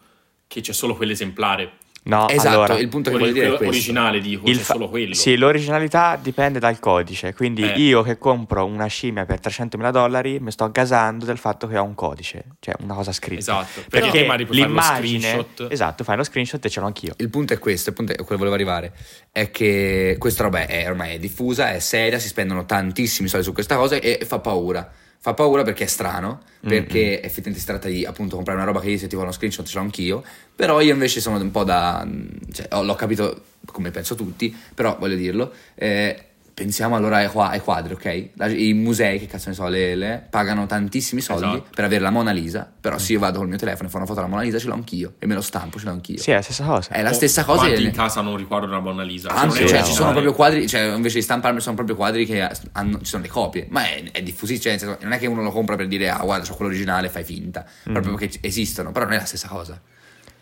[0.46, 1.72] che c'è solo quell'esemplare.
[2.04, 3.66] No, esatto, allora, il punto che voglio dire è questo.
[3.66, 5.12] originale dico, il fa- solo quello.
[5.12, 7.34] Sì, l'originalità dipende dal codice.
[7.34, 7.78] Quindi Eh.
[7.78, 11.82] io che compro una scimmia per 300.000 dollari mi sto gasando del fatto che ho
[11.84, 13.40] un codice, cioè una cosa scritta.
[13.40, 15.66] Esatto, perché Perché l'immagine, screenshot.
[15.70, 17.12] esatto, fai lo screenshot e ce l'ho anch'io.
[17.18, 18.92] Il punto è questo, il punto è quello che volevo arrivare,
[19.30, 23.52] è che questa roba è ormai è diffusa, è seria, si spendono tantissimi soldi su
[23.52, 24.90] questa cosa e fa paura.
[25.20, 28.90] Fa paura perché è strano, perché effettivamente si tratta di appunto comprare una roba che
[28.90, 30.22] io se ti vuole uno screenshot ce l'ho anch'io,
[30.54, 32.06] però io invece sono un po' da...
[32.52, 36.24] cioè ho- l'ho capito come penso tutti, però voglio dirlo, eh,
[36.58, 38.30] pensiamo allora ai, qua- ai quadri, ok?
[38.34, 41.66] La- I musei, che cazzo ne so, le, le- pagano tantissimi soldi Esatto.
[41.72, 44.06] per avere la Mona Lisa, però se io vado col mio telefono e faccio una
[44.06, 46.18] foto della Mona Lisa ce l'ho anch'io e me lo stampo, ce l'ho anch'io.
[46.18, 46.90] Sì, è la stessa cosa.
[46.90, 47.60] È la stessa cosa.
[47.66, 49.28] Quanti in casa hanno un ricordo della Mona Lisa?
[49.30, 50.12] Anzi, non è cioè, no, ci no, sono no.
[50.12, 53.66] proprio quadri, cioè, invece di stamparmi sono proprio quadri che hanno, ci sono le copie,
[53.70, 56.44] ma è, è diffusissimo, cioè, non è che uno lo compra per dire, ah, guarda,
[56.44, 59.80] c'ho quello originale, fai finta, proprio perché esistono, però non è la stessa cosa.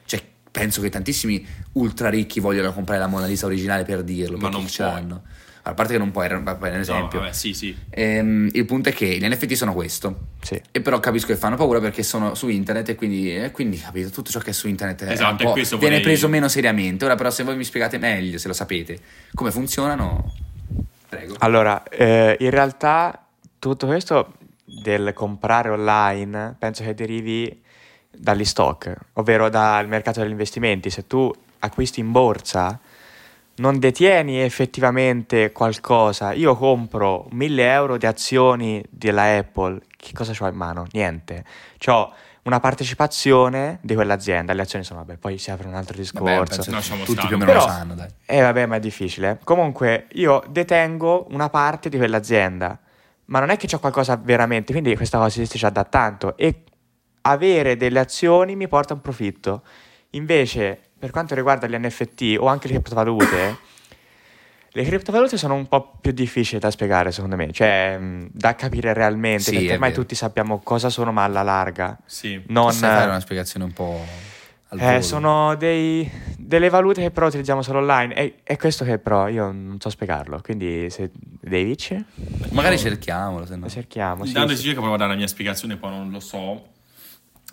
[0.07, 4.45] Cioè, penso che tantissimi ultra ricchi vogliono comprare la Mona Lisa originale per dirlo, Ma
[4.45, 4.95] perché non ce puoi.
[4.95, 5.23] l'hanno.
[5.69, 7.19] A parte che non puoi, bene un No, esempio.
[7.19, 7.77] vabbè, sì, sì.
[7.91, 10.27] Ehm, il punto è che gli NFT sono questo.
[10.41, 10.61] Sì.
[10.71, 14.11] E però capisco che fanno paura perché sono su internet e quindi, e quindi capito,
[14.11, 16.47] tutto ciò che è su internet è Esatto, un po'- questo viene vorrei- preso meno
[16.47, 17.05] seriamente.
[17.05, 18.99] Ora però se voi mi spiegate meglio, se lo sapete,
[19.35, 20.33] come funzionano,
[21.09, 21.35] prego.
[21.39, 23.27] Allora, eh, in realtà
[23.59, 27.61] tutto questo del comprare online penso che derivi
[28.17, 30.91] dagli stock, ovvero dal mercato degli investimenti.
[30.91, 32.79] Se tu acquisti in borsa,
[33.57, 36.32] non detieni effettivamente qualcosa.
[36.32, 40.86] Io compro 1000 euro di azioni della Apple, che cosa ho in mano?
[40.92, 41.44] Niente.
[41.86, 44.52] Ho una partecipazione di quell'azienda.
[44.52, 46.24] Le azioni sono, vabbè, poi si apre un altro discorso.
[46.34, 47.26] Vabbè, penso Lasciamo tutti stare.
[47.28, 48.09] più o meno lo Però- sanno, dai.
[48.24, 49.38] Eh vabbè, ma è difficile.
[49.42, 52.78] Comunque, io detengo una parte di quell'azienda,
[53.26, 56.62] ma non è che c'ho qualcosa veramente, quindi questa cosa esiste già da tanto e
[57.22, 59.62] avere delle azioni mi porta un profitto.
[60.11, 63.57] Invece, per quanto riguarda gli NFT o anche le criptovalute,
[64.72, 68.92] le criptovalute sono un po' più difficili da spiegare, secondo me, cioè mh, da capire
[68.92, 70.02] realmente, Sì, perché ormai vero.
[70.02, 71.96] tutti sappiamo cosa sono, ma alla larga.
[72.04, 72.42] Sì.
[72.48, 74.04] Non, fare una spiegazione un po'
[74.70, 78.14] al eh, sono dei- delle valute che però utilizziamo solo online.
[78.14, 80.40] E è questo che però io non so spiegarlo.
[80.42, 82.04] Quindi se David,
[82.50, 83.68] Magari cerchiamolo, se no.
[83.68, 84.24] cerchiamo.
[84.24, 84.62] Sì, Dando sì.
[84.62, 84.68] sì.
[84.70, 86.74] che provo a dare la mia spiegazione, poi non lo so.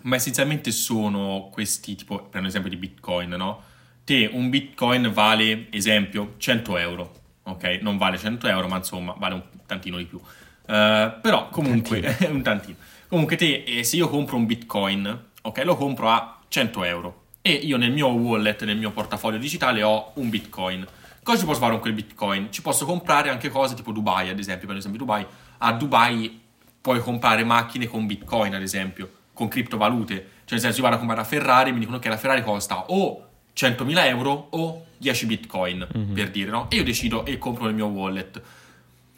[0.03, 3.63] Ma essenzialmente sono questi, tipo, prendo l'esempio di Bitcoin, no?
[4.03, 7.79] Te, un Bitcoin vale, esempio, 100 euro, ok?
[7.81, 10.19] Non vale 100 euro, ma insomma, vale un tantino di più.
[10.65, 12.77] Eh, però, comunque, un tantino.
[13.07, 15.61] Comunque te, eh, se io compro un Bitcoin, ok?
[15.63, 17.21] Lo compro a 100 euro.
[17.41, 20.85] E io nel mio wallet, nel mio portafoglio digitale ho un Bitcoin.
[21.21, 22.51] Cosa ci posso fare con quel Bitcoin?
[22.51, 25.25] Ci posso comprare anche cose tipo Dubai, ad esempio, per esempio Dubai.
[25.59, 26.41] A Dubai
[26.81, 30.15] puoi comprare macchine con Bitcoin, ad esempio, con criptovalute.
[30.15, 32.43] Cioè, nel senso, io vado a comprare la Ferrari e mi dicono che la Ferrari
[32.43, 36.69] costa o 100.000 euro o 10 Bitcoin, per dire, no?
[36.69, 38.41] E io decido e compro nel mio wallet.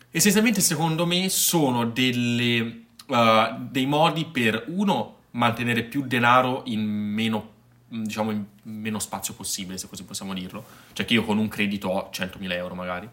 [0.10, 7.52] Essenzialmente, secondo me, sono delle, uh, dei modi per, uno, mantenere più denaro in meno,
[7.88, 10.66] diciamo, in meno spazio possibile, se così possiamo dirlo.
[10.94, 13.10] Cioè che io con un credito ho 100.000 euro magari.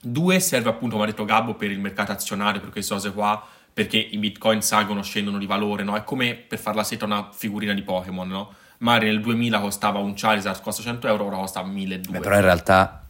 [0.00, 3.44] Due, serve appunto, come ha detto Gabbo, per il mercato azionario, per queste cose qua,
[3.78, 5.94] perché i bitcoin salgono, scendono di valore, no?
[5.94, 8.52] È come per far la seta a una figurina di Pokémon, no?
[8.78, 12.10] magari nel 2000 costava un Charizard, costa 100 euro, ora costa 1200.
[12.10, 13.04] Beh, però in realtà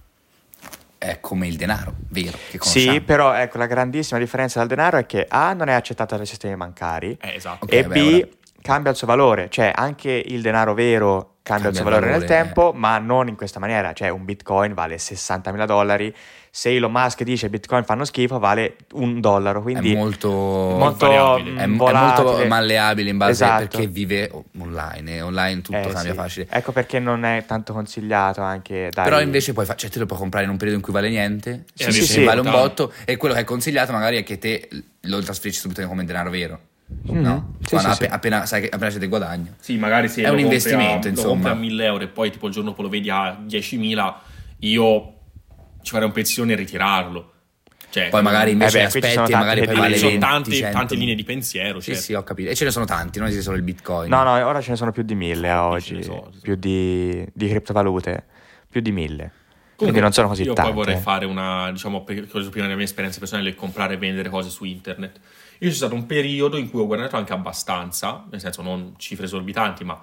[0.99, 2.37] è come il denaro, vero?
[2.61, 6.27] Sì, però ecco la grandissima differenza dal denaro è che A non è accettato dai
[6.27, 7.64] sistemi bancari Eh, esatto.
[7.64, 8.29] Ok, e beh, B ora-
[8.61, 12.20] cambia il suo valore, cioè anche il denaro vero cambia, il suo il valore nel
[12.20, 16.14] valore, tempo, ma non in questa maniera, cioè un bitcoin vale 60.000 dollari,
[16.51, 21.61] se Elon Musk dice bitcoin fanno schifo vale un dollaro, quindi è molto, molto variabile.
[21.61, 22.49] è, è mm, molto volatile.
[22.49, 23.66] malleabile in base Esatto.
[23.66, 26.16] perché vive online e online tutto Eh, cambia sì.
[26.16, 26.46] facile.
[26.51, 29.05] Ecco perché non è tanto consigliato anche dai...
[29.05, 31.09] Però invece puoi fa- cioè, te lo puoi comprare in un periodo in cui vale
[31.11, 32.24] niente, Sì, invece sì, sì.
[32.24, 34.68] vale un botto e quello che è consigliato magari è che te
[35.03, 36.61] lo trasferisci subito come denaro vero.
[37.11, 37.20] Mhm.
[37.20, 37.55] No?
[37.61, 38.09] Sì, Quando sì, sì.
[38.11, 39.55] appena, sai che appena c'è del guadagno.
[39.61, 41.51] Sì, magari se È un investimento, a, insomma.
[41.51, 44.14] A 1000 euro e poi tipo il giorno dopo lo vedi a 10.000,
[44.59, 45.12] io
[45.82, 47.32] ci farei un pensione e ritirarlo.
[47.91, 50.51] Cioè, Poi magari invece Eh beh, aspetti tante magari poi vale ci sono 20, tante,
[50.53, 50.76] 100.
[50.76, 51.80] tante linee di pensiero.
[51.80, 52.03] Sì, certo.
[52.03, 52.51] sì, ho capito.
[52.51, 54.11] E ce ne sono tanti, non esiste solo il bitcoin.
[54.11, 57.26] No, no, ora ce ne sono più di mille a oggi, ne so, più di,
[57.32, 58.24] di criptovalute,
[58.68, 59.32] più di mille.
[59.76, 60.70] Comunque, Quindi non sono così io tante.
[60.70, 64.51] poi vorrei fare una, diciamo, per prima della mia esperienza personale, comprare e vendere cose
[64.51, 65.18] su internet.
[65.61, 69.24] Io c'è stato un periodo in cui ho guadagnato anche abbastanza, nel senso non cifre
[69.26, 70.00] esorbitanti, ma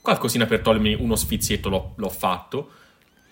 [0.00, 2.70] qualcosina per togliermi uno sfizietto l'ho, l'ho fatto,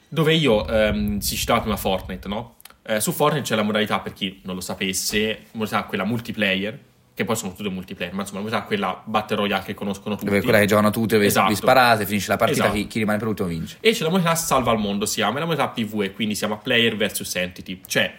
[0.09, 2.57] dove io, ehm, si citava prima Fortnite, no?
[2.85, 6.79] Eh, su Fortnite c'è la modalità, per chi non lo sapesse, modalità quella multiplayer,
[7.15, 10.27] che poi sono tutte multiplayer, ma insomma la modalità quella Battle Royale che conoscono tutti.
[10.27, 11.49] Dove quella che giocano tutte, dove Esatto.
[11.49, 12.79] vi sparate, finisce la partita, Esatto.
[12.79, 13.77] chi, chi rimane per ultimo vince.
[13.81, 16.55] E c'è la modalità salva al mondo, si chiama, e la modalità PvE, quindi siamo
[16.55, 18.15] a player versus entity, cioè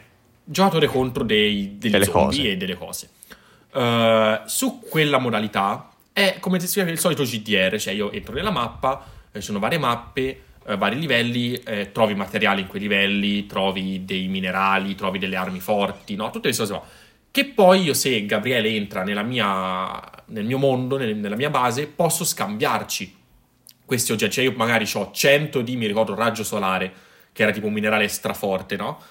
[0.46, 2.52] giocatore contro dei, degli Delle zombie cose.
[2.52, 3.10] e delle cose.
[3.74, 8.52] Eh, su quella modalità è come se si il solito GDR, cioè io entro nella
[8.52, 13.46] mappa, eh, ci sono varie mappe, eh, vari livelli, eh, trovi materiali in quei livelli,
[13.48, 16.26] trovi dei minerali, trovi delle armi forti, no?
[16.26, 16.82] Tutte queste cose.
[17.32, 22.24] Che poi io se Gabriele entra mia, nel mio mondo, nel- nella mia base, posso
[22.24, 23.22] scambiarci
[23.86, 24.34] questi oggetti.
[24.34, 26.94] Cioè io magari ho 100 di, mi ricordo, raggio solare,
[27.32, 29.02] che era tipo un minerale straforte, no?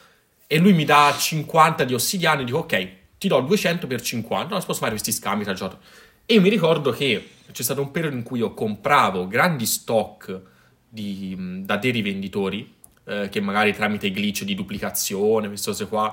[0.46, 2.88] E lui mi dà 50 di ossidiano e dico, ok,
[3.22, 5.80] ti do 200 per 50, no, posso fare questi scambi tra giocatori.
[6.26, 10.40] E io mi ricordo che c'è stato un periodo in cui io compravo grandi stock
[10.88, 12.74] di- da dei rivenditori,
[13.06, 16.12] eh, che magari tramite glitch di duplicazione, queste cose qua...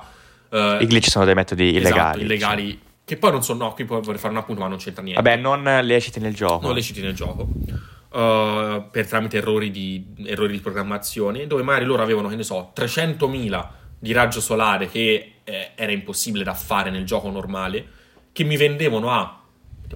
[0.50, 1.88] eh, I glitch sono dei metodi illegali.
[1.88, 5.02] esatto, illegali, che poi non sono, no, qui vorrei fare un appunto, ma non c'entra
[5.02, 6.64] niente Vabbè, non leciti nel gioco.
[6.64, 7.48] non leciti nel gioco
[8.12, 12.72] uh, per tramite errori di, errori di programmazione dove magari loro avevano che ne so
[12.76, 17.86] 300.000 di raggio solare che eh, era impossibile da fare nel gioco normale
[18.32, 19.42] che mi vendevano a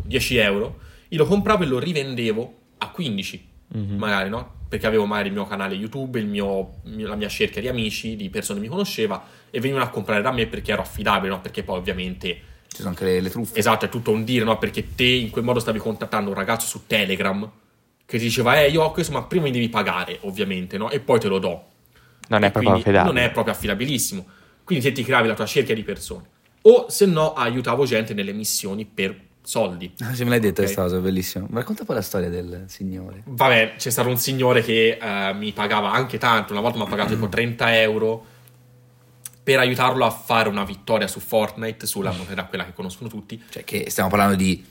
[0.03, 0.79] 10 euro
[1.09, 3.97] io lo compravo e lo rivendevo a 15 Mhm.
[3.97, 7.69] magari no perché avevo magari il mio canale YouTube il mio, la mia cerchia di
[7.69, 11.33] amici di persone che mi conosceva e venivano a comprare da me perché ero affidabile
[11.33, 13.59] no perché poi ovviamente Ci sono anche le, le truffe.
[13.59, 14.59] Esatto, è tutto un dire, no?
[14.59, 17.49] Perché te in quel modo stavi contattando un ragazzo su Telegram
[18.05, 20.91] che ti diceva, eh, io ho questo, ma prima mi devi pagare, ovviamente, no?
[20.91, 21.65] E poi te lo do.
[22.29, 23.05] Non è E proprio affidabile.
[23.05, 24.27] Non è proprio affidabilissimo.
[24.65, 26.25] Quindi te ti creavi la tua cerchia di persone.
[26.63, 29.93] O se no, aiutavo gente nelle missioni per soldi.
[29.99, 30.65] Ah, sì, me l'hai detto Ok.
[30.65, 31.47] questa cosa, bellissimo.
[31.51, 33.23] Ma racconta poi la storia del signore.
[33.27, 36.89] Vabbè, c'è stato un signore che eh, mi pagava anche tanto, una volta mi ha
[36.89, 38.25] pagato tipo 30 euro
[39.43, 43.43] per aiutarlo a fare una vittoria su Fortnite, sulla moneta quella che conoscono tutti.
[43.51, 44.65] Cioè, che stiamo parlando di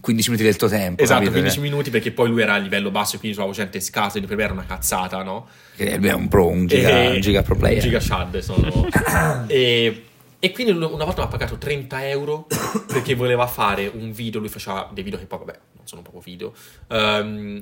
[0.00, 1.02] 15 minuti del tuo tempo.
[1.02, 1.40] Esatto, capito?
[1.40, 4.22] 15 minuti perché poi lui era a livello basso e quindi trovavo gente scarsa e
[4.22, 5.48] per me era una cazzata, no?
[5.76, 7.76] Che è un pro, un giga, E- un giga pro player.
[7.76, 8.88] Un giga Shad sono.
[9.46, 10.04] e,
[10.38, 12.46] e quindi una volta mi ha pagato 30 euro
[12.86, 16.22] perché voleva fare un video, lui faceva dei video che poi vabbè, non sono proprio
[16.22, 16.54] video,
[16.88, 17.58] ehm,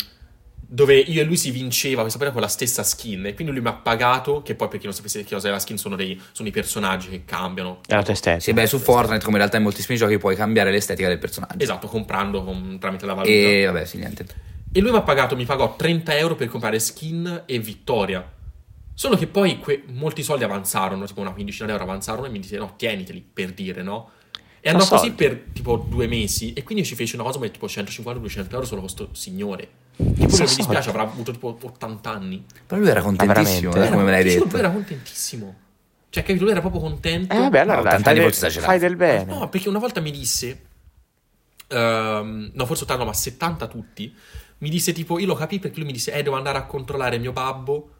[0.70, 3.62] dove io e lui si vinceva questa volta con la stessa skin e quindi lui
[3.62, 5.96] mi ha pagato, che poi per chi non sapesse che cosa è la skin sono,
[5.96, 7.80] dei, sono i personaggi che cambiano.
[7.86, 8.42] È la tua estetica.
[8.42, 11.56] Sì, beh, su Fortnite, come in realtà in moltissimi giochi, puoi cambiare l'estetica del personaggio.
[11.58, 13.32] Esatto, comprando con- tramite la valuta.
[13.32, 14.26] E vabbè, sì, niente.
[14.70, 18.30] E lui mi ha pagato, mi pagò 30 euro per comprare skin e vittoria.
[18.92, 22.40] Solo che poi que- molti soldi avanzarono, tipo una quindicina di euro avanzarono e mi
[22.40, 24.10] disse no, tieniteli, per dire, no?
[24.60, 27.66] E andò così per tipo due mesi e quindi ci fece una cosa come tipo
[27.66, 29.86] 150-200 euro solo con sto signore.
[29.98, 32.44] Pure Ma mi dispiace, avrà avuto tipo 80 anni.
[32.66, 33.86] Però lui era contentissimo, veramente?
[33.88, 34.44] eh, come me l'hai detto.
[34.48, 35.54] Lui era contentissimo.
[36.10, 36.44] Cioè, capito?
[36.44, 37.34] Lui era proprio contento.
[37.34, 39.34] Eh, vabbè, allora No, dai, 80 fai, anni del, fai del bene.
[39.34, 40.62] No, perché una volta mi disse,
[41.66, 44.14] ehm, no, forse 80, ma 70 tutti.
[44.58, 47.18] Mi disse tipo, io lo capì perché lui mi disse, eh, devo andare a controllare
[47.18, 47.90] mio babbo.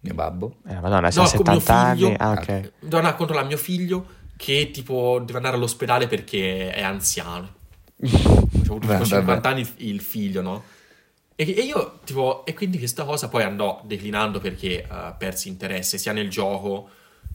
[0.00, 0.56] Mio babbo.
[0.68, 1.60] Eh, madonna, No, con mio 70
[1.92, 2.06] figlio.
[2.06, 2.16] anni.
[2.18, 2.46] Ah, ok.
[2.46, 4.06] Devo andare a controllare mio figlio
[4.36, 7.54] che tipo deve andare all'ospedale perché è anziano.
[8.66, 10.64] Cioè, ha avuto tipo Vabbè, 50 anni il figlio, no?
[11.38, 16.12] E, io, tipo, e quindi questa cosa poi andò declinando perché eh, persi interesse sia
[16.12, 16.88] nel gioco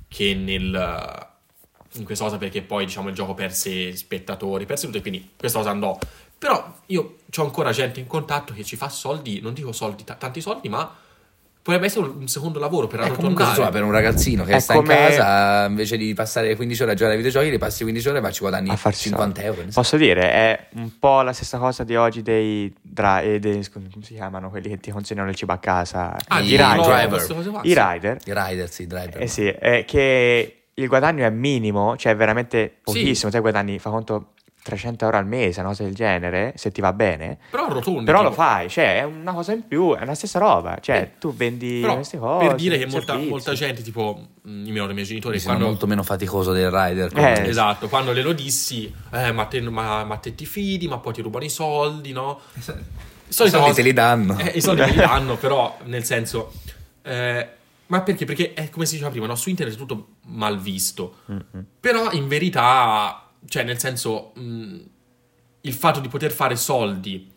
[0.08, 4.98] che nel, eh, in questa cosa perché poi, diciamo, il gioco perse spettatori, perse tutto
[4.98, 5.98] e quindi questa cosa andò.
[6.36, 10.18] Però io c'ho ancora gente in contatto che ci fa soldi, non dico soldi, t-
[10.18, 10.98] tanti soldi, ma
[11.62, 13.50] potrebbe essere un secondo lavoro per Eh, arrotondare.
[13.50, 16.92] insomma, per un ragazzino che È sta come- in casa, invece di passare 15 ore
[16.92, 19.42] a giocare ai videogiochi, li passi 15 ore e ma ci guadagni a farsi 50
[19.42, 19.58] soldi.
[19.60, 19.72] euro.
[19.72, 19.80] so.
[19.80, 23.88] Posso dire, è un po' la stessa cosa di oggi dei, dra- eh, dei- come
[24.02, 26.16] si chiamano quelli che ti consegnano il cibo a casa?
[26.28, 26.76] Ah, I di rider.
[26.76, 27.26] no, driver.
[27.28, 27.76] qua, I sì.
[27.78, 28.18] rider.
[28.26, 29.22] I rider, sì, i driver.
[29.22, 34.32] Eh sì, è che il guadagno è minimo, cioè veramente pochissimo, te guadagni, fa conto
[34.64, 38.04] 300 euro al mese, una cosa del genere, se ti va bene, Però arrotondi.
[38.04, 41.12] però lo fai, cioè è una cosa in più, è la stessa roba, cioè Eh,
[41.20, 42.46] tu vendi Però, queste cose.
[42.48, 45.56] per dire che molta, molta gente, tipo, mh, io mi ricordo i miei genitori, sembra
[45.56, 47.12] quando, molto meno faticoso del rider.
[47.18, 51.00] Eh, esatto, quando le lo dissi, eh, ma, te, ma, ma te ti fidi, ma
[51.00, 52.40] poi ti rubano i soldi, no?
[52.56, 52.62] I
[53.34, 54.38] soldi cose- te li danno.
[54.38, 56.52] Eh, I soldi te li danno, però, nel senso...
[57.02, 57.48] eh,
[57.88, 58.24] ma perché?
[58.24, 59.36] Perché è come si diceva prima, no?
[59.36, 61.16] su internet è tutto mal visto.
[61.80, 64.80] Però in verità, cioè nel senso, mh,
[65.62, 67.32] il fatto di poter fare soldi,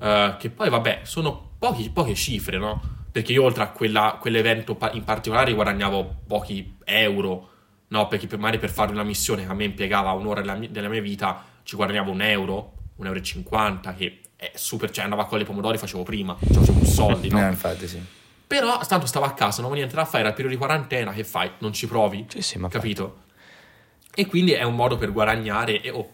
[0.00, 2.80] eh, che poi vabbè, sono pochi- poche cifre, no?
[3.10, 7.48] Perché io oltre a quella- quell'evento in particolare guadagnavo pochi euro,
[7.88, 8.08] no?
[8.08, 10.88] Perché per, magari per fare una missione che a me impiegava un'ora della, mi- della
[10.88, 15.22] mia vita ci guadagnavo un euro, un euro e cinquanta, che è super, cioè andavo
[15.22, 17.40] a con le pomodori facevo prima, cioè facevo soldi, no?
[17.44, 18.00] Eh, infatti, sì.
[18.46, 21.12] Però tanto stavo a casa, non avevo niente da fare, era il periodo di quarantena,
[21.12, 21.50] che fai?
[21.58, 22.24] Non ci provi?
[22.28, 23.24] Sì, sì, ma Capito?
[24.18, 26.10] E quindi è un modo per guadagnare e oh,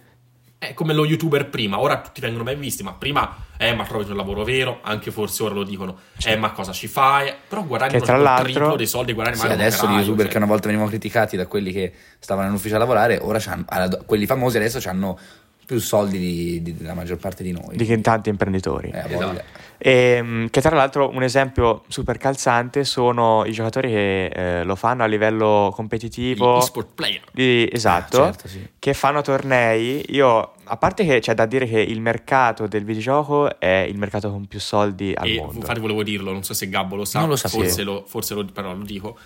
[0.58, 4.10] è come lo youtuber prima, ora tutti vengono ben visti, ma prima, eh, ma trovi
[4.10, 7.32] un lavoro vero, anche forse ora lo dicono, eh, ma cosa ci fai?
[7.48, 10.24] Però guadagni Che tra il l'altro- triplo dei soldi che guadagni Sì, adesso gli youtuber
[10.24, 10.30] cioè.
[10.32, 13.64] che una volta venivano criticati da quelli che stavano in ufficio a lavorare, ora c'hanno-
[14.04, 15.18] quelli famosi adesso hanno
[15.66, 17.76] più soldi di, di- della maggior parte di noi.
[17.76, 18.90] di che tanti imprenditori.
[18.90, 19.26] Eh, Esatto.
[19.26, 19.44] voglia.
[19.78, 25.02] Ehm, che tra l'altro un esempio super calzante sono i giocatori che eh, lo fanno
[25.02, 26.56] a livello competitivo.
[26.56, 27.20] Gli e-sport player.
[27.32, 28.66] di- esatto, Ah, certo, sì.
[28.78, 30.02] che fanno tornei.
[30.08, 34.30] Io, a parte che c'è da dire che il mercato del videogioco è il mercato
[34.30, 35.54] con più soldi al E mondo.
[35.58, 37.62] infatti volevo dirlo, non so se Gabbo lo sa, Non lo sapevo.
[37.64, 39.18] forse, lo, forse lo, però lo dico.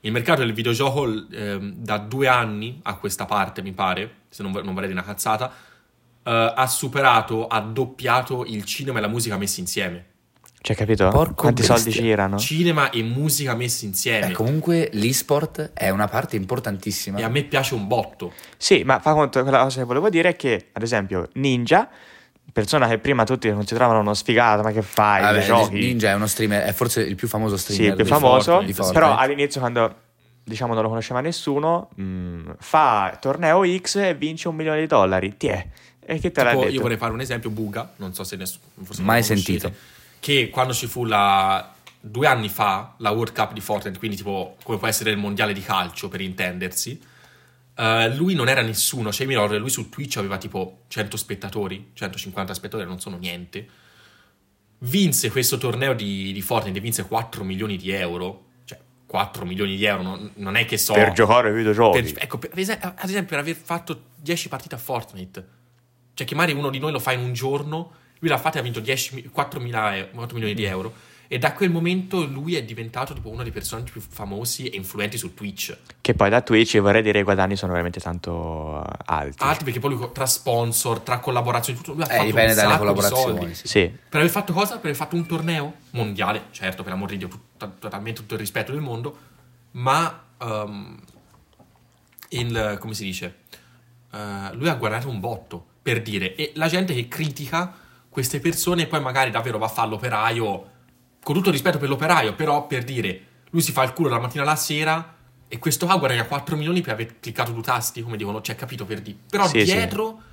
[0.00, 4.50] Il mercato del videogioco ehm, da due anni a questa parte, mi pare, se non,
[4.52, 5.58] non vorrei dire una cazzata, eh,
[6.32, 10.04] ha superato, ha doppiato il cinema e la musica messi insieme.
[10.62, 11.08] Cioè, capito?
[11.08, 11.76] Porco Quanti bestia.
[11.78, 12.36] soldi girano?
[12.38, 14.28] Cinema e musica messi insieme.
[14.28, 17.18] Eh, comunque l'e-sport è una parte importantissima.
[17.18, 18.32] E a me piace un botto.
[18.58, 21.88] Sì, ma fa conto, quella cosa che volevo dire è che, ad esempio, Ninja,
[22.52, 25.22] persona che prima tutti consideravano uno sfigato, ma che fai?
[25.22, 25.78] Vabbè, giochi?
[25.78, 28.66] Ninja è uno streamer, è forse il più famoso Sì, streamer il più famoso, Fortnite,
[28.66, 28.98] di Fortnite.
[29.00, 29.94] però all'inizio quando
[30.44, 35.36] diciamo non lo conosceva nessuno, mh, fa torneo X e vince un milione di dollari.
[35.38, 35.66] Ti è.
[36.00, 36.74] E che te l'ha Tipo, detto?
[36.74, 38.64] io vorrei fare un esempio, Buga, non so se nessuno...
[39.00, 39.72] Mai conoscete, sentito.
[40.18, 41.74] Che quando ci fu la...
[42.02, 45.52] Due anni fa, la World Cup di Fortnite, quindi tipo come può essere il mondiale
[45.52, 46.98] di calcio per intendersi,
[47.76, 51.18] eh, lui non era nessuno, cioè mi ricordo che lui su Twitch aveva tipo 100
[51.18, 53.66] spettatori, 150 spettatori, non sono niente.
[54.78, 59.84] Vinse questo torneo di, di Fortnite, vinse 4 milioni di euro, cioè 4 milioni di
[59.84, 60.94] euro, non, non è che so...
[60.94, 62.00] per giocare ai videogiochi.
[62.02, 65.46] Per- ecco, per ad esempio, per aver fatto 10 partite a Fortnite,
[66.20, 68.60] cioè che magari uno di noi lo fa in un giorno, lui l'ha fatta e
[68.60, 70.92] ha vinto 10 mi- 4, e- 4 milioni di euro.
[71.32, 75.16] E da quel momento lui è diventato tipo uno dei personaggi più famosi e influenti
[75.16, 75.74] su Twitch.
[76.00, 79.42] Che poi da Twitch vorrei dire i guadagni sono veramente tanto alti.
[79.42, 82.56] Altri perché poi lui tra sponsor, tra collaborazioni, tutto, lui ha Eh, fatto dipende un
[82.56, 83.38] dalle sacco di collaborazioni.
[83.38, 83.54] soldi.
[83.54, 83.66] sì.
[83.68, 84.74] Sì, Per aver fatto cosa?
[84.76, 88.40] Per aver fatto un torneo mondiale, certo, per amor di Dio, tut- totalmente tutto il
[88.40, 89.16] rispetto del mondo,
[89.72, 90.98] ma ehm,
[92.30, 93.36] il, come si dice?
[94.12, 97.74] Eh, lui ha guadagnato un botto, per dire, e la gente che critica
[98.08, 100.70] queste persone poi magari davvero va a fare l'operaio,
[101.22, 103.20] con tutto rispetto per l'operaio, però per dire,
[103.50, 105.16] lui si fa il culo dalla mattina alla sera
[105.48, 108.84] e questo qua guadagna 4 milioni per aver cliccato due tasti, come dicono, c'è capito
[108.84, 109.18] per dire.
[109.28, 110.28] Però Sì, sì.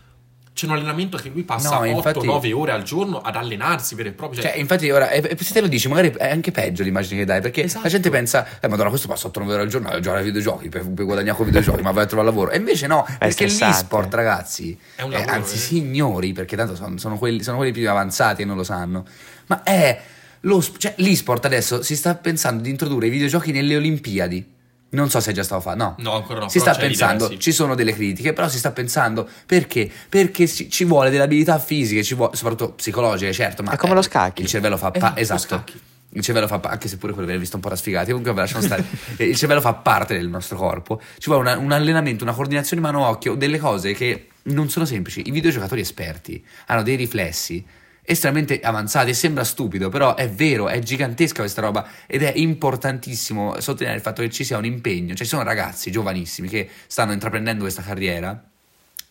[0.58, 4.10] C'è un allenamento che lui passa No, infatti- 8-9 ore al giorno ad allenarsi vero
[4.10, 4.42] e proprio.
[4.42, 7.26] Cioè, infatti, ora, e- e se te lo dici, magari è anche peggio l'immagine che
[7.26, 7.84] dai, perché Esatto.
[7.84, 10.68] la gente pensa, eh, madonna, questo passa 8 ore al giorno a giocare ai videogiochi
[10.70, 12.50] per, per guadagnare con i videogiochi, ma vai a trovare lavoro.
[12.50, 13.76] E invece no, perché stressante.
[13.78, 15.60] l'e-sport, ragazzi, È un eh, lavoro, anzi, eh.
[15.60, 19.06] signori, perché tanto sono, sono quelli, sono quelli più avanzati e non lo sanno,
[19.46, 20.02] ma è
[20.42, 24.56] lo, cioè, l'e-sport adesso si sta pensando di introdurre i videogiochi nelle Olimpiadi.
[24.90, 25.96] Non so se è già stato fatto, no.
[26.00, 27.40] No, ancora no, Si sta pensando, sì.
[27.40, 29.90] ci sono delle critiche, però si sta pensando perché?
[30.08, 33.94] Perché ci, ci vuole delle abilità fisiche, ci vuole, soprattutto psicologiche, certo, ma È come
[33.94, 34.44] lo scacchi.
[34.44, 35.64] Il cervello fa Eh, pa- lo esatto.
[36.12, 38.32] Il cervello fa pa- anche se pure quello viene visto un po' da sfigati, comunque
[38.32, 38.86] vabbè, lasciamo stare.
[39.18, 41.02] Eh, il cervello fa parte del nostro corpo.
[41.18, 45.22] Ci vuole una- un allenamento, una coordinazione mano-occhio, delle cose che non sono semplici.
[45.28, 47.64] I videogiocatori esperti hanno dei riflessi
[48.10, 53.60] estremamente avanzati e sembra stupido, però è vero, è gigantesca questa roba ed è importantissimo
[53.60, 57.12] sottolineare il fatto che ci sia un impegno, cioè ci sono ragazzi giovanissimi che stanno
[57.12, 58.32] intraprendendo questa carriera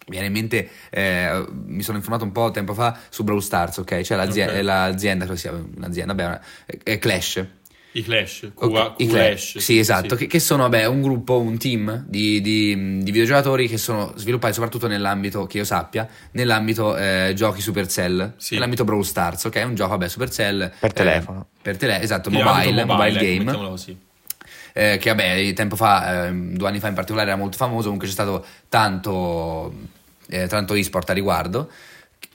[0.08, 3.78] Mi viene in mente, eh, mi sono informato un po' tempo fa su Brawl Stars,
[3.78, 4.00] ok?
[4.02, 4.62] Cioè l'azienda, Ok.
[4.62, 7.44] l'azienda, sia un'azienda, è- è Clash.
[7.96, 9.56] I Clash, Q- i Clash.
[9.58, 13.78] Sì, esatto, Che, che sono vabbè, un gruppo, un team di, di- di videogiocatori che
[13.78, 18.52] sono sviluppati soprattutto nell'ambito, che io sappia, nell'ambito eh, giochi Supercell, Sì.
[18.54, 19.54] nell'ambito Brawl Stars, ok?
[19.56, 20.72] È un gioco, vabbè, Supercell.
[20.78, 21.46] Per eh, telefono.
[21.62, 23.68] per telefono, esatto, mobile, mobile, ecco, game.
[23.68, 23.98] così.
[24.74, 27.84] eh, che vabbè, tempo fa, ehm, due anni fa in particolare, era molto famoso.
[27.84, 29.72] Comunque c'è stato tanto,
[30.28, 31.70] eh, tanto e-sport a riguardo.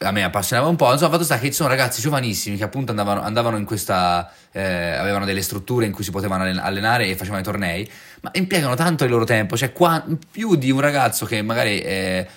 [0.04, 0.92] A me appassionava un po'.
[0.92, 4.32] Insomma, fatto sta che ci sono ragazzi giovanissimi che appunto andavano, andavano in questa.
[4.52, 4.62] eh,
[4.94, 7.90] avevano delle strutture in cui si potevano allen- allenare e facevano i tornei,
[8.22, 9.56] ma impiegano tanto il loro tempo.
[9.56, 11.82] Cioè, qua, più di un ragazzo che magari.
[11.82, 12.28] eh,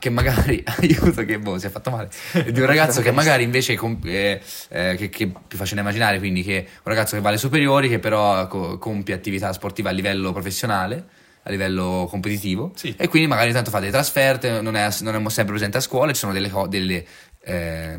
[0.00, 2.10] che magari aiuto che boh, si è fatto male
[2.50, 4.40] di un ragazzo che magari invece eh,
[4.70, 8.00] eh, che, che più facile immaginare quindi che un ragazzo che va alle superiori che
[8.00, 11.06] però co- compie attività sportiva a livello professionale
[11.48, 12.94] a livello competitivo Sì.
[12.96, 16.12] e quindi magari tanto fa delle trasferte non è, non è sempre presente a scuola
[16.12, 17.04] ci sono delle, delle,
[17.42, 17.98] ehm,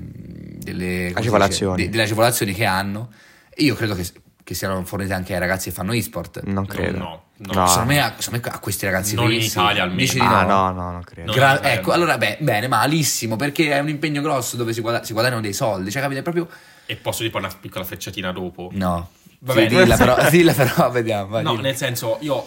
[0.59, 1.19] delle si dice?
[1.19, 1.83] Agevolazioni.
[1.83, 3.11] De- delle agevolazioni che hanno
[3.57, 4.05] io credo che,
[4.43, 6.97] che siano fornite anche ai ragazzi che fanno e-sport Non credo.
[6.97, 7.53] no, no.
[7.53, 7.67] No.
[7.67, 9.41] secondo, me, a, secondo me a questi ragazzi Non qui in.
[9.41, 9.99] Italia almeno.
[10.01, 10.71] Dici di Ah, no?
[10.71, 11.31] no, no, non credo.
[11.33, 15.03] Gra- Italia ecco, allora beh, bene, malissimo, perché è un impegno grosso dove si, guada-
[15.03, 16.47] si guadagnano dei soldi, cioè capite, proprio...
[16.85, 18.69] E posso dire poi una piccola frecciatina dopo.
[18.73, 19.09] No.
[19.39, 19.61] Vabbè.
[19.61, 21.27] Sì, dilla però, dilla però, vediamo.
[21.27, 21.61] vai, No, dilla.
[21.63, 22.45] nel senso, io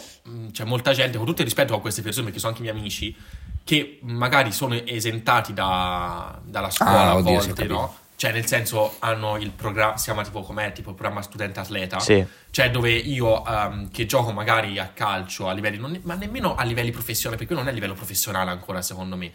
[0.53, 3.17] c'è molta gente, con tutto il rispetto a queste persone, perché sono anche miei amici,
[3.65, 7.97] che magari sono esentati da- dalla scuola Ah, a oddio, volte, no?
[8.15, 11.99] Cioè, nel senso, hanno il programma, si chiama tipo com'è, tipo il programma studente atleta.
[11.99, 12.25] Sì.
[12.51, 16.63] Cioè, dove io ehm, che gioco magari a calcio a livelli, non- ma nemmeno a
[16.63, 19.33] livelli professionali, perché non è a livello professionale ancora, secondo me.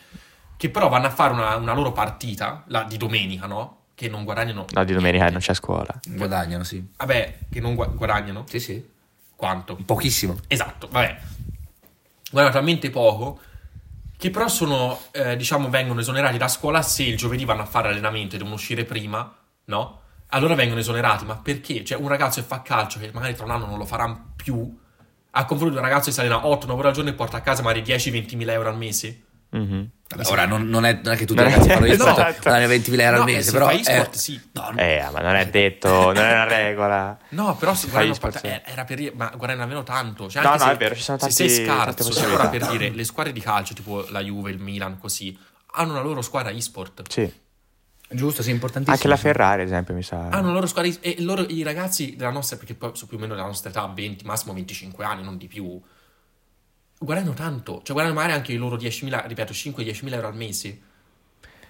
[0.56, 3.77] Che però vanno a fare una, una loro partita, la di domenica, no?
[3.98, 4.68] Che non guadagnano.
[4.70, 6.00] No, di domenica non c'è scuola.
[6.08, 6.88] Guadagnano, sì.
[6.98, 8.44] Vabbè, che non gua- guadagnano.
[8.48, 8.88] Sì, sì.
[9.36, 9.76] Quanto?
[9.84, 10.38] Pochissimo.
[10.46, 11.20] Esatto, vabbè.
[12.30, 13.40] Guardano talmente poco
[14.16, 17.88] che però sono, eh, diciamo, vengono esonerati da scuola se il giovedì vanno a fare
[17.88, 20.02] allenamento e devono uscire prima, no?
[20.28, 21.84] Allora vengono esonerati, ma perché?
[21.84, 24.78] Cioè, un ragazzo che fa calcio, che magari tra un anno non lo farà più,
[25.32, 27.42] a confronto di un ragazzo che si allena 8-9 ore al giorno e porta a
[27.42, 29.24] casa magari 10-20 mila euro al mese?
[29.50, 29.90] Mhm.
[30.10, 32.40] Vabbè, ora non, non è, non è che tutti i ragazzi fanno No, e-sport esatto.
[32.44, 33.66] guadagnano 20.000 euro No, al mese, se però...
[33.66, 34.42] fai e-sport, eh, sì.
[34.54, 37.18] no, Eh, ma non è detto, non è una regola.
[37.30, 38.46] No, però se guadagnano, sport, sì.
[38.48, 40.30] eh, era per dire, ma guadagnano almeno tanto.
[40.30, 42.10] Cioè, No, anche no, se, è vero, ci sono se tanti- sei tante scarso, se
[42.10, 42.40] possibilità.
[42.42, 45.38] ora per dire, le squadre di calcio, tipo la Juve, il Milan, così,
[45.74, 47.02] hanno una loro squadra e-sport.
[47.10, 47.34] Sì.
[48.10, 48.96] Giusto, sì, importantissimo.
[48.96, 50.28] Anche la Ferrari, ad esempio, mi sa.
[50.30, 53.20] Hanno una loro squadra e loro, i ragazzi della nostra, perché poi sono più o
[53.20, 55.82] meno della nostra età, 20, massimo 25 anni, non di più,
[57.00, 57.82] guadagnano tanto.
[57.84, 60.80] Cioè guadagnano magari anche i loro 10.000, ripeto, 5-10.000 euro al mese.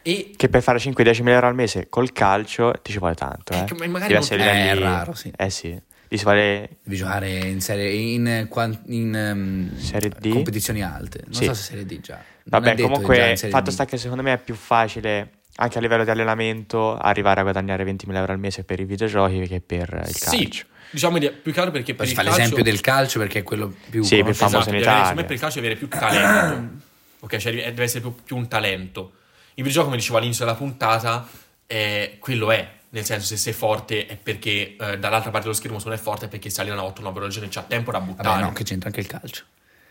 [0.02, 3.54] E Che per fare 5-10 mila euro al mese col calcio ti ci vuole tanto,
[3.54, 3.60] eh.
[3.60, 5.32] Eh, che ma magari non- livelli- è raro, sì.
[5.36, 5.78] Eh sì.
[6.24, 6.78] Vuole...
[6.84, 7.92] Devi giocare in serie...
[7.92, 10.30] in, quan- in, ehm, Serie D?
[10.30, 11.24] competizioni alte.
[11.26, 11.44] Non Sì.
[11.44, 12.24] so se serie D già.
[12.46, 16.06] Vabbè, detto comunque, in fatto sta che secondo me è più facile, anche a livello
[16.06, 20.16] di allenamento, arrivare a guadagnare 20.000 euro al mese per i videogiochi che per il
[20.16, 20.66] sì, calcio.
[20.92, 22.38] Diciamo di- più che altro perché per Poi si fa calcio...
[22.40, 25.00] l'esempio del calcio perché è quello più Sì, più famoso in Esatto, deve- Italia.
[25.00, 26.86] secondo me per il calcio deve avere più talento.
[27.20, 29.12] ok, cioè deve essere più, più un talento.
[29.56, 31.28] Il videogioco, come dicevo all'inizio della puntata,
[31.66, 32.76] eh, quello è.
[32.90, 36.00] Nel senso, se sei forte è perché eh, dall'altra parte dello schermo se non è
[36.00, 38.30] forte è perché si allena 8-9 ore al giorno e c'ha tempo da buttare.
[38.30, 39.44] Vabbè, no, che c'entra anche il calcio.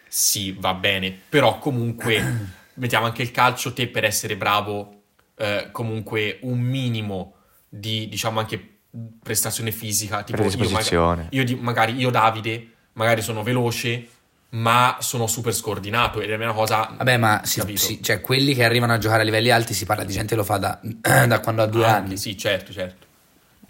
[0.09, 5.03] Sì, va bene, però comunque mettiamo anche il calcio, te per essere bravo,
[5.37, 7.35] eh, comunque un minimo
[7.69, 8.76] di, diciamo anche
[9.23, 14.09] prestazione fisica, tipo io, maga- io di- magari io Davide, magari sono veloce,
[14.51, 16.95] ma sono super scordinato ed è una cosa...
[16.97, 17.81] Vabbè, ma si- Capito.
[17.81, 20.37] si- cioè, quelli che arrivano a giocare a livelli alti si parla di gente che
[20.37, 20.81] lo fa da,
[21.27, 22.17] da quando ha due Anche, anni.
[22.17, 23.07] Sì, certo, certo.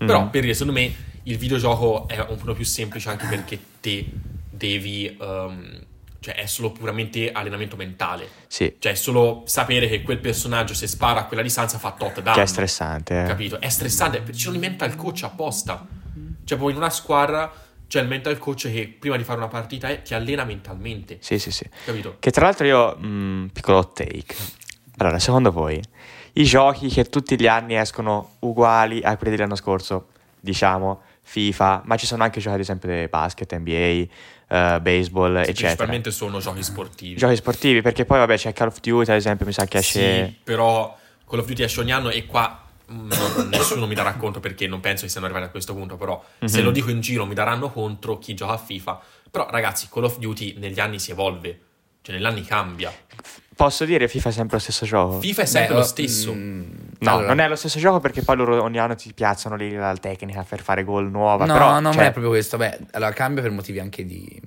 [0.02, 0.06] Mm.
[0.06, 0.94] Però per dire, secondo me
[1.24, 4.06] il videogioco è un po' più semplice anche perché te
[4.50, 5.16] devi...
[5.20, 5.84] ehm,
[6.26, 8.28] cioè è solo puramente allenamento mentale.
[8.48, 12.20] Sì, Cioè, è solo sapere che quel personaggio, se spara a quella distanza, fa tot
[12.20, 12.34] danno.
[12.36, 13.22] che è stressante.
[13.22, 13.26] eh.
[13.26, 13.60] Capito?
[13.60, 14.24] È stressante.
[14.32, 15.86] Ci sono i mental coach apposta.
[16.44, 17.52] Cioè, poi in una squadra
[17.86, 21.18] c'è il mental coach che prima di fare una partita eh, ti allena mentalmente.
[21.20, 21.64] Sì, sì, sì.
[21.84, 22.16] Capito?
[22.18, 24.34] Che tra l'altro io, mh, piccolo hot take.
[24.98, 25.80] Allora, secondo voi,
[26.32, 30.08] i giochi che tutti gli anni escono uguali a quelli dell'anno scorso,
[30.40, 34.04] diciamo, FIFA, ma ci sono anche giochi ad esempio di basket, NBA,
[34.48, 35.52] eh, baseball, eccetera.
[35.54, 37.16] Principalmente sono giochi sportivi.
[37.16, 40.26] Giochi sportivi, perché poi vabbè c'è Call of Duty ad esempio, mi sa che esce...
[40.26, 40.96] Sì, però
[41.28, 44.66] Call of Duty esce ogni anno e qua mm, non- nessuno mi darà conto perché
[44.66, 46.64] non penso che siano arrivati a questo punto, però se Mhm.
[46.64, 49.00] lo dico in giro mi daranno contro chi gioca a FIFA.
[49.30, 51.60] Però ragazzi, Call of Duty negli anni si evolve,
[52.02, 52.92] cioè negli anni cambia.
[53.56, 55.18] Posso dire FIFA è sempre lo stesso gioco?
[55.18, 56.34] FIFA è sempre Beh, lo oh, stesso.
[56.34, 56.62] mm,
[56.98, 59.72] No, allora, non è lo stesso gioco perché poi loro ogni anno ti piazzano lì
[59.74, 61.46] la tecnica per fare gol nuova.
[61.46, 62.56] No, però, non cioè, è proprio questo.
[62.58, 64.40] Beh, allora cambia per motivi anche di,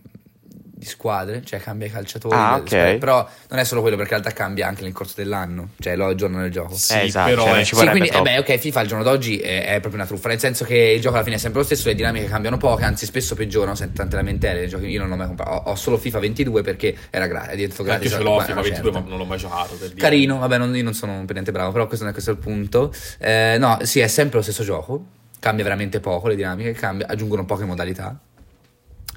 [0.79, 2.33] di squadre, cioè cambia i calciatori.
[2.33, 2.67] Ah, ok.
[2.67, 2.97] squadre.
[2.99, 6.15] Però non è solo quello, perché in realtà cambia anche nel corso dell'anno, cioè lo
[6.15, 6.73] giorno del gioco.
[6.73, 9.03] Sì, Eh, esatto, però cioè, è- ci Sì, quindi, eh beh, ok, FIFA al giorno
[9.03, 11.59] d'oggi è, è proprio una truffa, nel senso che il gioco alla fine è sempre
[11.59, 15.11] lo stesso, le dinamiche cambiano poche, anzi spesso peggiorano, sento tante lamentele, giochi- io non
[15.11, 18.11] ho mai comprato, ho, ho solo FIFA 22 perché era gratis, è diventato Anche gratis.
[18.13, 18.99] se l'ho FIFA una 22, certa.
[19.01, 19.75] ma non l'ho mai giocato.
[19.75, 19.99] Per dire.
[19.99, 22.37] Carino, vabbè, non- io non sono per niente bravo, però questo non è questo il
[22.37, 22.93] punto.
[23.17, 25.03] Eh, no, sì, è sempre lo stesso gioco,
[25.41, 28.17] cambia veramente poco le dinamiche, cambia- aggiungono poche modalità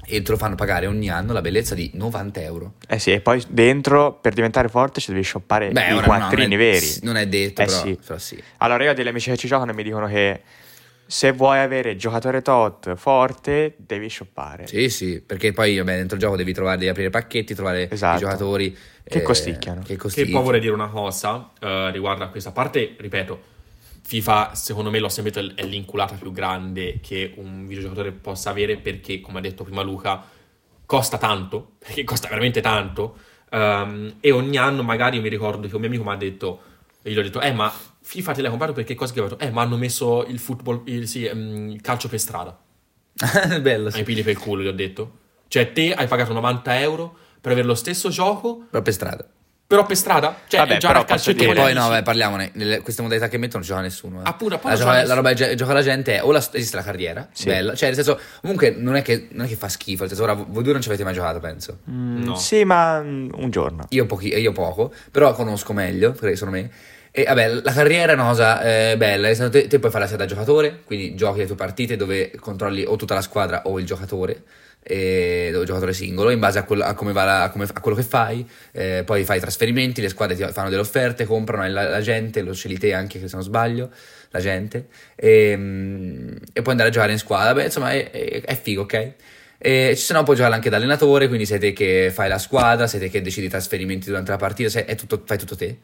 [0.05, 2.73] e te lo fanno pagare ogni anno la bellezza di 90 euro.
[2.87, 6.07] Eh sì, e poi dentro per diventare forte ci devi shoppare Beh, i ora no,
[6.07, 6.87] quattrini non è, veri.
[7.01, 7.99] Non è detto, Eh però, sì.
[8.05, 8.43] però sì.
[8.57, 10.41] Allora io ho degli amici che ci giocano e mi dicono che
[11.05, 14.67] se vuoi avere giocatore tot forte devi shoppare.
[14.67, 18.17] Sì, sì, perché poi vabbè, dentro il gioco devi trovare, devi aprire pacchetti, trovare Esatto.
[18.17, 19.81] i giocatori Che eh, costicchiano.
[19.81, 20.35] Che Che costicchiano.
[20.37, 23.41] poi vorrei dire una cosa eh, riguardo a questa parte, ripeto,
[24.05, 28.77] FIFA secondo me l'ho sempre detto è l'inculata più grande che un videogiocatore possa avere
[28.77, 30.23] perché, come ha detto prima Luca,
[30.85, 33.17] costa tanto, perché costa veramente tanto,
[33.49, 36.61] ehm, e ogni anno magari io mi ricordo che un mio amico mi ha detto,
[37.01, 39.43] e gli ho detto, eh ma FIFA te l'hai comprato perché cosa che ho detto?
[39.43, 42.57] Eh ma hanno messo il football, il, sì, ehm, il calcio per strada,
[43.61, 44.03] Bello, ai sì.
[44.03, 45.19] pigli per il culo gli ho detto.
[45.47, 49.27] Cioè te hai pagato 90 euro per avere lo stesso gioco, Però per strada.
[49.65, 50.35] Però per strada?
[50.47, 52.51] Cioè Vabbè, giocare però posso Che poi no, vabbè, parliamone.
[52.53, 54.19] Nelle- queste modalità che mettono non gioca nessuno.
[54.19, 54.23] eh.
[54.25, 56.75] Ah, poi la, gioca, gioca la roba che gioca la gente è o la, esiste
[56.75, 57.45] la carriera, Sì.
[57.47, 57.73] bella.
[57.75, 60.01] Cioè, nel senso, comunque non è, che, non è che fa schifo.
[60.01, 61.79] Nel senso, ora voi due non ci avete mai giocato, penso.
[61.89, 62.35] Mm, No.
[62.35, 63.85] Sì, ma mm, un giorno.
[63.89, 66.69] Io, pochi, io poco, però conosco meglio, perché sono me.
[67.15, 70.03] E vabbè, la carriera è una cosa eh, bella, nel senso, te, te puoi fare
[70.05, 73.61] la sede da giocatore, quindi giochi le tue partite dove controlli o tutta la squadra
[73.65, 74.41] o il giocatore,
[74.83, 78.03] e, il giocatore singolo, in base a, quello- a la- a come- a quello che
[78.03, 82.01] fai, eh, poi fai i trasferimenti, le squadre ti fanno delle offerte, comprano la, la
[82.01, 83.89] gente, lo scegli te anche se non sbaglio,
[84.31, 88.41] la gente, e, mm, e puoi andare a giocare in squadra, beh insomma è, è-
[88.43, 89.11] è figo, ok?
[89.65, 92.85] E se no puoi giocare anche da allenatore, quindi sei te che fai la squadra,
[92.87, 95.77] sei te che decidi i trasferimenti durante la partita, sei- tutto- fai tutto te,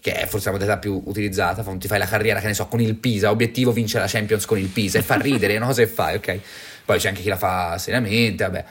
[0.00, 2.80] che è forse la modalità più utilizzata, ti fai la carriera, che ne so, con
[2.80, 5.82] il Pisa, obiettivo vincere la Champions con il Pisa, e fa ridere, è una cosa
[5.82, 6.38] che fai, ok?
[6.84, 8.64] Poi c'è anche chi la fa seriamente, vabbè.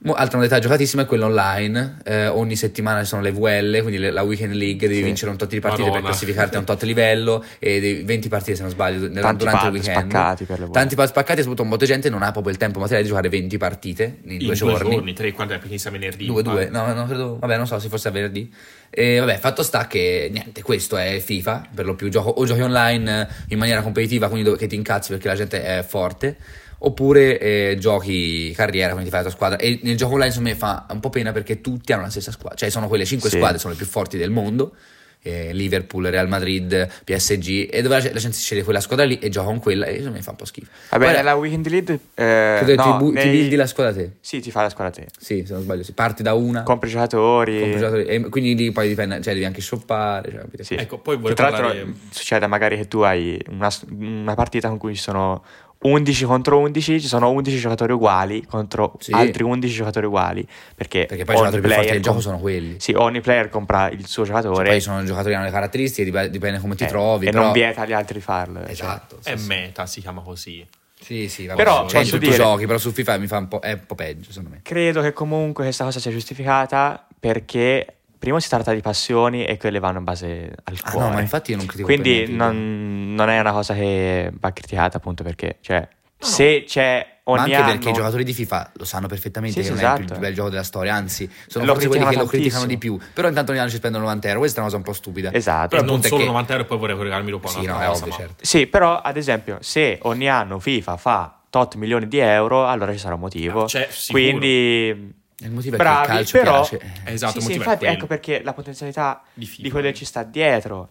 [0.00, 4.22] Altra modalità giocatissima è quella online, eh, ogni settimana ci sono le VL, quindi la
[4.22, 5.02] Weekend League, devi Sì.
[5.02, 6.10] vincere un tot di partite per Madonna.
[6.10, 9.66] classificarti a un tot livello e devi- 20 partite se non sbaglio nel- Tanti durante
[9.66, 9.96] il weekend.
[10.08, 10.70] spaccati per le VL.
[10.70, 13.08] Tanti pad spaccati soprattutto un botto di gente non ha proprio il tempo materiale di
[13.10, 15.12] giocare 20 partite in, in due giorni.
[15.14, 16.26] tre, quando è perché inizia venerdì.
[16.26, 18.54] Due, due, ma- no, no, credo, vabbè, non so, se forse è venerdì.
[18.90, 22.60] E vabbè, fatto sta che niente, questo è FIFA, per lo più gioco o giochi
[22.60, 26.36] online in maniera competitiva, quindi dove, che ti incazzi perché la gente è forte,
[26.78, 29.58] oppure eh, giochi carriera, quindi ti fai la tua squadra.
[29.58, 32.56] E nel gioco online, me, fa un po' pena perché tutti hanno la stessa squadra,
[32.56, 33.36] cioè sono quelle 5 Sì.
[33.36, 34.74] squadre, sono le più forti del mondo.
[35.20, 39.18] eh, Liverpool, Real Madrid, PSG, e dove la, la gente si sceglie quella squadra lì
[39.18, 40.70] e gioca con quella, e secondo me fa un po' schifo.
[40.90, 41.98] Vabbè, Poi, nella Weekend League...
[42.14, 44.12] Eh, no, ti, bu- ti nei- buildi la squadra te.
[44.20, 45.08] Sì, ti fa la squadra te.
[45.18, 45.92] Sì, se non sbaglio, sì.
[45.92, 46.62] parti da una.
[46.62, 47.58] Compri giocatori.
[47.58, 50.30] compri giocatori, e quindi lì poi dipende, cioè devi anche shoppare.
[50.30, 50.62] Cioè?
[50.62, 50.74] Sì.
[50.76, 53.68] Ecco, poi vorrei tra l'altro succede magari che tu hai una,
[53.98, 55.42] una partita con cui ci sono
[55.80, 59.12] 11 contro 11, ci sono 11 giocatori uguali contro Sì.
[59.12, 60.46] altri 11 giocatori uguali.
[60.74, 62.76] Perché, Perché poi i ogni giocatori più forti player del gioco sono quelli.
[62.80, 66.26] Sì, ogni player compra il suo giocatore Poi sono giocatori che hanno le caratteristiche, dip-
[66.30, 67.26] dipende come ti eh, trovi.
[67.26, 67.44] e però...
[67.44, 68.60] non vieta agli altri di farlo.
[68.62, 68.70] cioè.
[68.70, 69.18] Esatto.
[69.20, 69.46] sì, È sì.
[69.46, 70.66] meta, si chiama così.
[71.00, 73.26] Sì, sì, vabbè, Però c'è in posso tutti i dire- giochi, però su FIFA mi
[73.28, 74.60] fa un po', è un po' peggio, secondo me.
[74.64, 79.78] Credo che comunque questa cosa sia giustificata perché primo si tratta di passioni e quelle
[79.78, 81.06] vanno in base al Ah, cuore.
[81.08, 84.96] no, ma infatti io non critico Quindi non, non è una cosa che va criticata
[84.96, 85.86] appunto perché, cioè,
[86.20, 87.66] se c'è Ma ogni anche anno...
[87.72, 90.12] perché i giocatori di FIFA lo sanno perfettamente Sì, che sì, non è il esatto.
[90.14, 92.98] più bel gioco della storia, anzi, sono Lo forse quelli che lo criticano di più.
[93.14, 95.32] Però intanto ogni anno ci spendono 90 euro, questa è una cosa un po' stupida.
[95.32, 95.68] Esatto.
[95.68, 96.26] Però non solo che...
[96.28, 98.44] 90 euro e poi vorrei collegarmi dopo Sì, no, è cosa, ovvio, ma- certo.
[98.44, 102.98] Sì, però ad esempio, se ogni anno FIFA fa tot milioni di euro, allora ci
[102.98, 103.64] sarà un motivo.
[103.66, 104.22] C'è, sicuro.
[104.24, 106.92] Quindi Il motivo è bravi, che il calcio però piace.
[107.04, 109.62] Esatto, sì, sì, infatti ecco perché la potenzialità Di FIFA.
[109.62, 110.88] di quello che ci sta dietro.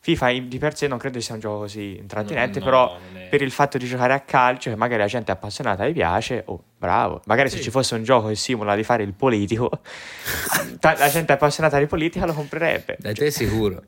[0.00, 3.42] FIFA di per sé non credo sia un gioco così intrattenente, No, però è- per
[3.42, 6.62] il fatto di giocare a calcio, che magari la gente è appassionata gli piace, oh,
[6.78, 7.22] bravo.
[7.26, 7.64] Magari se Sì.
[7.64, 9.68] ci fosse un gioco che simula di fare il politico,
[10.80, 12.96] la gente appassionata di politica lo comprerebbe.
[13.00, 13.82] Dai, te sicuro.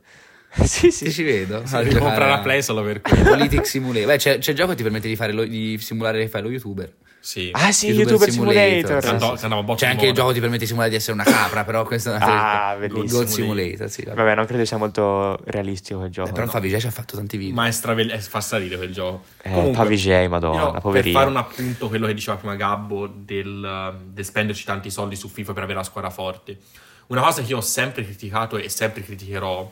[0.64, 1.12] sì, Sì, sì.
[1.12, 1.64] ci vedo.
[1.66, 3.22] Sì, devi comprare a- la Play solo per quello.
[3.30, 4.06] Politic Simulator.
[4.08, 6.42] Beh, c'è, c'è il gioco che ti permette di, fare lo- di simulare che fai
[6.42, 6.92] lo youtuber.
[7.28, 7.50] Sì.
[7.52, 9.02] Ah sì, YouTuber YouTuber Simulator, Simulator.
[9.02, 11.24] sì, sì, C'è di anche il gioco che ti permette di simulare di essere una
[11.24, 13.18] capra, però questa è una Ah, bellissimo.
[13.20, 14.02] God Simulator, sì.
[14.04, 14.16] vabbè.
[14.16, 16.30] Vabbè, non credo sia molto realistico quel gioco.
[16.30, 17.54] Eh, però Favij ci ha fatto tanti video.
[17.54, 19.24] Ma è stravel- eh, fa strarire quel gioco.
[19.42, 21.18] Eh, Comunque, Pavigei, madonna, io, per poverino.
[21.18, 25.52] fare un appunto quello che diceva prima Gabbo del, del spenderci tanti soldi su FIFA
[25.52, 26.56] per avere la squadra forte.
[27.08, 29.70] Una cosa che io ho sempre criticato e sempre criticherò,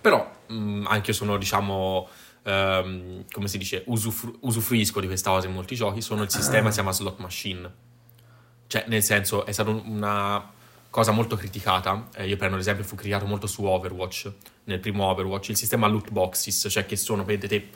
[0.00, 2.08] però mh, anche io sono, diciamo,
[2.42, 6.64] ehm, come si dice, usufru- usufruisco di questa cosa in molti giochi, sono il sistema
[6.64, 7.70] che si chiama slot machine.
[8.66, 10.50] Cioè, nel senso, è stata un- una
[10.90, 12.08] cosa molto criticata.
[12.16, 14.30] Eh, io prendo l'esempio, fu criticato molto su Overwatch,
[14.64, 17.68] nel primo Overwatch, il sistema loot boxes, cioè che sono, vedete,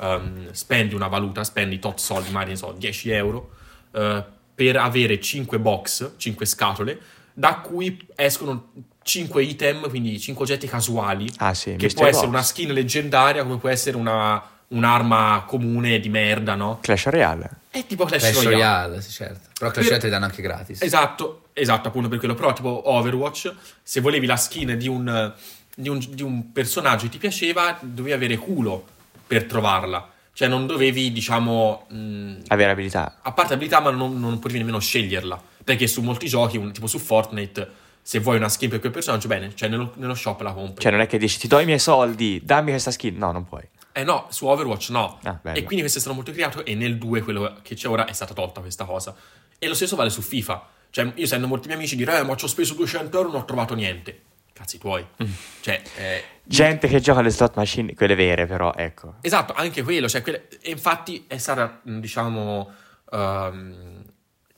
[0.00, 3.52] ehm, spendi una valuta, spendi tot soldi, magari ne so, 10 euro,
[3.92, 4.24] eh,
[4.54, 7.00] per avere 5 box, 5 scatole,
[7.32, 8.70] da cui escono
[9.04, 12.34] 5 item, quindi 5 oggetti casuali, Ah sì, che mystery può essere box.
[12.34, 16.78] una skin leggendaria, come può essere una- un'arma comune di merda, no?
[16.80, 17.50] Clash Royale.
[17.70, 18.54] È tipo Clash, Clash Royale.
[18.54, 19.48] Royale, sì, certo.
[19.58, 20.82] Però Clash Per- Royale te li danno anche gratis.
[20.82, 22.34] Esatto, esatto, appunto per quello.
[22.34, 25.32] Però, tipo Overwatch, se volevi la skin di un,
[25.76, 28.84] di un, di un personaggio che ti piaceva, dovevi avere culo
[29.26, 30.08] per trovarla.
[30.32, 31.86] Cioè, non dovevi, diciamo.
[31.90, 33.18] mh, Avere abilità.
[33.22, 35.40] a parte abilità, ma non, non potevi nemmeno sceglierla.
[35.62, 39.28] Perché su molti giochi, un- tipo su Fortnite, se vuoi una skin per quel personaggio,
[39.28, 40.82] bene, cioè nello, nello shop la compri.
[40.82, 43.16] Cioè non è che dici ti do i miei soldi, dammi questa skin.
[43.16, 43.66] No, non puoi.
[43.92, 45.18] Eh no, su Overwatch no.
[45.22, 48.04] Ah, e quindi questo è stato molto creato e nel 2, quello che c'è ora,
[48.04, 49.14] è stata tolta questa cosa.
[49.58, 50.66] E lo stesso vale su FIFA.
[50.90, 53.32] Cioè, io sento molti miei amici dire, eh, ma ci ho speso 200 euro e
[53.32, 54.20] non ho trovato niente.
[54.52, 55.04] Cazzi tuoi.
[55.22, 55.32] Mm.
[55.60, 59.14] Cioè, eh, Gente che gioca alle slot machine, quelle vere però, ecco.
[59.22, 60.08] esatto, anche quello.
[60.08, 62.70] Cioè, quelle- e infatti è stata, diciamo,
[63.12, 63.93] ehm,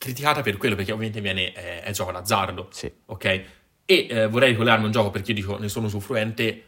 [0.06, 2.68] criticata per quello, perché ovviamente viene, è, è gioco d'azzardo.
[2.70, 2.90] Sì.
[3.06, 3.24] Ok?
[3.24, 6.62] E eh, vorrei ricollegarmi a un gioco perché io dico, ne sono usufruente.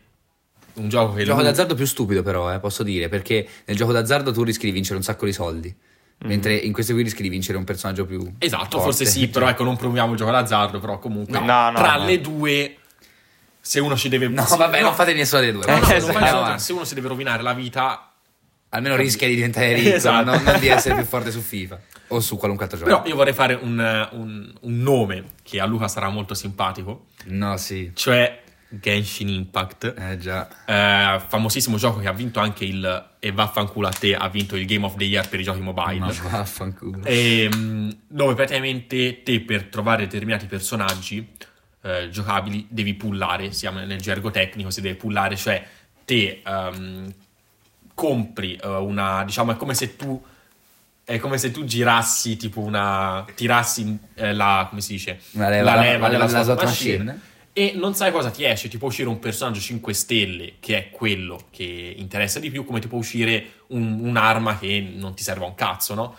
[0.75, 1.21] Un gioco che...
[1.21, 4.43] Il gioco lui- d'azzardo più stupido però, eh, posso dire, perché nel gioco d'azzardo tu
[4.45, 5.75] rischi di vincere un sacco di soldi,
[6.25, 8.35] mentre in questo qui rischi di vincere un personaggio più Mm.
[8.39, 8.85] Esatto, forte.
[8.85, 12.05] forse sì, però ecco, non proviamo il gioco d'azzardo, però comunque No, no, tra no.
[12.05, 12.77] le due,
[13.61, 14.29] se uno ci deve...
[14.29, 15.65] No, vabbè, no, non fate nessuna delle due.
[15.67, 16.59] no, no, Esatto.
[16.59, 18.08] se uno si deve rovinare la vita...
[18.71, 20.25] Almeno rischia di diventare ricco, Esatto.
[20.31, 22.91] non, non di essere più forte su FIFA o su qualunque altro gioco.
[22.91, 27.57] Però io vorrei fare un, un- un nome che a Luca sarà molto simpatico, No,
[27.57, 27.91] sì.
[27.95, 29.95] cioè Genshin Impact.
[29.99, 30.47] Eh già.
[30.67, 33.07] Eh, famosissimo gioco che ha vinto anche il...
[33.21, 35.99] E vaffanculo a te, ha vinto il Game of the Year per i giochi mobile.
[35.99, 37.01] Ma vaffanculo.
[37.05, 41.27] Ehm, dove praticamente te per trovare determinati personaggi
[41.83, 45.67] eh, giocabili devi pullare, si chiama nel gergo tecnico, si deve pullare, cioè
[46.05, 47.13] te ehm,
[47.99, 50.23] compri eh, una, diciamo è come se tu
[51.03, 55.75] è come se tu girassi tipo una tirassi eh, la come si dice Una leva-
[55.75, 57.21] la- la- della la slot slot machine, machine.
[57.55, 60.91] e non sai cosa ti esce, ti può uscire un personaggio 5 stelle che è
[60.91, 65.45] quello che interessa di più, come ti può uscire un- un'arma che non ti serve
[65.45, 66.15] a un cazzo, no?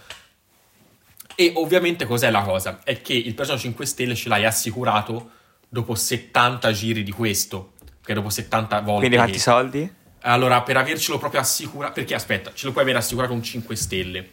[1.35, 2.80] E ovviamente cos'è la cosa?
[2.84, 5.30] È che il personaggio 5 stelle ce l'hai assicurato
[5.69, 7.73] dopo 70 giri di questo,
[8.03, 8.99] che dopo 70 volte.
[8.99, 9.93] Quindi quanti che- soldi?
[10.22, 14.32] Allora, per avercelo proprio assicurato, perché aspetta, ce lo puoi avere assicurato un 5 stelle,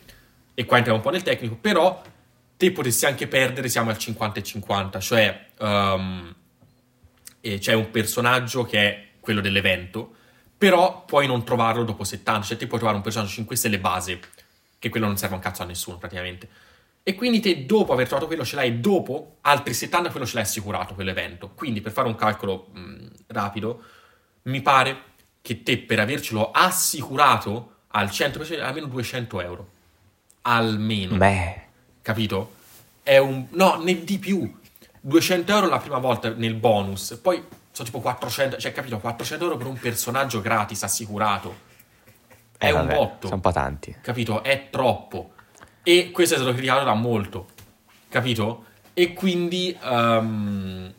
[0.55, 2.03] e qua entriamo un po' nel tecnico, però
[2.57, 5.47] te potresti anche perdere, siamo al 50 e 50, cioè
[7.41, 10.15] e c'è un personaggio che è quello dell'evento,
[10.59, 14.19] però puoi non trovarlo dopo 70, cioè te puoi trovare un personaggio 5 stelle base,
[14.79, 16.49] che quello non serve un cazzo a nessuno praticamente.
[17.03, 20.43] E quindi te dopo aver trovato quello ce l'hai dopo altri 70 quello ce l'hai
[20.43, 21.51] assicurato quell'evento.
[21.51, 23.83] Quindi per fare un calcolo mh, rapido,
[24.45, 25.15] mi pare
[25.47, 29.69] che te per avercelo assicurato al 100% almeno 200 euro.
[30.43, 31.17] Almeno.
[31.17, 31.63] Beh,
[32.03, 32.55] Capito?
[33.05, 33.47] È un...
[33.51, 34.53] No, ne di più.
[35.01, 39.57] 200 euro la prima volta nel bonus, poi sono tipo 400, cioè capito, 400 euro
[39.57, 41.55] per un personaggio gratis assicurato.
[42.59, 43.23] È eh, un vabbè, botto.
[43.23, 43.97] Sono un po' tanti.
[44.01, 44.43] Capito?
[44.43, 45.35] È troppo.
[45.85, 47.47] E questo è stato criticato da molto.
[48.09, 48.65] Capito?
[48.95, 50.93] E quindi ehm,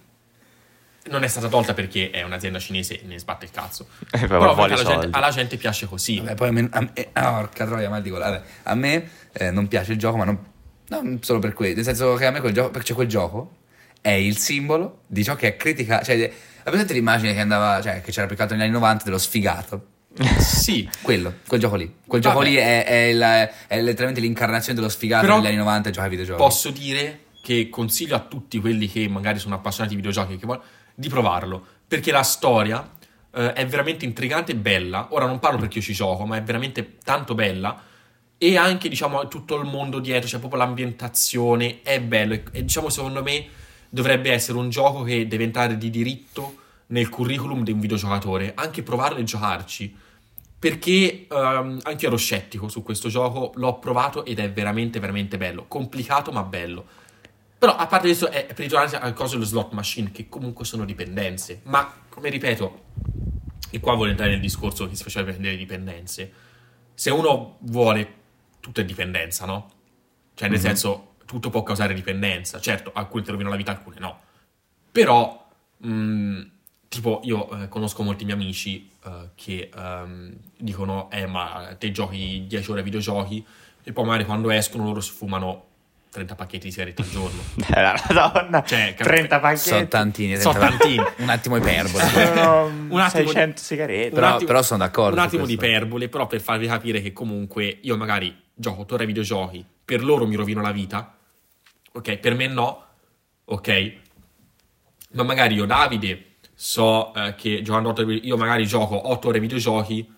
[1.09, 3.87] non è stata tolta perché è un'azienda cinese e ne sbatte il cazzo.
[4.11, 6.17] Eh, Però perché alla gente, alla gente piace così.
[6.19, 8.29] Vabbè, poi a me, a me- ah, porca troia, mal di gola.
[8.29, 10.39] Vabbè, a me eh, non piace il gioco, ma non,
[10.89, 11.75] non solo per quello.
[11.75, 13.55] Nel senso che a me quel gioco, perché c'è quel gioco,
[14.01, 16.01] è il simbolo di ciò che è critica.
[16.01, 19.03] Cioè, la presente l'immagine che andava, cioè, che c'era più che altro negli anni 90
[19.05, 19.87] dello sfigato.
[20.39, 20.89] Sì.
[21.01, 21.85] Quello, quel gioco lì.
[22.05, 22.33] Quel Vabbè.
[22.33, 25.91] gioco lì è, è la- è letteralmente l'incarnazione dello sfigato Però degli anni 90 e
[25.91, 26.41] gioca ai videogiochi.
[26.41, 30.65] Posso dire che consiglio a tutti quelli che magari sono appassionati di videogiochi che vogliono,
[30.97, 31.63] di provarlo.
[31.87, 32.89] Perché la storia
[33.31, 35.09] eh, è veramente intrigante e bella.
[35.11, 37.79] Ora non parlo perché io ci gioco, ma è veramente tanto bella.
[38.39, 42.33] E anche, diciamo, tutto il mondo dietro, cioè proprio l'ambientazione, è bello.
[42.33, 43.47] E, e, diciamo, secondo me,
[43.89, 46.55] dovrebbe essere un gioco che deve entrare di diritto
[46.87, 48.53] nel curriculum di un videogiocatore.
[48.55, 49.95] Anche provarlo e giocarci.
[50.59, 55.37] Perché ehm, anche io ero scettico su questo gioco, l'ho provato ed è veramente, veramente
[55.37, 55.65] bello.
[55.67, 56.85] Complicato, ma bello.
[57.59, 60.85] Però, a parte questo, è per ritornare al coso dello slot machine, che comunque sono
[60.85, 61.61] dipendenze.
[61.63, 62.83] Ma, come ripeto,
[63.71, 66.31] e qua voglio entrare nel discorso che si faceva per le dipendenze.
[66.93, 68.13] Se uno vuole,
[68.59, 69.71] tutto è dipendenza, no?
[70.35, 70.63] Cioè, nel Mhm.
[70.63, 72.59] senso, tutto può causare dipendenza.
[72.59, 74.19] Certo, alcuni ti rovinano la vita, alcune no.
[74.91, 75.47] Però,
[75.77, 76.41] mh,
[76.89, 82.45] tipo, io eh, conosco molti miei amici eh, che ehm, dicono, eh, ma te giochi
[82.47, 83.45] 10 ore ai videogiochi
[83.83, 85.65] e poi magari quando escono loro si fumano
[86.09, 87.41] 30 pacchetti di sigarette al giorno.
[87.67, 89.69] Eh, la Madonna, Cioè, cap- 30 pacchetti.
[89.69, 90.37] Sono tantini.
[90.37, 91.03] Sono tantini.
[91.17, 92.03] Un attimo iperbole.
[92.89, 94.09] Un attimo di- 600 sigarette.
[94.15, 97.97] Però- però sono d'accordo Un attimo di iperbole, però per farvi capire che comunque io
[97.97, 101.15] magari gioco torre ai videogiochi, per loro mi rovino la vita,
[101.91, 102.17] ok?
[102.17, 102.83] Per me no,
[103.45, 103.93] ok?
[105.11, 109.37] Ma magari io, Davide, so eh, che giocando 8 ore, io magari gioco 8 ore
[109.37, 110.11] ai videogiochi,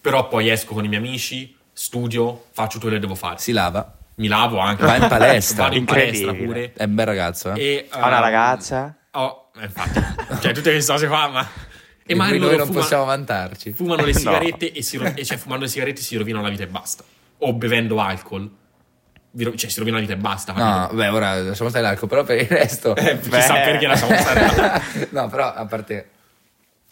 [0.00, 3.38] però poi esco con i miei amici, studio, faccio tutto quello che devo fare.
[3.38, 3.96] Si lava.
[4.18, 4.84] Mi lavo anche.
[4.84, 5.64] Va in palestra.
[5.64, 6.68] Vado in palestra Incredibile.
[6.68, 6.72] pure.
[6.74, 7.60] È un bel ragazzo, eh?
[7.60, 8.96] E, Ha una ehm, ragazza?
[9.12, 10.00] Oh, infatti,
[10.40, 11.48] cioè tutte queste cose qua, ma...
[12.10, 13.72] E E magari noi non fuma- possiamo vantarci.
[13.72, 14.18] fumano le No.
[14.18, 17.04] sigarette e, si ro- e cioè fumando le sigarette si rovinano la vita e basta.
[17.38, 18.50] O bevendo alcol.
[19.54, 20.52] Cioè si rovina la vita e basta.
[20.52, 22.96] No, beh, ora lasciamo stare l'alcol, però per il resto...
[22.96, 23.60] Eh, chissà Beh.
[23.60, 24.82] perché lasciamo stare.
[25.10, 26.08] no, però a parte,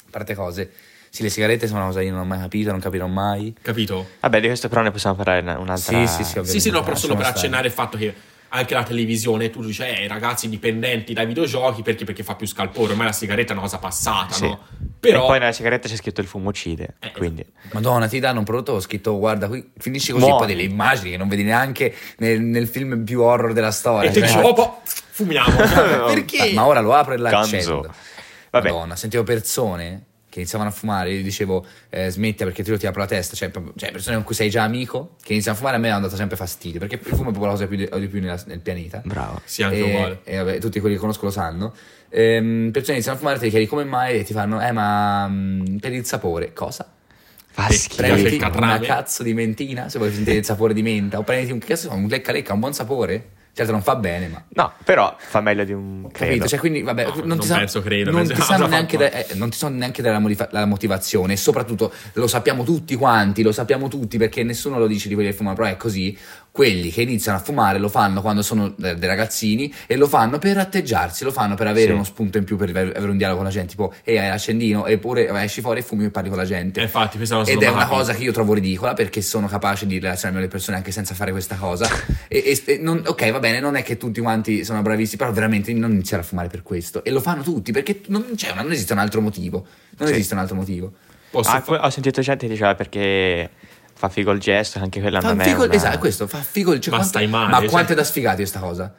[0.06, 0.70] a parte cose,
[1.16, 3.54] sì, le sigarette sono una cosa che io non ho mai capito, non capirò mai.
[3.62, 4.06] Capito?
[4.20, 6.06] Vabbè, di questo però ne possiamo parlare in un'altra...
[6.06, 6.40] Sì, sì, sì.
[6.44, 7.38] Sì, sì, no, però solo per stare.
[7.38, 8.14] accennare il fatto che
[8.48, 12.90] anche la televisione, tu dici, eh, ragazzi dipendenti dai videogiochi perché, perché fa più scalpore,
[12.92, 14.46] ormai la sigaretta è una cosa passata, Sì.
[14.46, 14.60] no?
[15.00, 15.24] Però...
[15.24, 17.44] E poi nella sigaretta c'è scritto il fumo uccide, Eh, quindi...
[17.72, 20.44] Madonna, ti danno un prodotto ho scritto, guarda, qui finisci così, Muori.
[20.46, 24.10] poi delle immagini che non vedi neanche nel, nel film più horror della storia.
[24.10, 25.56] E ti cioè- dici, oh, po', fumiamo.
[26.06, 26.52] Perché?
[26.52, 27.80] Ma ora lo apro e l'accendo.
[27.80, 27.94] Ganzo.
[28.50, 28.70] Vabbè.
[28.70, 30.04] Madonna, sentivo persone
[30.36, 33.48] che iniziavano a fumare, io dicevo eh, smetti perché io ti apro la testa, cioè,
[33.48, 36.02] proprio- cioè, persone con cui sei già iniziano che iniziano a fumare a me hanno
[36.02, 38.42] dato sempre fastidio, perché il fumo è proprio la cosa più di, di più nella-
[38.46, 39.00] nel pianeta.
[39.04, 39.40] Bravo.
[39.44, 40.20] sì, anche e, uguale.
[40.24, 41.74] e vabbè, tutti quelli che conosco lo sanno.
[42.10, 45.26] Ehm, persone iniziano a fumare, te li chiedi come mai e ti fanno, eh ma
[45.26, 46.90] mm, per il sapore, cosa?
[47.48, 48.02] Fa schifo.
[48.02, 51.58] Prenditi una cazzo di mentina se vuoi sentire il sapore di menta, o prenditi un
[51.58, 53.30] che cazzo, un lecca lecca, un buon sapore.
[53.56, 56.18] Certo non fa bene, ma No, però fa meglio di un Capito?
[56.24, 56.46] credo.
[56.46, 58.98] Cioè, quindi, vabbè, No, non, non ti sa- penso credo, non penso ti sanno neanche,
[58.98, 61.32] da- eh, non ti so neanche dare la, la motivazione.
[61.32, 65.30] E soprattutto lo sappiamo tutti quanti, lo sappiamo tutti perché nessuno lo dice di quelli
[65.30, 66.14] che fumano, però è così.
[66.56, 70.38] Quelli che iniziano a fumare lo fanno quando sono eh, dei ragazzini e lo fanno
[70.38, 71.92] per atteggiarsi, lo fanno per avere Sì.
[71.92, 73.72] uno spunto in più per avere un dialogo con la gente.
[73.72, 76.80] Tipo, ehi, hai l'accendino, eppure eh, esci fuori e fumi e parli con la gente.
[76.80, 77.96] Eh, infatti, questa non Ed è una capito.
[77.98, 81.12] cosa che io trovo ridicola perché sono capace di relazionarmi con le persone anche senza
[81.12, 81.86] fare questa cosa.
[82.26, 85.32] e, e- e non- ok, va bene, non è che tutti quanti sono bravissimi, però
[85.32, 87.04] veramente non iniziare a fumare per questo.
[87.04, 89.66] E lo fanno tutti perché non, c'è una- non esiste un altro motivo.
[89.98, 90.14] Non Sì.
[90.14, 90.90] esiste un altro motivo.
[91.30, 93.50] Posso Ah, fa- ho sentito gente che diceva perché
[93.96, 95.72] fa figo il gesto, anche quella Fa non è figo, una...
[95.72, 97.68] esatto, questo fa figo il cioè, Ma quanto- stai male, Ma cioè.
[97.70, 98.94] quanto è da sfigati questa cosa?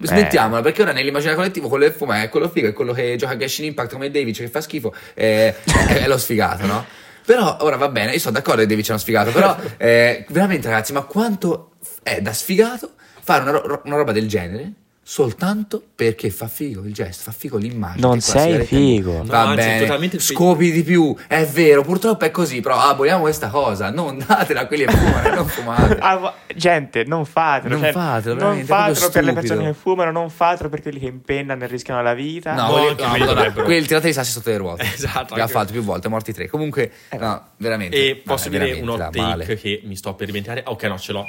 [0.00, 3.34] Smettiamola, perché ora nell'immaginario collettivo quello che fuma è quello figo, è quello che gioca
[3.34, 6.84] a Genshin Impact come David, che fa schifo, è, è- è lo sfigato, no?
[7.24, 10.68] Però ora va bene, io sono d'accordo che David c'è uno sfigato, però eh, veramente
[10.68, 12.90] ragazzi, ma quanto è da sfigato
[13.22, 14.72] fare una, ro- una roba del genere
[15.06, 18.00] soltanto perché fa figo il gesto, fa figo l'immagine.
[18.06, 19.22] Non sei figo.
[19.24, 23.48] Va No, anzi, bene, scopi di più, è vero, purtroppo è così, però aboliamo questa
[23.48, 25.98] cosa, non datela a quelli che fumano, non fumate.
[26.04, 27.74] Ah, gente, non fatelo.
[27.74, 31.06] Non cioè, fatelo, non fatelo per le persone che fumano, non fatelo per quelli che
[31.06, 32.54] impennano e rischiano la vita.
[32.54, 33.64] No, No, no, quelli dovrebbero.
[33.64, 34.84] quelli tirate i sassi sotto le ruote.
[34.94, 36.48] Esatto, Che ha anche- fatto più volte, morti tre.
[36.48, 37.96] Comunque, no, veramente.
[37.96, 39.44] E no, posso dire veramente un da hot male.
[39.46, 40.62] take che mi sto per diventare.
[40.66, 41.26] Ok, no, ce l'ho.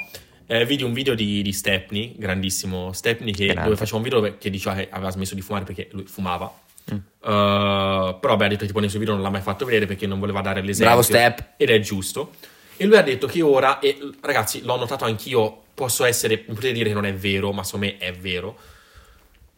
[0.48, 3.64] Eh, vidi un video di, di Stepney, grandissimo Stepney, che, Grande.
[3.64, 6.52] dove faceva un video che diceva che aveva smesso di fumare perché lui fumava.
[6.92, 6.96] Mm.
[6.96, 9.86] Uh, però, beh, ha detto che tipo nei suoi video non l'ha mai fatto vedere
[9.86, 10.86] perché non voleva dare l'esempio.
[10.86, 11.54] Bravo, Step.
[11.56, 12.32] Ed è giusto.
[12.76, 16.72] E lui ha detto che ora, e ragazzi, l'ho notato anch'io, posso essere, mi potete
[16.72, 18.56] dire che non è vero, ma secondo me è vero.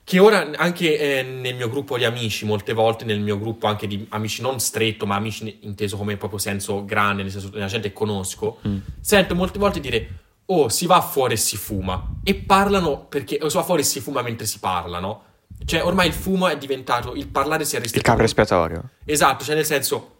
[0.04, 3.86] Che ora anche eh, nel mio gruppo di amici, molte volte nel mio gruppo anche
[3.86, 7.88] di amici non stretto, ma amici inteso come proprio senso grande, nel senso della gente
[7.88, 8.60] che conosco,
[9.00, 10.08] sento molte volte dire
[10.50, 13.84] oh si va fuori e si fuma e parlano perché o si va fuori e
[13.84, 15.22] si fuma mentre si parla, no?
[15.64, 18.08] Cioè ormai il fumo è diventato, il parlare si è Il ristretto.
[18.10, 18.90] capo espiatorio.
[19.04, 20.14] Esatto, cioè nel senso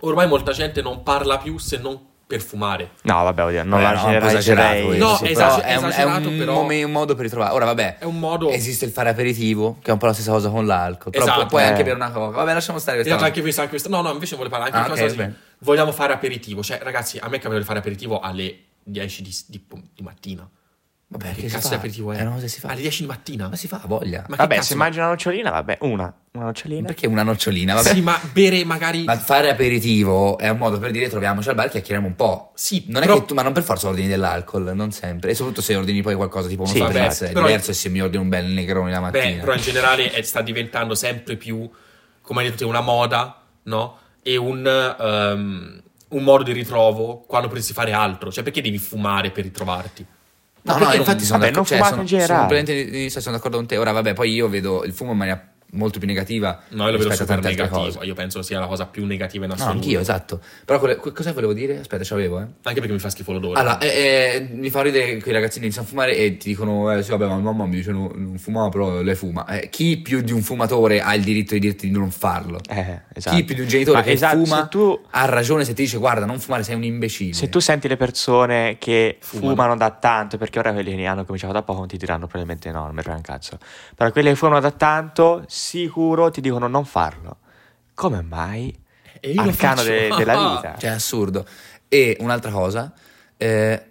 [0.00, 2.90] ormai molta gente non parla più se non per fumare.
[3.02, 5.46] No, vabbè, oddio, non Vabbè, la no, è un po' esagerato No, sì, è però
[5.46, 7.54] esager- è un, è esagerato, un però- mom- un modo per ritrovare.
[7.54, 8.50] Ora, vabbè, È un modo...
[8.50, 11.10] esiste il fare aperitivo, che è un po' la stessa cosa con l'alcol.
[11.10, 11.40] Però Esatto.
[11.44, 11.66] pu- puoi Eh.
[11.68, 12.36] anche bere una coca.
[12.36, 13.26] Vabbè, lasciamo stare questa Esatto, cosa.
[13.26, 13.88] anche questo, anche questo.
[13.88, 15.36] No, no, invece vuole parlare anche Ah, di ok, cosa bene.
[15.60, 16.62] Vogliamo fare aperitivo.
[16.62, 18.58] Cioè, ragazzi, a me capita di fare aperitivo alle
[18.90, 20.48] 10 di, di- di mattina.
[21.10, 21.68] Vabbè, Che che si cazzo fa?
[21.70, 22.20] di aperitivo è?
[22.20, 22.68] Eh, no, se si fa.
[22.68, 23.48] Alle 10 di mattina.
[23.48, 24.24] Ma si fa, voglia.
[24.28, 26.14] Ma Vabbè, se mangi una nocciolina, vabbè, una.
[26.32, 26.86] Una nocciolina.
[26.86, 27.72] Perché una nocciolina?
[27.72, 27.94] Vabbè.
[27.94, 29.04] Sì, ma bere magari...
[29.04, 32.52] Ma fare aperitivo è un modo per dire troviamoci al bar e chiacchieriamo un po'.
[32.56, 35.30] Sì, non però- è che tu, ma non per forza ordini dell'alcol, non sempre.
[35.30, 38.02] E soprattutto se ordini poi qualcosa tipo uno Sì, vabbè, è però- diverso se mi
[38.02, 39.24] ordini un bel negrone la mattina.
[39.24, 41.68] Beh, però in generale è- sta diventando sempre più,
[42.20, 43.98] come hai detto una moda, no?
[44.22, 48.30] E un, ehm, un modo di ritrovo quando potresti fare altro.
[48.32, 50.04] Cioè, perché devi fumare per ritrovarti?
[50.62, 51.54] No, no, infatti non- sono vabbè, d'accordo.
[51.54, 52.46] non Cioè, sono, in sono
[52.90, 53.76] di- sono d'accordo con te.
[53.76, 56.98] Ora, vabbè, poi io vedo il fumo in maniera molto più negativa No, io lo
[56.98, 57.98] vedo super cose.
[58.04, 59.76] Io penso sia la cosa più negativa in No, assoluto.
[59.78, 60.40] anch'io, esatto.
[60.64, 61.78] Però quelle- que- cosa volevo dire?
[61.80, 62.46] Aspetta, ce l'avevo, eh.
[62.62, 63.58] Anche perché mi fa schifo l'odore.
[63.60, 66.90] Allora, eh, eh, mi fa ridere che quei ragazzini iniziano a fumare e ti dicono,
[66.92, 69.46] eh sì, vabbè, ma mamma mi dice non, non fumava, però lei fuma.
[69.46, 72.60] Eh, chi più di un fumatore ha il diritto di dirti di non farlo?
[72.68, 73.36] Eh, esatto.
[73.36, 75.98] Chi più di un genitore Ma che esatto, fuma tu, ha ragione se ti dice
[75.98, 77.32] guarda, non fumare, sei un imbecille.
[77.34, 79.50] se tu senti le persone che Fumano.
[79.50, 79.76] fumano.
[79.76, 82.84] da tanto, perché ora quelli che hanno cominciato da poco non ti diranno probabilmente no,
[82.86, 83.58] non mi frega un cazzo.
[83.94, 87.38] Però quelli che fumano da tanto, sicuro ti dicono non farlo.
[87.94, 88.74] Come mai?
[89.20, 90.76] E io Arcano de- della vita.
[90.78, 91.44] Cioè, è assurdo.
[91.88, 92.92] E un'altra cosa,
[93.36, 93.82] eh,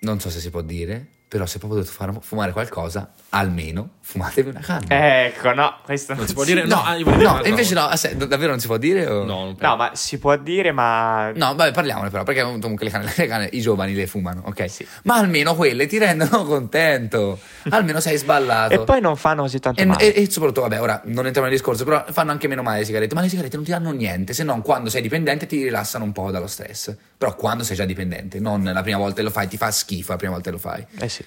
[0.00, 4.48] non so se si può dire, però se proprio dovete far- fumare qualcosa, almeno fumatevi
[4.48, 5.26] una canna.
[5.26, 6.62] Ecco, no, questo Non si si può dire?
[6.64, 9.06] No, no, ah, no, invece no, ah, se- davvero non si può dire?
[9.06, 9.56] o- No, non.
[9.58, 11.30] No, ma si può dire, ma...
[11.34, 14.70] No, vabbè, parliamone però, perché comunque le canne, le canne- i giovani le fumano, ok?
[14.70, 14.86] Sì.
[15.02, 17.38] Ma almeno quelle ti rendono contento,
[17.68, 18.72] almeno sei sballato.
[18.80, 20.14] E poi non fanno così tanto E, male.
[20.14, 22.84] e- e soprattutto, vabbè, ora non entriamo nel discorso, però fanno anche meno male le
[22.86, 23.14] sigarette.
[23.14, 26.12] Ma le sigarette non ti danno niente, se non quando sei dipendente ti rilassano un
[26.12, 26.96] po' dallo stress.
[27.18, 30.12] Però quando sei già dipendente, non la prima volta che lo fai, ti fa schifo
[30.12, 30.86] la prima volta che lo fai.
[30.98, 31.17] Eh sì.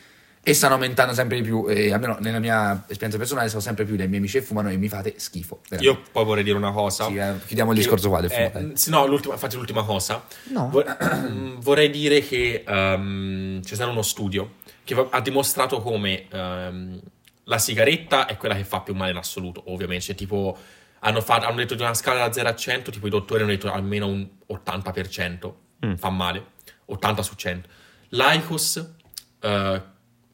[0.44, 3.96] E stanno aumentando sempre di più, e almeno nella mia esperienza personale sono sempre più
[3.96, 5.60] dei miei amici che fumano e mi fate schifo.
[5.70, 6.00] veramente.
[6.02, 7.06] Io poi vorrei dire una cosa.
[7.06, 8.72] Sì, eh, chiudiamo il discorso qua del eh, fumo.
[8.76, 10.24] sì, no, l'ultima, infatti l'ultima cosa.
[10.46, 10.70] No.
[10.72, 10.98] Vor-
[11.62, 14.54] vorrei dire che ehm, c'è stato uno studio
[14.84, 17.00] che ha dimostrato come ehm,
[17.44, 20.06] la sigaretta è quella che fa più male in assoluto, ovviamente.
[20.06, 20.58] Cioè, tipo,
[21.02, 23.52] hanno, fa- hanno detto di una scala da 0 a 100, tipo i dottori hanno
[23.52, 25.54] detto almeno un 80%
[25.86, 25.96] Mm.
[25.96, 26.46] fa male,
[26.86, 27.68] 80 su 100.
[28.10, 28.90] L'ICOS
[29.40, 29.82] eh,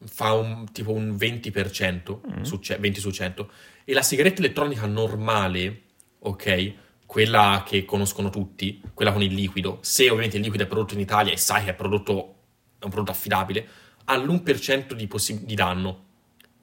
[0.06, 2.42] fa un, tipo un 20%, Mm.
[2.42, 3.50] su ce- 20 su 100.
[3.84, 5.82] E la sigaretta elettronica normale,
[6.20, 6.72] ok,
[7.06, 11.00] quella che conoscono tutti, quella con il liquido, se ovviamente il liquido è prodotto in
[11.00, 12.34] Italia e sai che è, prodotto,
[12.78, 13.66] è un prodotto affidabile,
[14.04, 16.04] ha l'1% di, possi- di danno,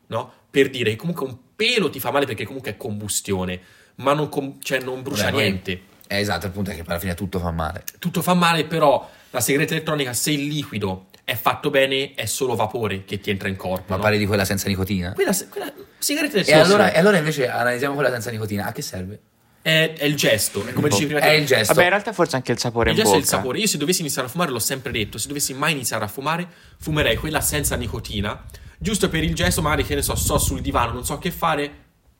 [0.07, 0.31] no?
[0.51, 3.59] Per dire che comunque un pelo ti fa male perché comunque è combustione,
[3.95, 5.81] ma non, com- cioè non brucia poi- niente.
[6.07, 7.83] Eh, esatto, il punto è che alla fine tutto fa male.
[7.97, 12.55] Tutto fa male, però la sigaretta elettronica, se il liquido è fatto bene, è solo
[12.55, 13.85] vapore che ti entra in corpo.
[13.87, 14.01] Ma no?
[14.03, 15.11] parli di quella senza nicotina?
[15.13, 18.65] Quella, quella sigaretta E elettronica allora, e allora invece analizziamo quella senza nicotina.
[18.67, 19.19] A che serve?
[19.61, 21.73] è, è il gesto, è come dicevi prima È il gesto.
[21.73, 23.31] Vabbè, in realtà forse anche il sapore Il in gesto è bocca.
[23.31, 23.57] il sapore.
[23.57, 26.47] Io se dovessi iniziare a fumare, l'ho sempre detto, se dovessi mai iniziare a fumare,
[26.79, 28.43] fumerei quella senza nicotina,
[28.77, 31.71] giusto per il gesto, magari che ne so, sto sul divano, non so che fare,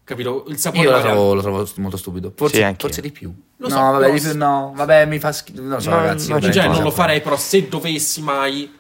[0.03, 0.45] capito?
[0.47, 2.33] Il sapore Io lo trovo, lo trovo molto stupido.
[2.35, 3.31] Forse, Sì, forse di più.
[3.57, 4.73] Lo no, so, vabbè, però di più no.
[4.75, 5.61] Vabbè, mi fa schifo.
[5.61, 6.29] Non lo so, Non- ragazzi.
[6.29, 8.73] non io ci Cioè, non lo farei, però se dovessi mai,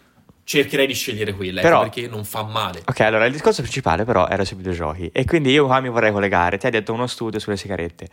[0.45, 2.81] cercherei di scegliere quella, ecco, Però- perché non fa male.
[2.85, 6.11] Ok, allora il discorso principale però era sui videogiochi e quindi io qua mi vorrei
[6.11, 8.07] collegare, ti hai detto uno studio sulle sigarette.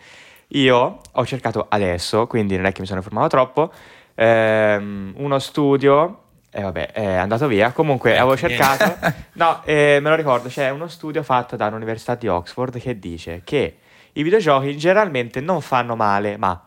[0.54, 3.72] Io ho cercato adesso, quindi non è che mi sono informato troppo,
[4.14, 6.18] ehm, uno studio,
[6.50, 8.96] e vabbè, è andato via, comunque Eh, avevo cercato,
[9.34, 13.76] no, eh, me lo ricordo, c'è uno studio fatto dall'Università di Oxford che dice che
[14.14, 16.62] i videogiochi generalmente non fanno male, ma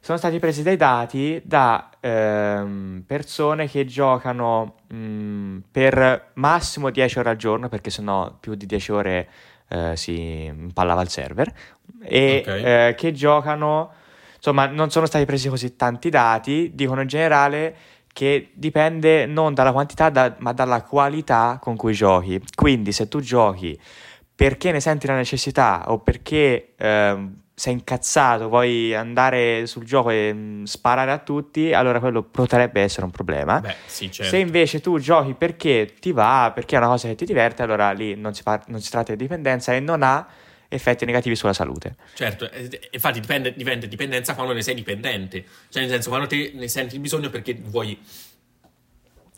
[0.00, 7.30] sono stati presi dei dati da ehm, persone che giocano mh, per massimo 10 ore
[7.30, 9.28] al giorno, perché sennò più di 10 ore
[9.68, 11.52] eh, si impallava il server,
[12.00, 12.48] e Ok.
[12.48, 13.92] eh, che giocano,
[14.36, 17.76] insomma, non sono stati presi così tanti dati, dicono in generale
[18.12, 22.40] che dipende non dalla quantità, da- ma dalla qualità con cui giochi.
[22.54, 23.78] Quindi se tu giochi
[24.34, 30.32] perché ne senti la necessità o perché ehm, sei incazzato, vuoi andare sul gioco e
[30.32, 33.58] mm, sparare a tutti, allora quello potrebbe essere un problema.
[33.58, 34.30] Beh, sì, certo.
[34.30, 37.90] Se invece tu giochi perché ti va, perché è una cosa che ti diverte, allora
[37.90, 40.24] lì non si, par- non si tratta di dipendenza e non ha
[40.68, 41.96] effetti negativi sulla salute.
[42.14, 45.44] Certo, eh, infatti dipende, diventa dipendenza quando ne sei dipendente.
[45.68, 47.98] Cioè, nel senso, quando te ne senti il bisogno perché vuoi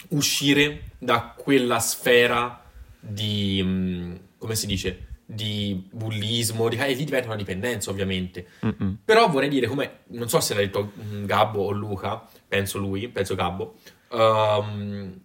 [0.09, 2.63] uscire da quella sfera
[3.01, 8.47] di, mm, come si dice, di bullismo, di, e lì diventa una dipendenza, ovviamente.
[8.67, 8.99] Mm-mm.
[9.05, 13.09] Però vorrei dire, come, non so se l'ha detto mm, Gabbo o Luca, penso lui,
[13.09, 13.75] penso Gabbo,
[14.11, 15.21] ehm,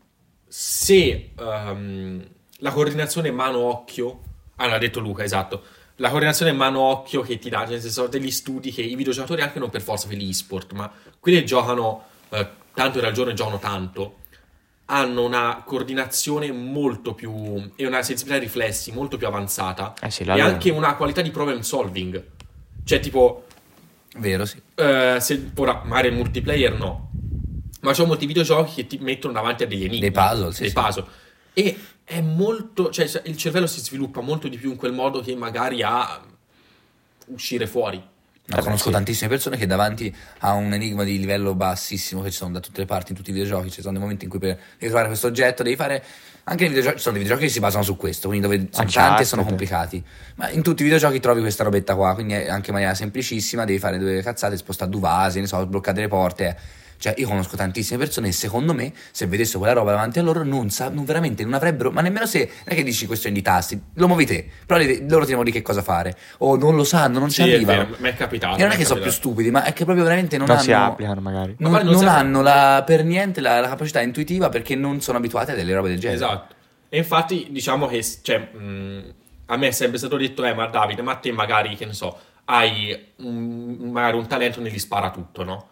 [0.48, 2.28] se ehm,
[2.60, 4.22] la coordinazione mano-occhio,
[4.58, 5.64] ah, l'ha detto Luca, esatto,
[5.96, 9.60] la coordinazione mano-occhio che ti dà, cioè nel senso degli studi che i videogiocatori, anche
[9.60, 13.36] non per forza per gli e-sport, ma quelli che giocano eh, tanto al giorno e
[13.36, 14.18] giocano tanto,
[14.86, 20.24] hanno una coordinazione molto più e una sensibilità ai riflessi molto più avanzata Eh sì,
[20.24, 22.24] e anche una qualità di problem solving.
[22.84, 23.46] Cioè, tipo,
[24.18, 24.62] Vero, sì.
[24.76, 27.10] eh, se ora magari il multiplayer no,
[27.82, 30.70] ma c'ho molti videogiochi che ti mettono davanti a degli enigmi, Dei puzzle, sì, dei
[30.70, 30.76] sì.
[30.76, 31.06] puzzle.
[31.54, 35.36] E è molto, cioè il cervello si sviluppa molto di più in quel modo che
[35.36, 36.22] magari a
[37.28, 38.14] uscire fuori.
[38.48, 38.92] No, conosco sì.
[38.92, 42.82] tantissime persone che davanti a un enigma di livello bassissimo che ci sono da tutte
[42.82, 45.26] le parti in tutti i videogiochi, ci sono dei momenti in cui per ritrovare questo
[45.28, 46.04] oggetto devi fare
[46.44, 48.84] anche nei videogiochi, ci sono dei videogiochi che si basano su questo, quindi dove sono
[48.84, 48.94] Uncharted.
[49.02, 50.04] tanti e sono complicati.
[50.36, 53.66] Ma in tutti i videogiochi trovi questa robetta qua, quindi è anche in maniera semplicissima,
[53.66, 56.58] devi fare due cazzate, spostare due vasi, ne so, sbloccare le porte.
[56.98, 60.44] Cioè, io conosco tantissime persone e secondo me, se vedessero quella roba davanti a loro,
[60.44, 63.42] non sa, non veramente non avrebbero, ma nemmeno se non è che dici questione di
[63.42, 66.76] tasti, lo muovi te, però li- loro ti devono dire che cosa fare, o non
[66.76, 67.84] lo sanno, non Sì, ci è arrivano.
[67.86, 68.56] vero, mi è capitato.
[68.56, 70.56] E non mi è che sono più stupidi, ma è che proprio veramente non, Non,
[70.56, 70.66] hanno.
[70.66, 71.56] si applicano magari.
[71.60, 75.18] Non, Ma non non hanno la- per niente la, la capacità intuitiva perché non sono
[75.18, 76.18] abituati a delle robe del genere.
[76.18, 76.54] Esatto.
[76.90, 79.14] E infatti diciamo che cioè, mh,
[79.48, 82.18] a me è sempre stato detto, eh ma Davide, ma te magari, che ne so,
[82.46, 85.68] hai un, magari un talento negli spara tutto, no?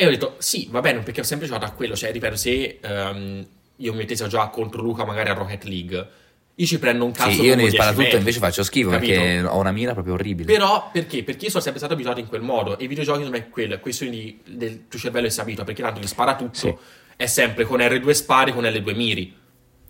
[0.00, 2.78] E ho detto, sì, va bene, perché ho sempre giocato a quello, cioè, ripeto, se
[2.80, 3.46] ehm,
[3.76, 6.08] io mi mettessi a giocare contro Luca magari a Rocket League,
[6.54, 8.88] io ci prendo un cazzo Sì, io ne 10 spara tutto metri, invece faccio schifo
[8.88, 9.20] capito?
[9.20, 10.50] perché ho una mira proprio orribile.
[10.50, 11.22] Però perché?
[11.22, 13.74] Perché io sono sempre stato abituato in quel modo e i videogiochi non è quello,
[13.74, 16.74] è questione di- del tuo cervello si abitua, perché tanto gli spara tutto, Sì.
[17.16, 19.36] è sempre con R2 spari, con L2 miri.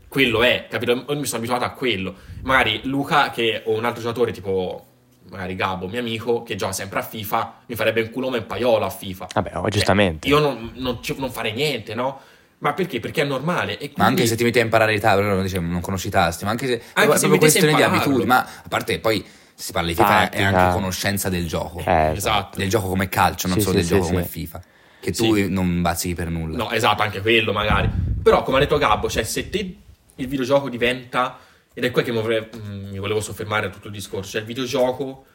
[0.09, 0.91] Quello è, capito?
[1.09, 2.16] Io mi sono abituato a quello.
[2.43, 4.87] Magari Luca, che o un altro giocatore tipo
[5.31, 8.47] magari Gabo, mio amico, che gioca sempre a FIFA, mi farebbe un culo ma un
[8.47, 9.28] paiolo a FIFA.
[9.32, 10.28] Vabbè, oh, Cioè, giustamente.
[10.28, 12.20] io non, non, non farei niente, no?
[12.59, 13.01] Ma perché?
[13.01, 13.78] Perché è normale.
[13.78, 16.11] E Ma anche quindi- se ti metti a imparare i tavoli, non, non conosci i
[16.11, 18.27] tasti, ma anche se, è se questione di abitudini.
[18.27, 19.24] Ma a parte poi
[19.55, 20.47] si parla di FIFA, è Tattica.
[20.48, 21.82] anche conoscenza del gioco.
[21.85, 22.59] Eh, Esatto.
[22.59, 24.11] Del gioco come calcio, non Sì, solo sì, del sì, gioco sì.
[24.12, 24.62] come FIFA.
[25.01, 25.48] Che tu Sì.
[25.48, 26.57] non bazzichi per nulla.
[26.59, 27.89] No, esatto, anche quello magari.
[28.23, 29.74] Però, come ha detto Gabbo, cioè, se te
[30.16, 31.39] il videogioco diventa,
[31.73, 34.41] ed è qua che mi, vorrei- mm, mi volevo soffermare a tutto il discorso, cioè
[34.41, 35.27] il videogioco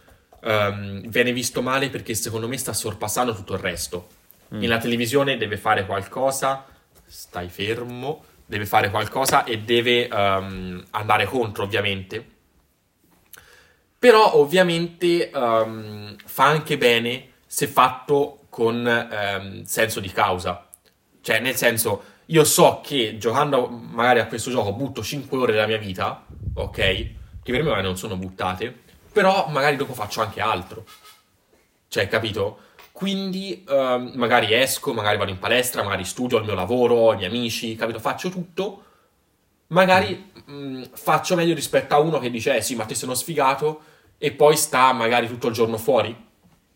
[0.42, 4.08] ehm, viene visto male perché secondo me sta sorpassando tutto il resto.
[4.50, 6.66] Nella televisione deve fare qualcosa,
[7.06, 12.34] stai fermo, deve fare qualcosa e deve ehm, andare contro, ovviamente.
[13.98, 20.70] Però ovviamente ehm, fa anche bene se fatto con senso di causa.
[21.22, 25.68] Cioè, nel senso, io so che giocando magari a questo gioco butto 5 ore della
[25.68, 26.25] mia vita,
[26.56, 26.76] ok?
[26.76, 28.74] Che per me non sono buttate,
[29.12, 30.86] però magari dopo faccio anche altro.
[31.88, 32.60] Cioè, capito?
[32.92, 37.18] Quindi ehm, magari esco, magari vado in palestra, magari studio il mio lavoro, ho i
[37.18, 38.00] miei amici, capito?
[38.00, 38.84] Faccio tutto.
[39.68, 43.18] Magari mh, faccio meglio rispetto a uno che dice, eh sì, ma te sei uno
[43.18, 43.82] sfigato,
[44.18, 46.16] e poi sta magari tutto il giorno fuori.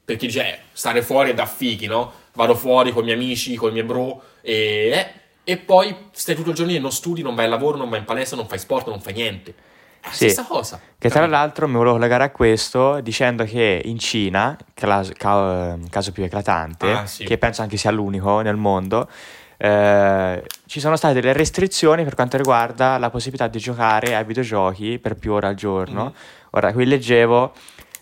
[0.04, 2.12] Perché dice, eh, stare fuori è da fighi, no?
[2.34, 6.36] Vado fuori con i miei amici, con i miei bro, e, eh, e poi stai
[6.36, 8.38] tutto il giorno lì e non studi, non vai al lavoro, non vai in palestra,
[8.38, 9.52] non fai sport, non fai niente.
[10.02, 10.30] È la Sì.
[10.30, 10.80] stessa cosa.
[10.98, 16.12] Che tra l'altro mi volevo collegare a questo dicendo che in Cina, clas- ca- caso
[16.12, 17.24] più eclatante, Ah, sì.
[17.26, 19.10] che penso anche sia l'unico nel mondo,
[19.58, 25.00] eh, ci sono state delle restrizioni per quanto riguarda la possibilità di giocare ai videogiochi
[25.00, 26.04] per più ore al giorno.
[26.06, 26.14] Mhm.
[26.52, 27.52] Ora, qui leggevo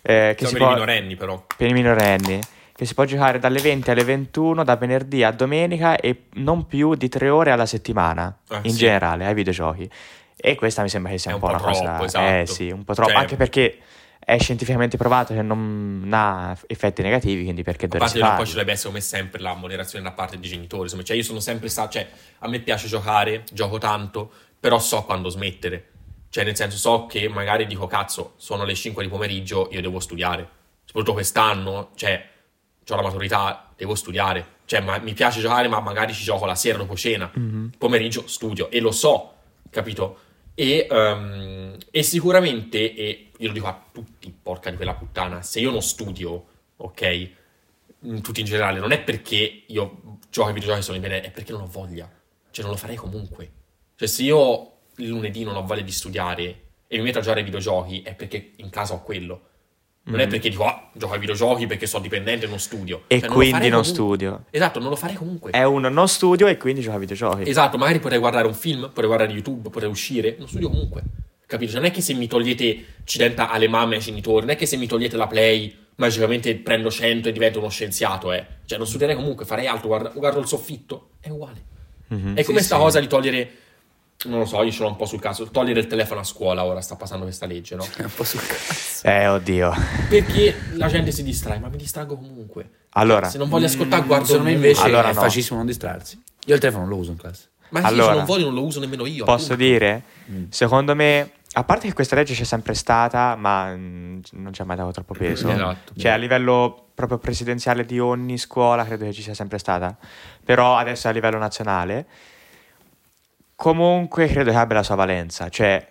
[0.02, 1.44] eh, che Sono si per i può, minorenni, però.
[1.56, 2.38] per i minorenni,
[2.78, 6.94] che si può giocare dalle 20 alle 21, da venerdì a domenica e non più
[6.94, 8.76] di tre ore alla settimana, Ah, in sì.
[8.76, 9.90] generale, ai videogiochi.
[10.36, 12.04] E questa mi sembra che sia un, un po' po' una troppo, cosa...
[12.04, 12.24] esatto.
[12.24, 13.78] Eh sì, un po' troppo, Cioè- anche perché
[14.20, 18.28] è scientificamente provato che non ha effetti negativi, quindi perché A dovresti parte che poi
[18.28, 18.44] farlo?
[18.44, 20.82] ci dovrebbe essere come sempre la moderazione da parte dei genitori.
[20.84, 21.90] Insomma, cioè io sono sempre stato.
[21.94, 22.06] Cioè,
[22.38, 24.30] a me piace giocare, gioco tanto,
[24.60, 25.84] però so quando smettere.
[26.30, 29.98] Cioè, nel senso, so che magari dico, cazzo, sono le 5 di pomeriggio, io devo
[29.98, 30.46] studiare.
[30.84, 32.24] Soprattutto quest'anno, cioè,
[32.92, 34.56] ho la maturità, devo studiare.
[34.64, 37.30] Cioè, ma- mi piace giocare, ma magari ci gioco la sera dopo cena.
[37.32, 37.72] Mhm.
[37.78, 39.34] Pomeriggio studio e lo so,
[39.70, 40.20] capito?
[40.54, 45.60] E, ehm, e sicuramente, e io lo dico a tutti, porca di quella puttana, se
[45.60, 46.46] io non studio,
[46.76, 47.30] ok,
[48.22, 51.52] tutti in generale, non è perché io gioco ai videogiochi sono in bene, è perché
[51.52, 52.10] non ho voglia.
[52.50, 53.50] Cioè, non lo farei comunque.
[53.94, 57.40] Cioè, se io il lunedì non ho voglia di studiare e mi metto a giocare
[57.40, 59.42] ai videogiochi, è perché in casa ho quello.
[60.08, 60.30] Non è Mhm.
[60.30, 63.02] perché dico, ah, gioco ai videogiochi perché sono dipendente e non studio.
[63.08, 63.84] E Cioè, quindi non comunque.
[63.92, 64.44] studio.
[64.50, 65.50] Esatto, non lo farei comunque.
[65.50, 67.48] È un non studio e quindi gioca a videogiochi.
[67.48, 71.02] Esatto, magari potrei guardare un film, potrei guardare YouTube, potrei uscire, non studio comunque.
[71.46, 71.72] Capito?
[71.72, 74.50] Cioè, non è che se mi togliete, ci diventa alle mamme e ai genitori, non
[74.50, 78.44] è che se mi togliete la play, magicamente prendo 100 e divento uno scienziato, eh.
[78.66, 81.64] Cioè, non studierei comunque, farei altro, guarda- guardo il soffitto, è uguale.
[82.08, 82.34] Mhm.
[82.36, 82.82] È come Sì, sta sì.
[82.82, 83.50] cosa di togliere,
[84.26, 86.64] non lo so, io ce l'ho un po' sul caso, togliere il telefono a scuola,
[86.64, 87.84] ora sta passando questa legge, no?
[87.96, 89.06] È un po' sul cazzo.
[89.06, 89.72] Eh, oddio.
[90.08, 92.68] Perché la gente si distrae, ma mi distraggo comunque.
[92.90, 95.20] Allora, Se non voglio ascoltare, guardo Secondo me invece Allora è no.
[95.20, 96.20] facilissimo non distrarsi.
[96.46, 97.48] Io il telefono non lo uso in classe.
[97.70, 99.24] Ma Allora, se non voglio non lo uso nemmeno io.
[99.24, 99.70] posso appunto.
[99.70, 100.44] dire, Mm.
[100.50, 104.64] secondo me, a parte che questa legge c'è sempre stata, ma mm, non ci ha
[104.64, 105.48] mai dato troppo peso.
[105.52, 105.92] Esatto.
[105.96, 109.96] Cioè, a livello proprio presidenziale di ogni scuola credo che ci sia sempre stata.
[110.44, 112.06] Però adesso a livello nazionale.
[113.58, 115.48] Comunque credo che abbia la sua valenza.
[115.48, 115.84] Cioè,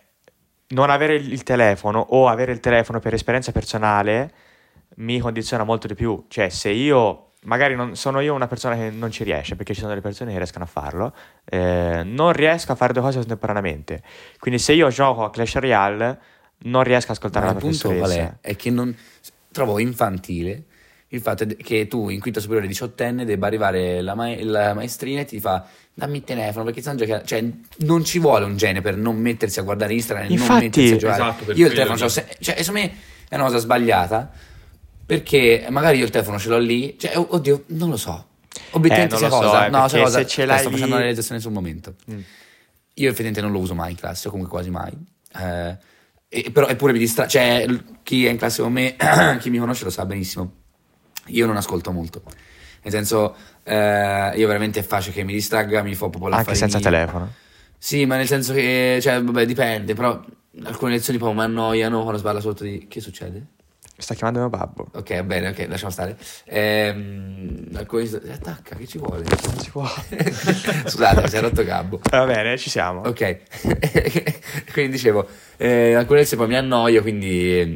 [0.69, 4.31] non avere il telefono o avere il telefono per esperienza personale
[4.95, 6.23] mi condiziona molto di più.
[6.29, 9.81] Cioè, se io, magari non, sono io una persona che non ci riesce, perché ci
[9.81, 11.13] sono delle persone che riescono a farlo,
[11.43, 14.01] eh, non riesco a fare due cose contemporaneamente.
[14.39, 16.19] Quindi se io gioco a Clash Royale,
[16.59, 18.37] non riesco a ascoltare Ma la il punto qual professoressa.
[18.39, 18.47] è?
[18.47, 18.95] È che non
[19.51, 20.63] trovo infantile
[21.09, 25.21] il fatto de- che tu in quinta superiore diciottenne debba arrivare la, ma- la maestrina
[25.21, 27.43] e ti fa dammi il telefono perché stanno giocando cioè
[27.77, 30.93] non ci vuole un gene per non mettersi a guardare Instagram e non Infatti- mettersi
[30.93, 32.27] a giocare Esatto, per io il telefono ce l'ho dico.
[32.27, 32.95] se- cioè secondo me
[33.29, 34.31] è una cosa sbagliata
[35.05, 38.25] perché magari io il telefono ce l'ho lì cioè oddio non lo so
[38.71, 40.85] obiettivamente Eh, sia non so, cosa eh, no sia cosa se ce l'hai sto facendo
[40.87, 42.19] lì- una realizzazione sul momento Mm.
[42.95, 44.91] io effettivamente non lo uso mai in classe, o comunque quasi mai.
[45.39, 45.77] Eh,
[46.29, 47.27] e- però eppure mi distrae.
[47.27, 47.65] Cioè,
[48.01, 48.95] chi è in classe con me,
[49.39, 50.51] chi mi conosce lo sa benissimo.
[51.27, 52.21] Io non ascolto molto.
[52.83, 56.57] Nel senso, eh, io veramente è facile che mi distragga, mi fa proprio Anche l'affari
[56.57, 56.91] senza miei.
[56.91, 57.33] telefono.
[57.77, 60.19] Sì, ma nel senso che, cioè, vabbè, dipende, però
[60.63, 62.87] alcune lezioni proprio mi annoiano quando sballa sotto di...
[62.87, 63.45] Che succede?
[63.99, 64.87] Sta chiamando mio babbo.
[64.93, 66.17] Ok, va bene, ok, lasciamo stare.
[66.45, 68.07] Ehm, alcune...
[68.31, 69.23] Attacca, che ci vuole?
[69.23, 69.85] Non si può.
[70.85, 71.99] Scusate, mi si è rotto Gabbo.
[72.09, 73.01] Va bene, ci siamo.
[73.01, 73.37] Ok,
[74.71, 75.27] quindi dicevo,
[75.57, 77.75] eh, alcune volte poi mi annoio, quindi eh,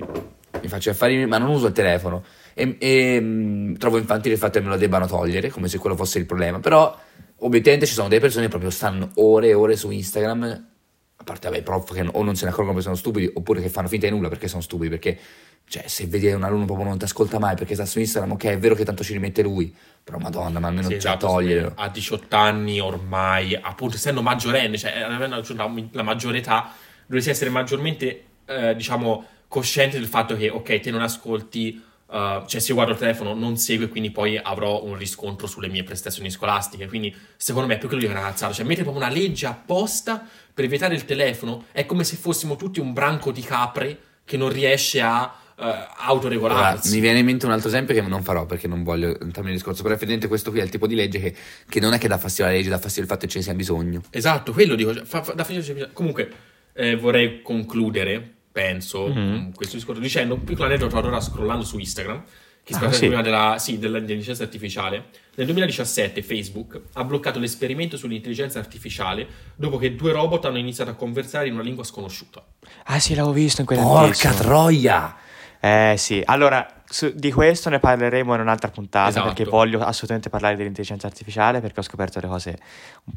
[0.62, 2.24] mi faccio affari, ma non uso il telefono.
[2.54, 5.96] E, e, mh, trovo infantile il fatto che me lo debbano togliere, come se quello
[5.96, 6.60] fosse il problema.
[6.60, 6.98] Però,
[7.38, 10.68] obiettivamente, ci sono delle persone che proprio stanno ore e ore su Instagram.
[11.16, 13.62] A parte, vabbè, i prof che o non se ne accorgono perché sono stupidi, oppure
[13.62, 14.90] che fanno finta di nulla perché sono stupidi.
[14.90, 15.20] Perché,
[15.68, 18.44] cioè, se vedi un alunno proprio non ti ascolta mai perché sta su Instagram, ok,
[18.46, 19.74] è vero che tanto ci rimette lui.
[20.04, 21.74] Però, madonna, ma almeno Sì, già esatto, toglierlo.
[21.76, 26.74] A 18 anni ormai, appunto, essendo maggiorenne, cioè avendo raggiunto la, la maggiore età,
[27.06, 31.82] dovresti essere maggiormente, eh, diciamo, cosciente del fatto che, ok, te non ascolti,
[32.12, 35.68] eh, cioè se io guardo il telefono non segue, quindi poi avrò un riscontro sulle
[35.70, 36.88] mie prestazioni scolastiche.
[36.88, 38.54] Quindi, secondo me, è più quello di una cazzata.
[38.54, 42.80] Cioè, mettere proprio una legge apposta per evitare il telefono è come se fossimo tutti
[42.80, 46.94] un branco di capre che non riesce a Guarda, autoregolarsi.
[46.96, 49.54] mi viene in mente un altro esempio che non farò perché non voglio entrare nel
[49.58, 51.36] discorso, però effettivamente questo qui è il tipo di legge che,
[51.70, 53.44] che non è che dà fastidio alla legge, dà fastidio il fatto che ce ne
[53.44, 54.02] sia bisogno.
[54.10, 54.94] Esatto, quello dico.
[54.96, 56.32] cioè, fa- fa- da finire- Comunque,
[56.74, 59.14] eh, vorrei concludere, penso, Mhm.
[59.44, 62.24] con questo discorso dicendo un piccolo aneddoto allora scrollando su Instagram,
[62.64, 63.08] che si Ah, parla sì.
[63.08, 65.06] prima della, sì, dell'intelligenza artificiale.
[65.36, 69.26] Nel 2017 Facebook ha bloccato l'esperimento sull'intelligenza artificiale
[69.56, 72.44] dopo che due robot hanno iniziato a conversare in una lingua sconosciuta.
[72.86, 74.34] Ah sì, l'avevo visto in Porca quell'antissimo.
[74.36, 75.16] troia!
[75.64, 79.28] Eh sì, allora su- di questo ne parleremo in un'altra puntata Esatto.
[79.28, 82.58] perché voglio assolutamente parlare dell'intelligenza artificiale perché ho scoperto delle cose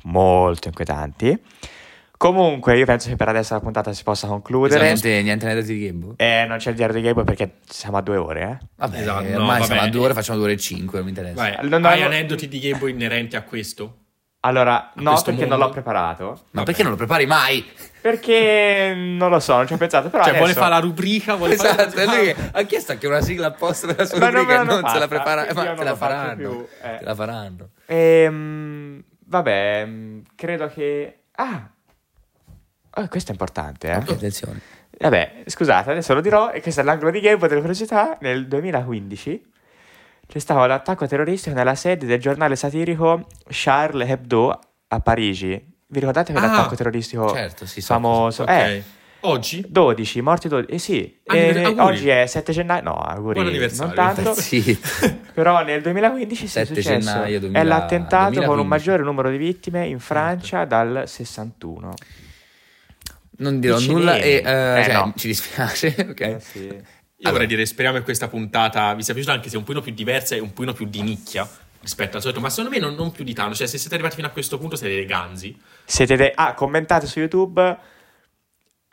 [0.04, 1.38] molto inquietanti.
[2.24, 4.82] Comunque io penso che per adesso la puntata si possa concludere.
[4.82, 6.14] Niente, niente aneddoti di Gabbo?
[6.16, 8.66] Eh, non c'è il diario di Gabbo perché siamo a due ore, eh.
[8.76, 9.64] Vabbè, Esatto, no, ormai vabbè.
[9.64, 11.34] siamo a due ore, facciamo due ore e cinque, non mi interessa.
[11.34, 13.96] Vai, Non hai avevo- aneddoti di Gabbo inerenti a questo?
[14.40, 15.56] Allora, no, questo perché mondo?
[15.56, 16.24] non l'ho preparato.
[16.24, 16.64] Ma Vabbè.
[16.64, 17.62] perché non lo prepari mai?
[18.00, 20.08] Perché non lo so, non ci ho pensato.
[20.08, 22.92] Però Cioè, vuole adesso- fare la rubrica, vuole fare Esatto, è lui che ha chiesto
[22.92, 25.46] anche una sigla apposta per la sua Ma non rubrica l'hanno non se la prepara,
[25.52, 26.36] ma non te la lo faccio faranno.
[26.36, 26.96] più, eh.
[27.00, 27.68] Te la faranno.
[27.84, 31.18] Ehm, vabbè, mm, credo che...
[31.36, 31.68] Ah,
[32.96, 33.92] Oh, questo è importante, eh.
[33.92, 34.60] Attenzione.
[34.98, 38.16] Vabbè, scusate, adesso lo dirò, e questo è l'angolo di Game delle curiosità.
[38.20, 39.42] Nel 2015
[40.26, 44.58] c'è stato l'attacco terroristico nella sede del giornale satirico Charles Hebdo
[44.88, 45.72] a Parigi.
[45.86, 48.42] Vi ricordate Ah, quell'attacco terroristico Certo, sì, so famoso?
[48.42, 48.48] Ok.
[48.50, 48.82] Eh,
[49.26, 49.64] Oggi?
[49.66, 50.70] 12, morti 12.
[50.70, 52.82] Eh sì, Anni- eh, oggi è 7 gennaio.
[52.82, 53.34] No, auguri.
[53.34, 53.94] Buon anniversario.
[53.94, 54.34] Non tanto.
[54.40, 54.78] Sì.
[55.32, 57.08] Però nel 2015 sì, è 7 successo.
[57.10, 58.60] gennaio 2000 è l'attentato con 2015.
[58.62, 61.94] un maggiore numero di vittime in Francia dal 61.
[63.36, 63.94] Non dirò Vicini.
[63.94, 65.12] nulla e eh, Eh, cioè, no.
[65.16, 66.20] ci dispiace, ok?
[66.20, 66.58] Eh sì.
[66.66, 66.70] Io
[67.30, 67.30] Allora.
[67.32, 70.34] vorrei dire, speriamo che questa puntata vi sia piaciuta, anche se un pochino più diversa
[70.34, 71.48] e un pochino più di nicchia
[71.80, 73.54] rispetto al solito, ma secondo me non, non più di tanto.
[73.54, 75.58] Cioè, se siete arrivati fino a questo punto, siete dei ganzi.
[75.84, 77.78] Siete de- ah, commentate su YouTube.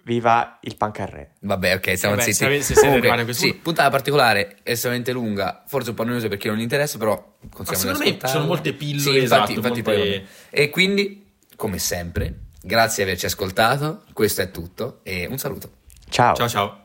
[0.03, 1.33] Viva il pancarré.
[1.41, 2.51] Vabbè, ok, siamo Vabbè, zitti.
[2.55, 6.03] se se siete arrivati a questo sì, punto- puntata particolare, estremamente lunga, forse un po'
[6.03, 9.09] noiosa perché non interessa, però consigliamo Ma secondo di me ci sono molte pillole, Sì,
[9.09, 14.51] infatti, esatto, infatti molte- poi- E quindi, come sempre, grazie di averci ascoltato, questo è
[14.51, 15.71] tutto e un saluto.
[16.09, 16.35] Ciao.
[16.35, 16.80] Ciao ciao.